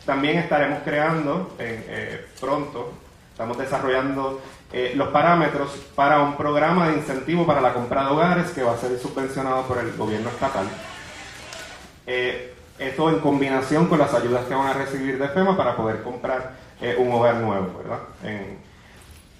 [0.05, 2.93] También estaremos creando eh, eh, pronto,
[3.33, 4.41] estamos desarrollando
[4.95, 8.77] los parámetros para un programa de incentivo para la compra de hogares que va a
[8.77, 10.67] ser subvencionado por el gobierno estatal.
[12.79, 16.57] Esto en combinación con las ayudas que van a recibir de FEMA para poder comprar
[16.99, 18.01] un hogar nuevo, ¿verdad?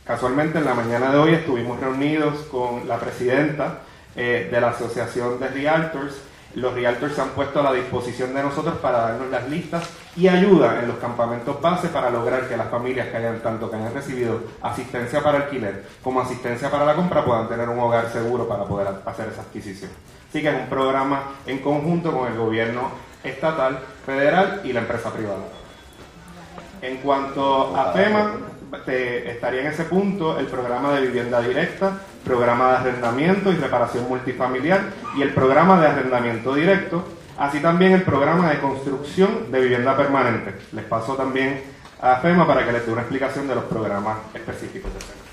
[0.07, 3.81] Casualmente en la mañana de hoy estuvimos reunidos con la presidenta
[4.15, 6.15] eh, de la Asociación de Realtors.
[6.55, 9.85] Los Realtors se han puesto a la disposición de nosotros para darnos las listas
[10.15, 13.77] y ayuda en los campamentos base para lograr que las familias que hayan tanto que
[13.77, 18.49] hayan recibido asistencia para alquiler como asistencia para la compra puedan tener un hogar seguro
[18.49, 19.91] para poder hacer esa adquisición.
[20.31, 22.91] Así que es un programa en conjunto con el gobierno
[23.23, 25.45] estatal, federal y la empresa privada.
[26.81, 28.33] En cuanto a FEMA,
[28.87, 34.81] estaría en ese punto el programa de vivienda directa, programa de arrendamiento y reparación multifamiliar
[35.17, 37.05] y el programa de arrendamiento directo,
[37.39, 40.55] así también el programa de construcción de vivienda permanente.
[40.73, 41.63] Les paso también
[42.01, 45.26] a FEMA para que les dé una explicación de los programas específicos de FEMA.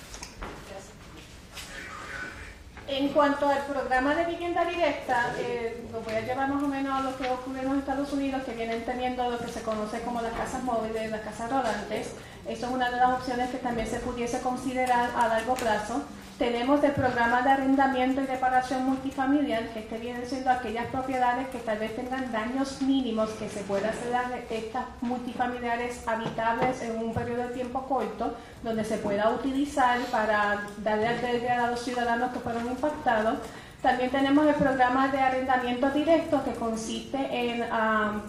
[2.95, 7.02] En cuanto al programa de vivienda directa, eh, voy a llevar más o menos a
[7.02, 10.22] lo que ocurre en los Estados Unidos, que vienen teniendo lo que se conoce como
[10.22, 12.11] las casas móviles, las casas rodantes.
[12.48, 16.03] Eso es una de las opciones que también se pudiese considerar a largo plazo.
[16.38, 21.60] Tenemos el programa de arrendamiento y reparación multifamiliar, que este viene siendo aquellas propiedades que
[21.60, 27.44] tal vez tengan daños mínimos que se pueda hacer estas multifamiliares habitables en un periodo
[27.44, 32.66] de tiempo corto, donde se pueda utilizar para darle albergue a los ciudadanos que fueron
[32.66, 33.38] impactados
[33.84, 37.66] también tenemos el programa de arrendamiento directo que consiste en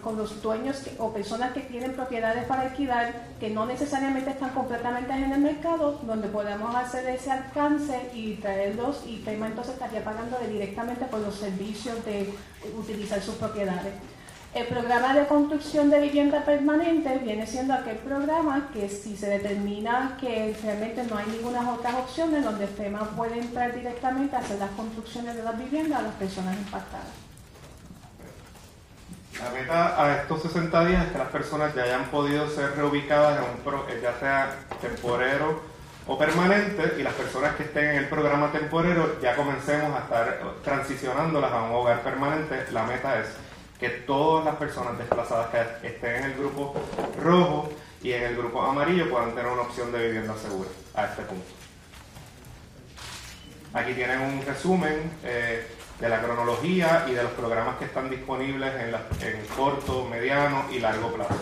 [0.03, 5.13] con los dueños o personas que tienen propiedades para alquilar que no necesariamente están completamente
[5.13, 10.37] en el mercado, donde podemos hacer ese alcance y traerlos y FEMA entonces estaría pagando
[10.51, 12.35] directamente por los servicios de
[12.77, 13.95] utilizar sus propiedades.
[14.55, 20.17] El programa de construcción de vivienda permanente viene siendo aquel programa que si se determina
[20.21, 24.71] que realmente no hay ninguna otras opciones, donde FEMA puede entrar directamente a hacer las
[24.71, 27.09] construcciones de las viviendas a las personas impactadas.
[29.43, 33.39] La meta a estos 60 días es que las personas ya hayan podido ser reubicadas
[33.39, 35.63] en un pro, ya sea temporero
[36.07, 40.39] o permanente y las personas que estén en el programa temporero ya comencemos a estar
[40.63, 42.67] transicionándolas a un hogar permanente.
[42.71, 43.27] La meta es
[43.79, 46.75] que todas las personas desplazadas que estén en el grupo
[47.21, 47.71] rojo
[48.03, 51.47] y en el grupo amarillo puedan tener una opción de vivienda segura a este punto.
[53.73, 55.67] Aquí tienen un resumen eh,
[55.99, 58.73] de la cronología y de los programas que están disponibles
[59.21, 61.35] en, corto, mediano y largo plazo.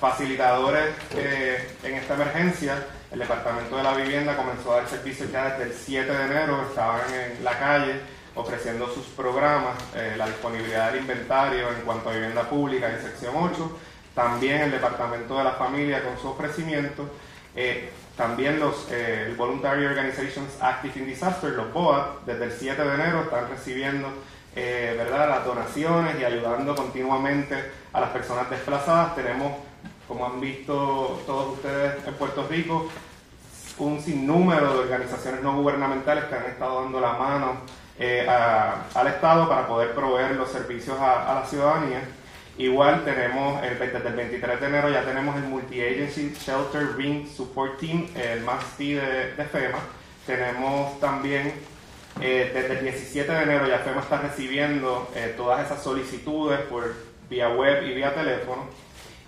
[0.00, 5.50] Facilitadores eh, en esta emergencia, el Departamento de la Vivienda comenzó a dar servicio ya
[5.50, 8.00] desde el 7 de enero, estaban en la calle
[8.34, 13.34] ofreciendo sus programas, eh, la disponibilidad del inventario en cuanto a vivienda pública en sección
[13.36, 13.78] 8,
[14.14, 17.08] también el Departamento de la Familia con su ofrecimiento,
[17.56, 22.94] eh, también los eh, Voluntary Organizations Active in Disaster, los BOA, desde el 7 de
[22.94, 24.08] enero están recibiendo
[24.54, 25.28] ¿verdad?
[25.28, 27.54] las donaciones y ayudando continuamente
[27.92, 29.14] a las personas desplazadas.
[29.14, 29.52] Tenemos,
[30.06, 32.90] como han visto todos ustedes en Puerto Rico,
[33.78, 37.60] un sinnúmero de organizaciones no gubernamentales que han estado dando la mano
[38.02, 42.00] eh, al Estado para poder proveer los servicios a, la ciudadanía.
[42.56, 47.78] Igual tenemos, el, desde el 23 de enero ya tenemos el Multi-Agency Shelter Ring Support
[47.78, 49.78] Team, el MASTI de, de FEMA.
[50.26, 51.52] Tenemos también,
[52.22, 56.94] eh, desde el 17 de enero ya FEMA está recibiendo eh, todas esas solicitudes por
[57.28, 58.64] vía web y vía teléfono.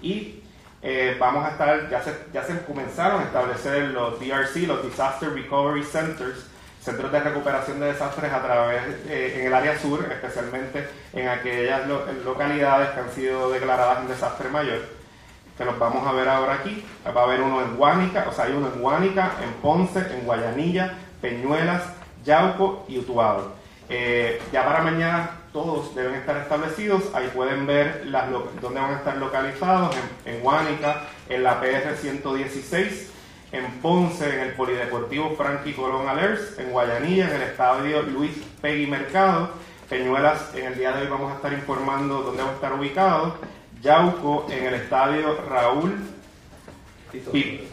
[0.01, 0.43] Y
[1.21, 5.85] vamos a estar, ya se, ya se comenzaron a establecer los DRC, los Disaster Recovery
[5.85, 6.47] Centers,
[6.83, 11.87] centros de recuperación de desastres a través eh, en el área sur, especialmente en aquellas
[12.25, 14.81] localidades que han sido declaradas en desastre mayor,
[15.57, 16.85] que los vamos a ver ahora aquí.
[17.07, 20.25] Va a haber uno en Guánica, o sea, hay uno en Guánica, en Ponce, en
[20.25, 21.83] Guayanilla, Peñuelas,
[22.25, 23.53] Yauco y Utuado.
[23.89, 28.25] Eh, ya para mañana todos deben estar establecidos, ahí pueden ver las,
[28.61, 29.95] dónde van a estar localizados,
[30.25, 33.12] en, en Guánica, en la PR 116,
[33.53, 38.87] en Ponce, en el Polideportivo Frankie Colón Alers, en Guayanilla, en el Estadio Luis Pegui
[38.87, 39.51] Mercado,
[39.89, 43.37] Peñuelas, en el día de hoy vamos a estar informando dónde va a estar ubicado,
[43.83, 45.99] Yauco, en el Estadio Raúl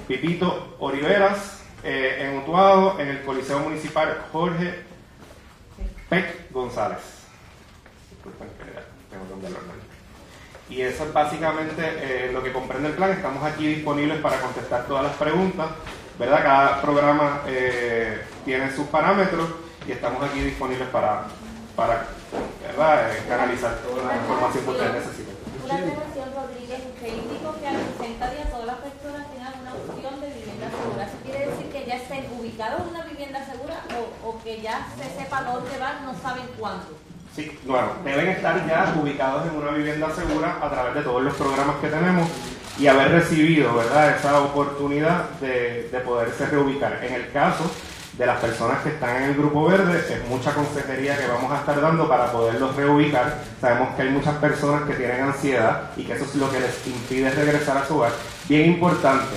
[0.07, 4.84] Pipito Oliveras, eh, en Utuado, en el Coliseo Municipal Jorge
[6.10, 6.99] Peck González.
[10.69, 13.11] Y eso es básicamente eh, lo que comprende el plan.
[13.11, 15.67] Estamos aquí disponibles para contestar todas las preguntas.
[16.19, 16.43] ¿verdad?
[16.43, 19.49] Cada programa eh, tiene sus parámetros
[19.87, 21.23] y estamos aquí disponibles para,
[21.77, 22.07] para
[22.61, 23.09] ¿verdad?
[23.09, 25.35] Eh, canalizar toda la información que ustedes necesiten.
[25.63, 29.73] Una aclaración, Rodríguez, usted indicó que a los 60 días todas las personas tengan una
[29.73, 31.07] opción de vivienda segura.
[31.07, 34.87] ¿Eso quiere decir que ya estén ubicados en una vivienda segura o, o que ya
[34.99, 37.09] se sepa dónde van, no saben cuándo?
[37.66, 41.78] Bueno, deben estar ya ubicados en una vivienda segura a través de todos los programas
[41.82, 42.30] que tenemos
[42.78, 46.99] y haber recibido, ¿verdad?, esa oportunidad de, de poderse reubicar.
[47.03, 47.70] En el caso
[48.18, 51.60] de las personas que están en el grupo verde, es mucha consejería que vamos a
[51.60, 53.40] estar dando para poderlos reubicar.
[53.61, 56.88] Sabemos que hay muchas personas que tienen ansiedad y que eso es lo que les
[56.88, 58.11] impide regresar a su hogar.
[58.48, 59.36] Bien importante,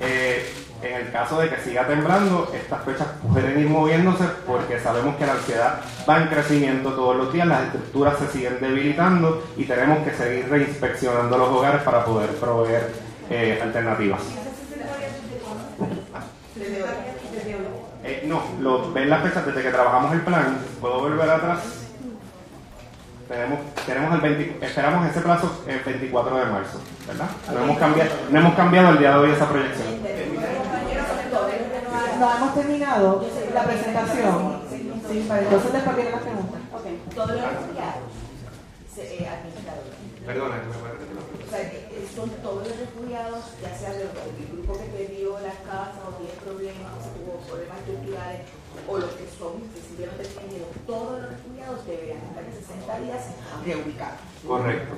[0.00, 5.16] eh, en el caso de que siga temblando, estas fechas pueden ir moviéndose porque sabemos
[5.16, 9.64] que la ansiedad va en crecimiento todos los días, las estructuras se siguen debilitando y
[9.64, 12.90] tenemos que seguir reinspeccionando los hogares para poder proveer
[13.28, 14.20] eh, alternativas.
[18.02, 20.58] Eh, no, lo, ven las fechas desde que trabajamos el plan.
[20.80, 21.60] ¿Puedo volver atrás?
[23.28, 27.28] Tenemos, tenemos el 20 esperamos ese plazo el 24 de marzo, ¿verdad?
[27.52, 29.86] No hemos cambiado, no hemos cambiado el día de hoy esa proyección.
[32.20, 33.24] No hemos terminado
[33.54, 34.60] la presentación.
[35.08, 36.58] Sí, para entonces después viene la pregunta.
[36.76, 38.12] Ok, todos los refugiados
[39.00, 39.96] eh, administradores.
[40.26, 40.56] Perdona.
[40.60, 44.12] O sea, que eh, son todos los refugiados, ya sea del
[44.52, 48.44] grupo que perdió las casas o tiene problemas, o tuvo problemas estructurales,
[48.86, 53.22] o los que son sencillamente tienen miedo, todos los refugiados deberían estar en 60 días
[53.64, 54.20] reubicados.
[54.44, 54.92] Correcto.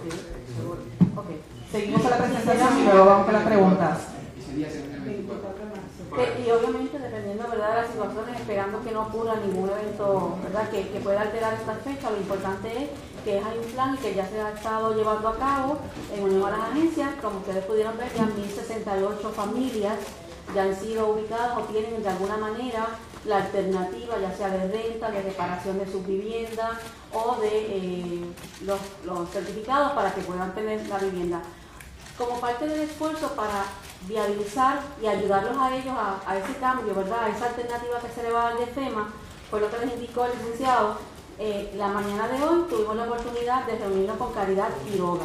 [1.14, 1.28] Ok,
[1.70, 3.98] seguimos a la presentación y luego vamos con las preguntas.
[6.14, 7.76] Que- y obviamente dependiendo ¿verdad?
[7.76, 10.68] de las situaciones, esperando que no ocurra ningún evento ¿verdad?
[10.70, 12.90] Que, que pueda alterar esta fecha, lo importante es
[13.24, 15.78] que hay un plan y que ya se ha estado llevando a cabo
[16.14, 19.94] en unión a las agencias, como ustedes pudieron ver, ya 1.068 familias
[20.54, 22.88] ya han sido ubicadas o tienen de alguna manera
[23.24, 26.72] la alternativa, ya sea de renta, de reparación de sus viviendas
[27.12, 28.24] o de eh,
[28.62, 31.40] los, los certificados para que puedan tener la vivienda
[32.18, 33.64] como parte del esfuerzo para
[34.06, 35.94] viabilizar y ayudarlos a ellos
[36.26, 37.24] a, ese cambio, ¿verdad?
[37.24, 39.12] A esa alternativa que se le va a dar de FEMA,
[39.50, 40.96] fue lo que les indicó el licenciado.
[41.38, 45.24] eh, la mañana de hoy tuvimos la oportunidad de reunirnos con Caridad Quiroga.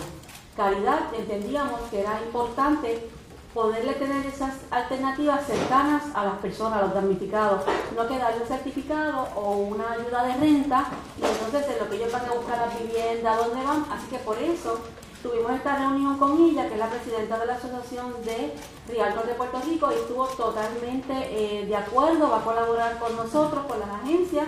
[0.56, 3.10] Caridad entendíamos que era importante
[3.54, 7.64] poderle tener esas alternativas cercanas a las personas, a los damnificados,
[7.96, 10.86] no que darle un certificado o una ayuda de renta
[11.20, 14.20] y entonces de lo que ellos van a buscar la vivienda, dónde van, así que
[14.20, 14.80] por eso
[15.22, 18.54] tuvimos esta reunión con ella, que es la presidenta de la Asociación de
[18.88, 23.66] Realtor de Puerto Rico, y estuvo totalmente eh, de acuerdo, va a colaborar con nosotros,
[23.66, 24.48] con las agencias.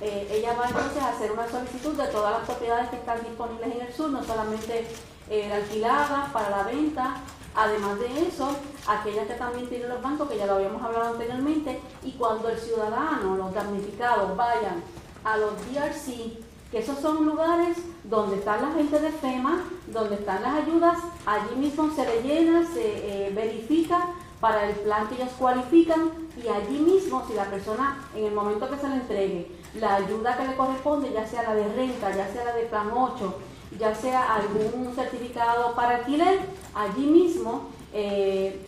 [0.00, 3.74] Eh, ella va entonces a hacer una solicitud de todas las propiedades que están disponibles
[3.74, 4.86] en el sur, no solamente
[5.30, 7.16] eh, alquiladas para la venta,
[7.54, 8.50] además de eso,
[8.86, 12.58] aquellas que también tienen los bancos, que ya lo habíamos hablado anteriormente, y cuando el
[12.58, 14.82] ciudadano, los damnificados, vayan
[15.24, 20.42] a los DRC, que esos son lugares donde están la gente de FEMA, donde están
[20.42, 24.08] las ayudas, allí mismo se le llena, se eh, verifica
[24.40, 28.68] para el plan que ellos cualifican y allí mismo si la persona en el momento
[28.68, 32.30] que se le entregue la ayuda que le corresponde, ya sea la de renta, ya
[32.32, 33.34] sea la de plan 8,
[33.78, 36.40] ya sea algún certificado para alquiler,
[36.74, 38.66] allí mismo eh,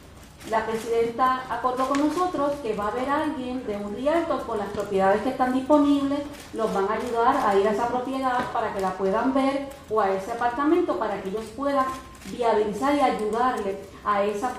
[0.50, 4.68] la presidenta acordó con nosotros que va a haber alguien de un realtor con las
[4.68, 6.20] propiedades que están disponibles,
[6.54, 10.00] los van a ayudar a ir a esa propiedad para que la puedan ver o
[10.00, 11.86] a ese apartamento para que ellos puedan
[12.26, 14.52] viabilizar y ayudarle a esa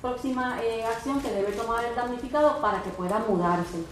[0.00, 3.84] próxima eh, acción que debe tomar el damnificado para que pueda mudarse.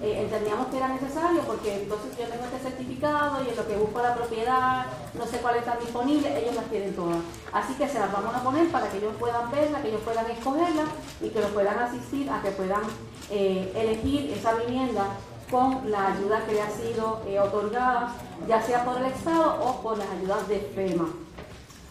[0.00, 3.76] Eh, entendíamos que era necesario porque entonces yo tengo este certificado y en lo que
[3.76, 7.18] busco la propiedad, no sé cuáles están disponibles, ellos las tienen todas.
[7.52, 10.30] Así que se las vamos a poner para que ellos puedan verla, que ellos puedan
[10.30, 10.84] escogerla
[11.20, 12.82] y que los puedan asistir a que puedan
[13.30, 15.04] eh, elegir esa vivienda
[15.50, 18.14] con la ayuda que le ha sido eh, otorgada,
[18.46, 21.08] ya sea por el Estado o por las ayudas de FEMA.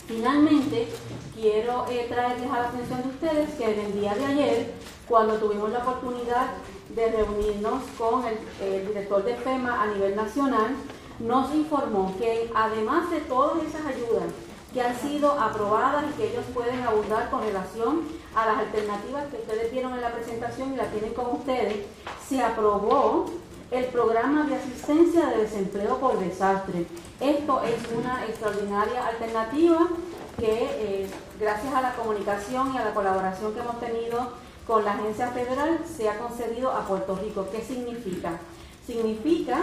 [0.08, 0.88] Finalmente,
[1.36, 4.74] quiero traerles a la atención de ustedes que en el día de ayer,
[5.10, 6.48] cuando tuvimos la oportunidad
[6.90, 10.76] de reunirnos con el, el director de FEMA a nivel nacional,
[11.20, 14.26] nos informó que además de todas esas ayudas
[14.74, 18.02] que han sido aprobadas y que ellos pueden abundar con relación
[18.36, 21.86] a las alternativas que ustedes vieron en la presentación y la tienen con ustedes,
[22.28, 23.26] se aprobó
[23.72, 26.86] el programa de asistencia de desempleo por desastre.
[27.20, 29.88] Esto es una extraordinaria alternativa
[30.38, 31.08] que eh,
[31.40, 34.30] gracias a la comunicación y a la colaboración que hemos tenido
[34.68, 37.48] con la agencia federal se ha concedido a Puerto Rico.
[37.52, 38.38] ¿Qué significa?
[38.86, 39.60] Significa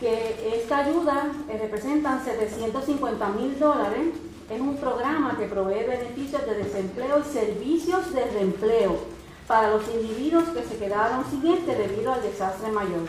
[0.00, 4.08] que esta ayuda eh, representan 750 mil dólares.
[4.50, 8.96] Es un programa que provee beneficios de desempleo y servicios de reempleo
[9.46, 13.02] para los individuos que se quedaron sin este debido al desastre mayor.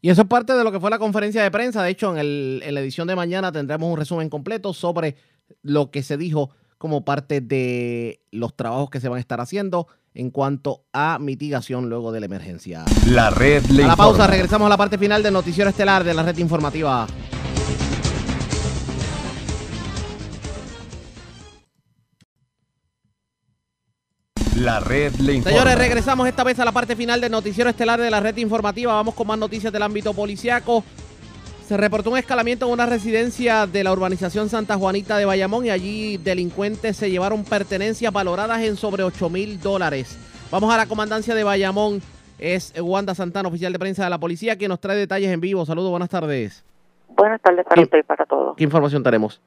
[0.00, 1.82] Y eso es parte de lo que fue la conferencia de prensa.
[1.82, 5.16] De hecho, en, el- en la edición de mañana tendremos un resumen completo sobre
[5.62, 9.86] lo que se dijo como parte de los trabajos que se van a estar haciendo
[10.14, 12.84] en cuanto a mitigación luego de la emergencia.
[13.06, 16.14] La red le A la pausa, regresamos a la parte final del Noticiero Estelar de
[16.14, 17.06] la red informativa.
[24.56, 25.58] La red le informa.
[25.58, 28.94] Señores, regresamos esta vez a la parte final del Noticiero Estelar de la red informativa.
[28.94, 30.82] Vamos con más noticias del ámbito policiaco.
[31.66, 35.70] Se reportó un escalamiento en una residencia de la urbanización Santa Juanita de Bayamón y
[35.70, 40.16] allí delincuentes se llevaron pertenencias valoradas en sobre 8 mil dólares.
[40.52, 41.98] Vamos a la comandancia de Bayamón.
[42.38, 45.66] Es Wanda Santana, oficial de prensa de la policía, quien nos trae detalles en vivo.
[45.66, 46.64] Saludos, buenas tardes.
[47.08, 48.56] Buenas tardes para usted y para todos.
[48.56, 49.42] ¿Qué información tenemos?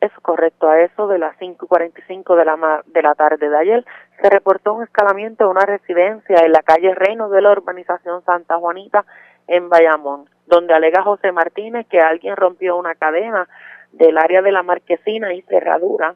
[0.00, 3.84] Es correcto, a eso de las 5.45 de la, de la tarde de ayer
[4.22, 8.58] se reportó un escalamiento de una residencia en la calle Reino de la urbanización Santa
[8.58, 9.04] Juanita
[9.48, 13.48] en Bayamón, donde alega José Martínez que alguien rompió una cadena
[13.92, 16.14] del área de la marquesina y cerradura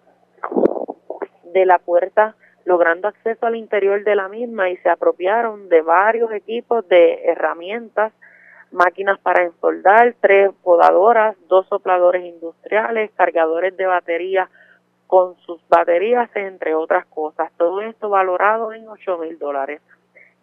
[1.53, 6.31] de la puerta, logrando acceso al interior de la misma y se apropiaron de varios
[6.33, 8.13] equipos de herramientas
[8.71, 14.49] máquinas para ensoldar, tres podadoras, dos sopladores industriales, cargadores de batería
[15.07, 17.53] con sus baterías, entre otras cosas.
[17.59, 19.83] Todo esto valorado en 8 mil dólares.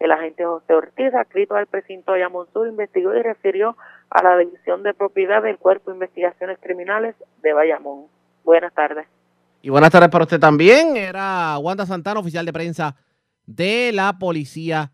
[0.00, 3.76] El agente José Ortiz, adscrito al precinto de Bayamón Sur, investigó y refirió
[4.08, 8.06] a la División de Propiedad del Cuerpo de Investigaciones Criminales de Bayamón.
[8.42, 9.06] Buenas tardes.
[9.60, 10.96] Y buenas tardes para usted también.
[10.96, 12.96] Era Wanda Santana, oficial de prensa
[13.44, 14.90] de la policía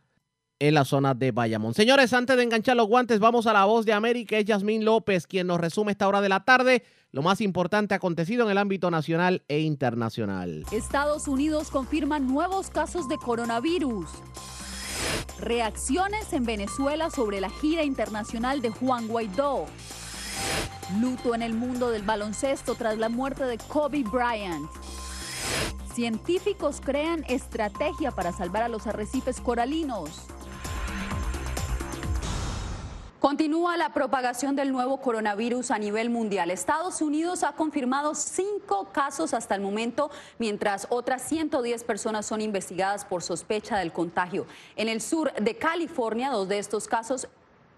[0.59, 1.75] en la zona de Bayamón.
[1.75, 4.37] Señores, antes de enganchar los guantes, vamos a la voz de América.
[4.39, 8.45] Es Yasmín López quien nos resume esta hora de la tarde lo más importante acontecido
[8.45, 10.65] en el ámbito nacional e internacional.
[10.73, 14.09] Estados Unidos confirma nuevos casos de coronavirus.
[15.41, 19.67] Reacciones en Venezuela sobre la gira internacional de Juan Guaidó.
[20.99, 24.71] Luto en el mundo del baloncesto tras la muerte de Kobe Bryant.
[25.93, 30.27] Científicos crean estrategia para salvar a los arrecifes coralinos.
[33.27, 36.53] Continúa la propagación del nuevo coronavirus a nivel mundial.
[36.53, 43.05] Estados Unidos ha confirmado cinco casos hasta el momento, mientras otras 110 personas son investigadas
[43.05, 44.47] por sospecha del contagio.
[44.77, 47.27] En el sur de California, dos de estos casos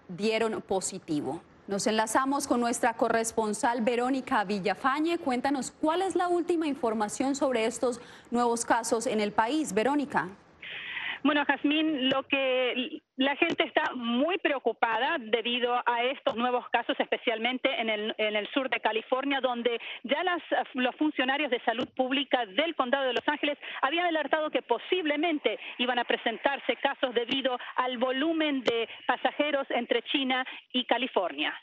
[0.07, 1.41] dieron positivo.
[1.67, 5.17] Nos enlazamos con nuestra corresponsal Verónica Villafañe.
[5.17, 7.99] Cuéntanos cuál es la última información sobre estos
[8.29, 9.73] nuevos casos en el país.
[9.73, 10.29] Verónica.
[11.23, 17.69] Bueno, Jazmín, lo que la gente está muy preocupada debido a estos nuevos casos, especialmente
[17.79, 20.41] en el, en el sur de California, donde ya las,
[20.73, 25.99] los funcionarios de salud pública del condado de Los Ángeles habían alertado que posiblemente iban
[25.99, 31.53] a presentarse casos debido al volumen de pasajeros entre China y California.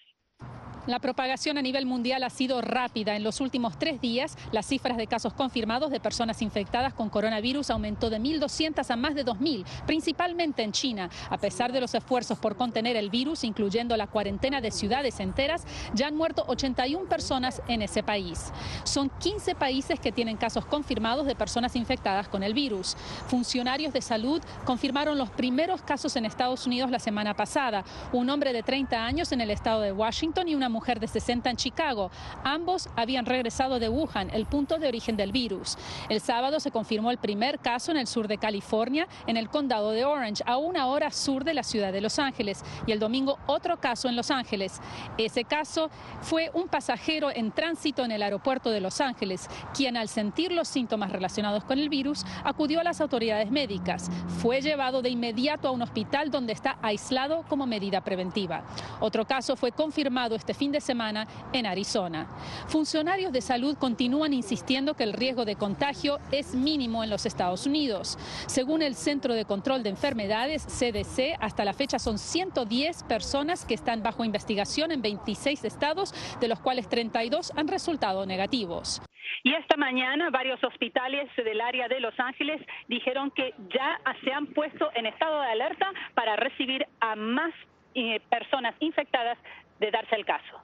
[0.86, 3.16] La propagación a nivel mundial ha sido rápida.
[3.16, 7.70] En los últimos tres días, las cifras de casos confirmados de personas infectadas con coronavirus
[7.70, 11.10] aumentó de 1.200 a más de 2.000, principalmente en China.
[11.28, 15.64] A pesar de los esfuerzos por contener el virus, incluyendo la cuarentena de ciudades enteras,
[15.92, 18.52] ya han muerto 81 personas en ese país.
[18.84, 22.96] Son 15 países que tienen casos confirmados de personas infectadas con el virus.
[23.26, 27.84] Funcionarios de salud confirmaron los primeros casos en Estados Unidos la semana pasada.
[28.12, 31.48] Un hombre de 30 años en el estado de Washington y una mujer de 60
[31.48, 32.10] en Chicago.
[32.44, 35.78] Ambos habían regresado de Wuhan, el punto de origen del virus.
[36.10, 39.92] El sábado se confirmó el primer caso en el sur de California, en el condado
[39.92, 42.62] de Orange, a una hora sur de la ciudad de Los Ángeles.
[42.86, 44.82] Y el domingo otro caso en Los Ángeles.
[45.16, 45.88] Ese caso
[46.20, 50.68] fue un pasajero en tránsito en el aeropuerto de Los Ángeles, quien al sentir los
[50.68, 54.10] síntomas relacionados con el virus acudió a las autoridades médicas.
[54.42, 58.62] Fue llevado de inmediato a un hospital donde está aislado como medida preventiva.
[59.00, 62.26] Otro caso fue confirmado este fin de semana en Arizona.
[62.68, 67.66] Funcionarios de salud continúan insistiendo que el riesgo de contagio es mínimo en los Estados
[67.66, 68.18] Unidos.
[68.46, 73.74] Según el Centro de Control de Enfermedades, CDC, hasta la fecha son 110 personas que
[73.74, 79.02] están bajo investigación en 26 estados, de los cuales 32 han resultado negativos.
[79.42, 84.46] Y esta mañana varios hospitales del área de Los Ángeles dijeron que ya se han
[84.48, 87.52] puesto en estado de alerta para recibir a más
[87.94, 89.38] eh, personas infectadas
[89.78, 90.60] de darse el caso.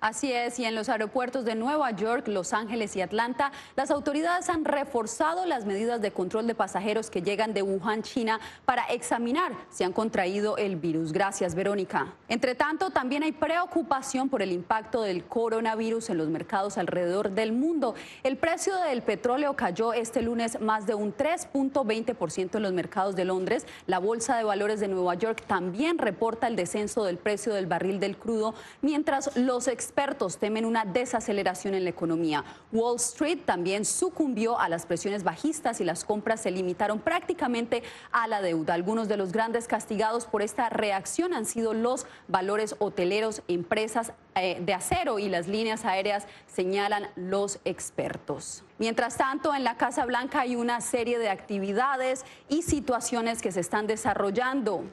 [0.00, 4.48] Así es, y en los aeropuertos de Nueva York, Los Ángeles y Atlanta, las autoridades
[4.48, 9.52] han reforzado las medidas de control de pasajeros que llegan de Wuhan, China, para examinar
[9.68, 11.12] si han contraído el virus.
[11.12, 12.14] Gracias, Verónica.
[12.28, 17.52] Entre tanto, también hay preocupación por el impacto del coronavirus en los mercados alrededor del
[17.52, 17.94] mundo.
[18.22, 23.26] El precio del petróleo cayó este lunes más de un 3.20% en los mercados de
[23.26, 23.66] Londres.
[23.86, 28.00] La Bolsa de Valores de Nueva York también reporta el descenso del precio del barril
[28.00, 32.44] del crudo, mientras los expertos temen una desaceleración en la economía.
[32.70, 38.28] Wall Street también sucumbió a las presiones bajistas y las compras se limitaron prácticamente a
[38.28, 38.74] la deuda.
[38.74, 44.58] Algunos de los grandes castigados por esta reacción han sido los valores hoteleros, empresas eh,
[44.60, 48.62] de acero y las líneas aéreas, señalan los expertos.
[48.78, 53.58] Mientras tanto, en la Casa Blanca hay una serie de actividades y situaciones que se
[53.58, 54.84] están desarrollando.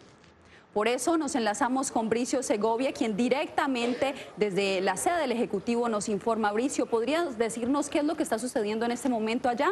[0.78, 6.08] Por eso nos enlazamos con Bricio Segovia, quien directamente desde la sede del Ejecutivo nos
[6.08, 6.52] informa.
[6.52, 9.72] Bricio, ¿podrías decirnos qué es lo que está sucediendo en este momento allá?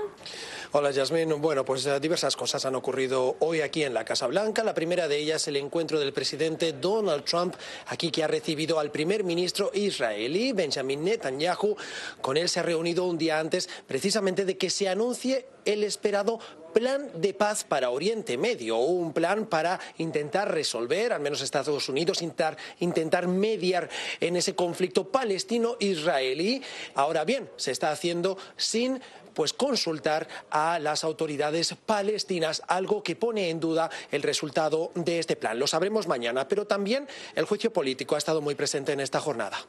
[0.72, 1.40] Hola, Yasmin.
[1.40, 4.64] Bueno, pues eh, diversas cosas han ocurrido hoy aquí en la Casa Blanca.
[4.64, 7.54] La primera de ellas, el encuentro del presidente Donald Trump,
[7.86, 11.76] aquí que ha recibido al primer ministro israelí, Benjamin Netanyahu.
[12.20, 16.40] Con él se ha reunido un día antes precisamente de que se anuncie el esperado
[16.76, 22.22] plan de paz para Oriente Medio, un plan para intentar resolver, al menos Estados Unidos,
[22.22, 23.90] intentar, intentar mediar
[24.20, 26.62] en ese conflicto palestino-israelí.
[26.96, 29.00] Ahora bien, se está haciendo sin
[29.34, 35.38] pues consultar a las autoridades palestinas, algo que pone en duda el resultado de este
[35.38, 35.58] plan.
[35.58, 39.66] Lo sabremos mañana, pero también el juicio político ha estado muy presente en esta jornada.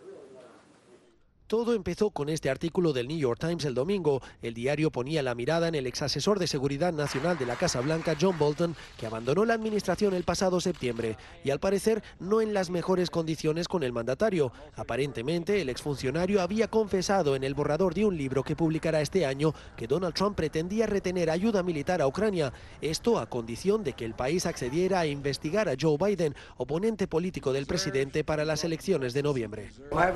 [1.47, 4.21] Todo empezó con este artículo del New York Times el domingo.
[4.43, 7.81] El diario ponía la mirada en el ex asesor de seguridad nacional de la Casa
[7.81, 12.53] Blanca, John Bolton, que abandonó la administración el pasado septiembre y al parecer no en
[12.53, 14.51] las mejores condiciones con el mandatario.
[14.75, 19.55] Aparentemente, el exfuncionario había confesado en el borrador de un libro que publicará este año
[19.77, 22.53] que Donald Trump pretendía retener ayuda militar a Ucrania.
[22.81, 27.53] Esto a condición de que el país accediera a investigar a Joe Biden, oponente político
[27.53, 29.71] del presidente para las elecciones de noviembre.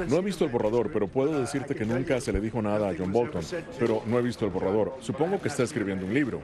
[0.09, 3.13] No he visto el borrador, pero decirte que nunca se le dijo nada a John
[3.13, 3.43] Bolton,
[3.79, 4.97] pero no he visto el borrador.
[5.01, 6.41] Supongo que está escribiendo un libro.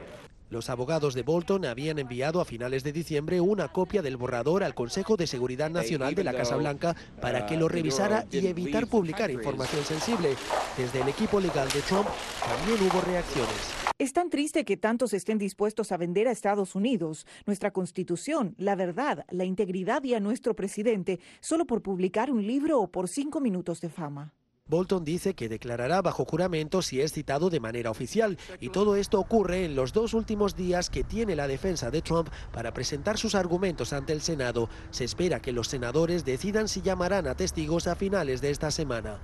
[0.49, 4.73] Los abogados de Bolton habían enviado a finales de diciembre una copia del borrador al
[4.73, 9.29] Consejo de Seguridad Nacional de la Casa Blanca para que lo revisara y evitar publicar
[9.29, 10.37] información sensible.
[10.77, 12.07] Desde el equipo legal de Trump
[12.47, 13.73] también hubo reacciones.
[13.99, 18.75] Es tan triste que tantos estén dispuestos a vender a Estados Unidos, nuestra constitución, la
[18.75, 23.41] verdad, la integridad y a nuestro presidente solo por publicar un libro o por cinco
[23.41, 24.33] minutos de fama.
[24.67, 29.19] Bolton dice que declarará bajo juramento si es citado de manera oficial y todo esto
[29.19, 33.35] ocurre en los dos últimos días que tiene la defensa de Trump para presentar sus
[33.35, 34.69] argumentos ante el Senado.
[34.91, 39.19] Se espera que los senadores decidan si llamarán a testigos a finales de esta semana.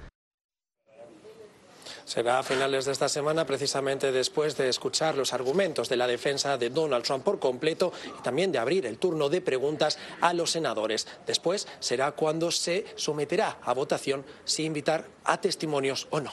[2.05, 6.57] Será a finales de esta semana, precisamente después de escuchar los argumentos de la defensa
[6.57, 10.51] de Donald Trump por completo y también de abrir el turno de preguntas a los
[10.51, 11.07] senadores.
[11.25, 16.31] Después será cuando se someterá a votación si invitar a testimonios o no.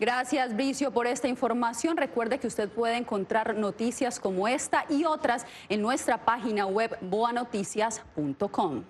[0.00, 1.96] Gracias, Bricio, por esta información.
[1.96, 8.84] Recuerde que usted puede encontrar noticias como esta y otras en nuestra página web boanoticias.com.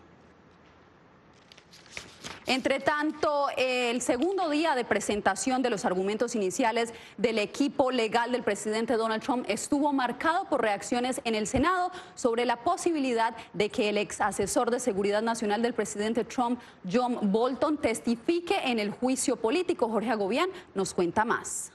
[2.47, 8.43] Entre tanto, el segundo día de presentación de los argumentos iniciales del equipo legal del
[8.43, 13.89] presidente Donald Trump estuvo marcado por reacciones en el Senado sobre la posibilidad de que
[13.89, 16.61] el ex asesor de seguridad nacional del presidente Trump,
[16.91, 19.89] John Bolton, testifique en el juicio político.
[19.89, 21.73] Jorge Agobián nos cuenta más.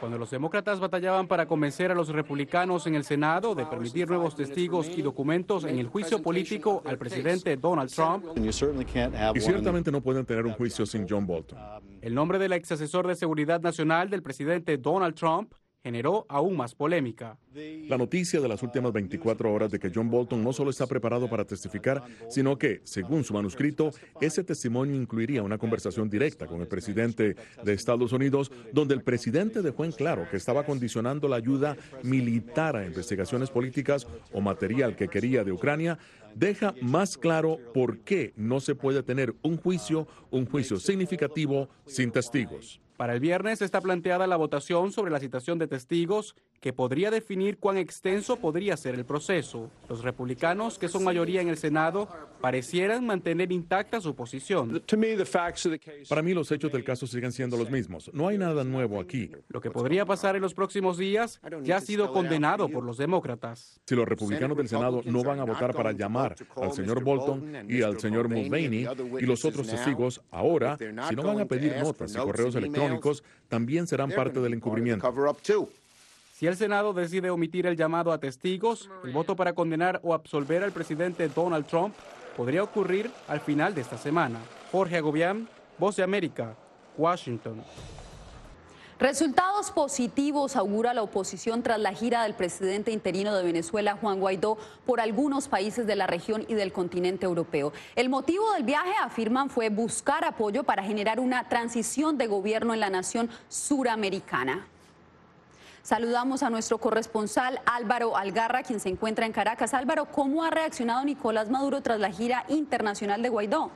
[0.00, 4.34] Cuando los demócratas batallaban para convencer a los republicanos en el Senado de permitir nuevos
[4.34, 10.26] testigos y documentos en el juicio político al presidente Donald Trump, Y ciertamente no pueden
[10.26, 11.58] tener un juicio sin John Bolton.
[12.00, 15.52] el nombre del ex asesor de seguridad nacional del presidente Donald Trump
[15.82, 17.36] generó aún más polémica.
[17.88, 21.28] La noticia de las últimas 24 horas de que John Bolton no solo está preparado
[21.28, 23.90] para testificar, sino que, según su manuscrito,
[24.20, 29.60] ese testimonio incluiría una conversación directa con el presidente de Estados Unidos, donde el presidente
[29.60, 35.08] dejó en claro que estaba condicionando la ayuda militar a investigaciones políticas o material que
[35.08, 35.98] quería de Ucrania,
[36.34, 42.12] deja más claro por qué no se puede tener un juicio, un juicio significativo sin
[42.12, 42.80] testigos.
[43.02, 47.58] Para el viernes está planteada la votación sobre la citación de testigos que podría definir
[47.58, 49.68] cuán extenso podría ser el proceso.
[49.88, 52.08] Los republicanos, que son mayoría en el Senado,
[52.40, 54.80] parecieran mantener intacta su posición.
[56.08, 58.12] Para mí los hechos del caso siguen siendo los mismos.
[58.14, 59.32] No hay nada nuevo aquí.
[59.48, 63.80] Lo que podría pasar en los próximos días ya ha sido condenado por los demócratas.
[63.84, 67.82] Si los republicanos del Senado no van a votar para llamar al señor Bolton y
[67.82, 68.86] al señor Mulvaney
[69.18, 73.88] y los otros testigos ahora, si no van a pedir notas y correos electrónicos, también
[73.88, 75.12] serán parte del encubrimiento.
[76.42, 80.64] Si el Senado decide omitir el llamado a testigos, el voto para condenar o absolver
[80.64, 81.94] al presidente Donald Trump
[82.36, 84.40] podría ocurrir al final de esta semana.
[84.72, 85.48] Jorge Agobián,
[85.78, 86.56] Voz de América,
[86.98, 87.62] Washington.
[88.98, 94.58] Resultados positivos augura la oposición tras la gira del presidente interino de Venezuela, Juan Guaidó,
[94.84, 97.72] por algunos países de la región y del continente europeo.
[97.94, 102.80] El motivo del viaje, afirman, fue buscar apoyo para generar una transición de gobierno en
[102.80, 104.66] la nación suramericana.
[105.82, 109.74] Saludamos a nuestro corresponsal Álvaro Algarra, quien se encuentra en Caracas.
[109.74, 113.72] Álvaro, ¿cómo ha reaccionado Nicolás Maduro tras la gira internacional de Guaidó?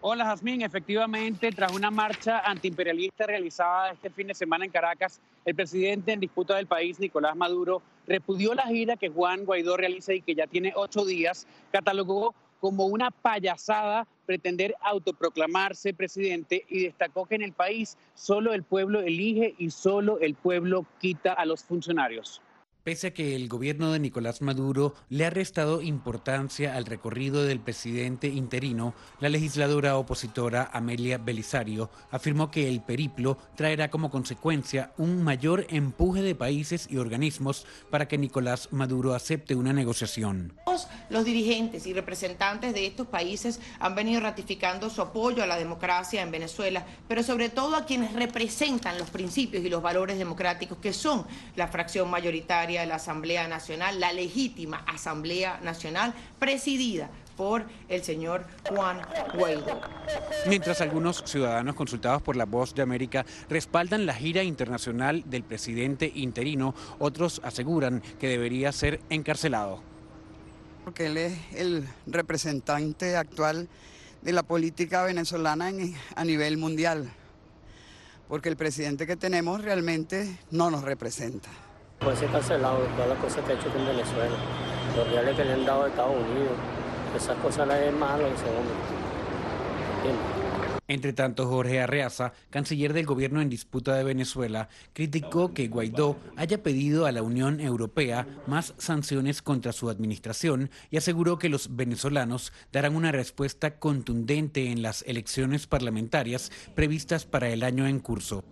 [0.00, 0.62] Hola, Jazmín.
[0.62, 6.18] Efectivamente, tras una marcha antiimperialista realizada este fin de semana en Caracas, el presidente en
[6.18, 10.48] disputa del país, Nicolás Maduro, repudió la gira que Juan Guaidó realiza y que ya
[10.48, 12.34] tiene ocho días, catalogó
[12.66, 19.02] como una payasada pretender autoproclamarse presidente y destacó que en el país solo el pueblo
[19.02, 22.42] elige y solo el pueblo quita a los funcionarios.
[22.86, 27.58] Pese a que el gobierno de Nicolás Maduro le ha restado importancia al recorrido del
[27.58, 35.24] presidente interino, la legisladora opositora Amelia Belisario afirmó que el periplo traerá como consecuencia un
[35.24, 40.52] mayor empuje de países y organismos para que Nicolás Maduro acepte una negociación.
[41.10, 46.22] Los dirigentes y representantes de estos países han venido ratificando su apoyo a la democracia
[46.22, 50.92] en Venezuela, pero sobre todo a quienes representan los principios y los valores democráticos que
[50.92, 51.26] son
[51.56, 58.46] la fracción mayoritaria de la Asamblea Nacional, la legítima Asamblea Nacional, presidida por el señor
[58.68, 59.00] Juan
[59.34, 59.80] Guaidó.
[60.48, 66.10] Mientras algunos ciudadanos consultados por la Voz de América respaldan la gira internacional del presidente
[66.14, 69.82] interino, otros aseguran que debería ser encarcelado.
[70.84, 73.68] Porque él es el representante actual
[74.22, 75.70] de la política venezolana
[76.14, 77.10] a nivel mundial.
[78.28, 81.48] Porque el presidente que tenemos realmente no nos representa.
[82.00, 84.36] Puede ser cancelado todas las cosas que ha hecho con Venezuela,
[84.96, 86.52] los reales que le han dado a Estados Unidos,
[87.16, 89.06] esas cosas las es malo hombre.
[90.88, 96.62] Entre tanto, Jorge Arreaza, canciller del gobierno en disputa de Venezuela, criticó que Guaidó haya
[96.62, 102.52] pedido a la Unión Europea más sanciones contra su administración y aseguró que los venezolanos
[102.72, 108.44] darán una respuesta contundente en las elecciones parlamentarias previstas para el año en curso.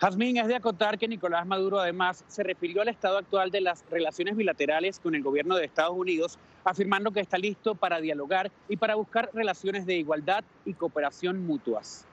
[0.00, 3.84] Jazmín, es de acotar que Nicolás Maduro además se refirió al estado actual de las
[3.90, 8.78] relaciones bilaterales con el gobierno de Estados Unidos, afirmando que está listo para dialogar y
[8.78, 12.06] para buscar relaciones de igualdad y cooperación mutuas.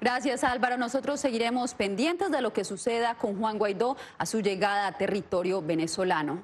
[0.00, 0.76] Gracias Álvaro.
[0.76, 5.62] Nosotros seguiremos pendientes de lo que suceda con Juan Guaidó a su llegada a territorio
[5.62, 6.42] venezolano.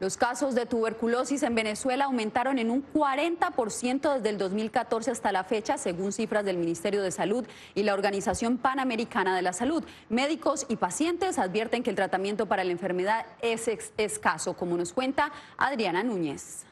[0.00, 5.42] Los casos de tuberculosis en Venezuela aumentaron en un 40% desde el 2014 hasta la
[5.42, 7.44] fecha, según cifras del Ministerio de Salud
[7.74, 9.82] y la Organización Panamericana de la Salud.
[10.08, 13.66] Médicos y pacientes advierten que el tratamiento para la enfermedad es
[13.96, 16.67] escaso, como nos cuenta Adriana Núñez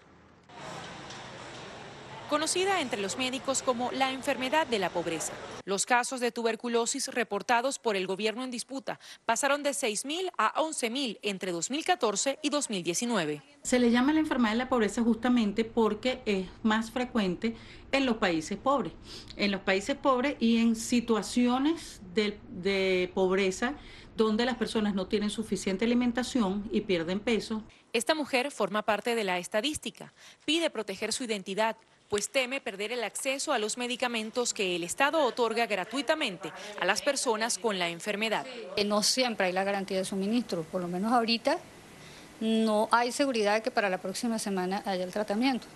[2.26, 5.32] conocida entre los médicos como la enfermedad de la pobreza.
[5.64, 11.18] Los casos de tuberculosis reportados por el gobierno en disputa pasaron de 6.000 a 11.000
[11.22, 13.42] entre 2014 y 2019.
[13.62, 17.56] Se le llama la enfermedad de la pobreza justamente porque es más frecuente
[17.92, 18.92] en los países pobres.
[19.36, 23.74] En los países pobres y en situaciones de, de pobreza
[24.16, 27.62] donde las personas no tienen suficiente alimentación y pierden peso.
[27.92, 30.12] Esta mujer forma parte de la estadística.
[30.44, 31.76] Pide proteger su identidad
[32.08, 37.02] pues teme perder el acceso a los medicamentos que el Estado otorga gratuitamente a las
[37.02, 38.46] personas con la enfermedad.
[38.84, 41.58] No siempre hay la garantía de suministro, por lo menos ahorita
[42.40, 45.66] no hay seguridad de que para la próxima semana haya el tratamiento.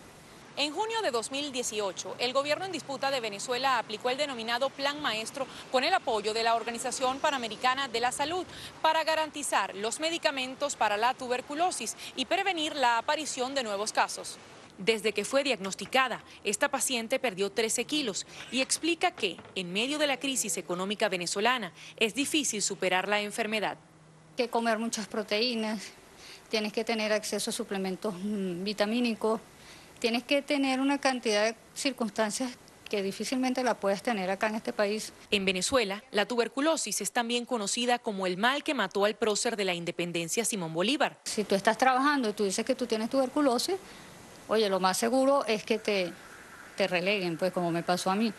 [0.56, 5.46] En junio de 2018, el gobierno en disputa de Venezuela aplicó el denominado Plan Maestro
[5.72, 8.44] con el apoyo de la Organización Panamericana de la Salud
[8.82, 14.38] para garantizar los medicamentos para la tuberculosis y prevenir la aparición de nuevos casos.
[14.80, 20.06] Desde que fue diagnosticada, esta paciente perdió 13 kilos y explica que, en medio de
[20.06, 23.76] la crisis económica venezolana, es difícil superar la enfermedad.
[24.38, 25.82] Que comer muchas proteínas,
[26.48, 29.38] tienes que tener acceso a suplementos mm, vitamínicos,
[29.98, 32.50] tienes que tener una cantidad de circunstancias
[32.88, 35.12] que difícilmente la puedes tener acá en este país.
[35.30, 39.66] En Venezuela, la tuberculosis es también conocida como el mal que mató al prócer de
[39.66, 41.18] la independencia Simón Bolívar.
[41.24, 43.76] Si tú estás trabajando y tú dices que tú tienes tuberculosis,
[44.50, 46.12] oye, lo más seguro es que te,
[46.76, 48.32] te releguen, pues como me pasó a mí.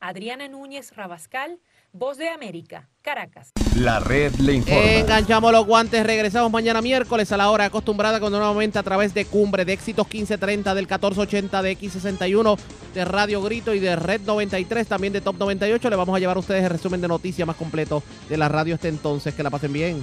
[0.00, 1.60] Adriana Núñez Rabascal,
[1.92, 3.50] Voz de América, Caracas.
[3.76, 4.82] La red le informa.
[4.82, 9.26] Enganchamos los guantes, regresamos mañana miércoles a la hora acostumbrada cuando nuevamente a través de
[9.26, 12.58] Cumbre de Éxitos 1530 del 1480 de X61
[12.94, 16.38] de Radio Grito y de Red 93 también de Top 98 le vamos a llevar
[16.38, 19.34] a ustedes el resumen de noticias más completo de la radio este entonces.
[19.34, 20.02] Que la pasen bien.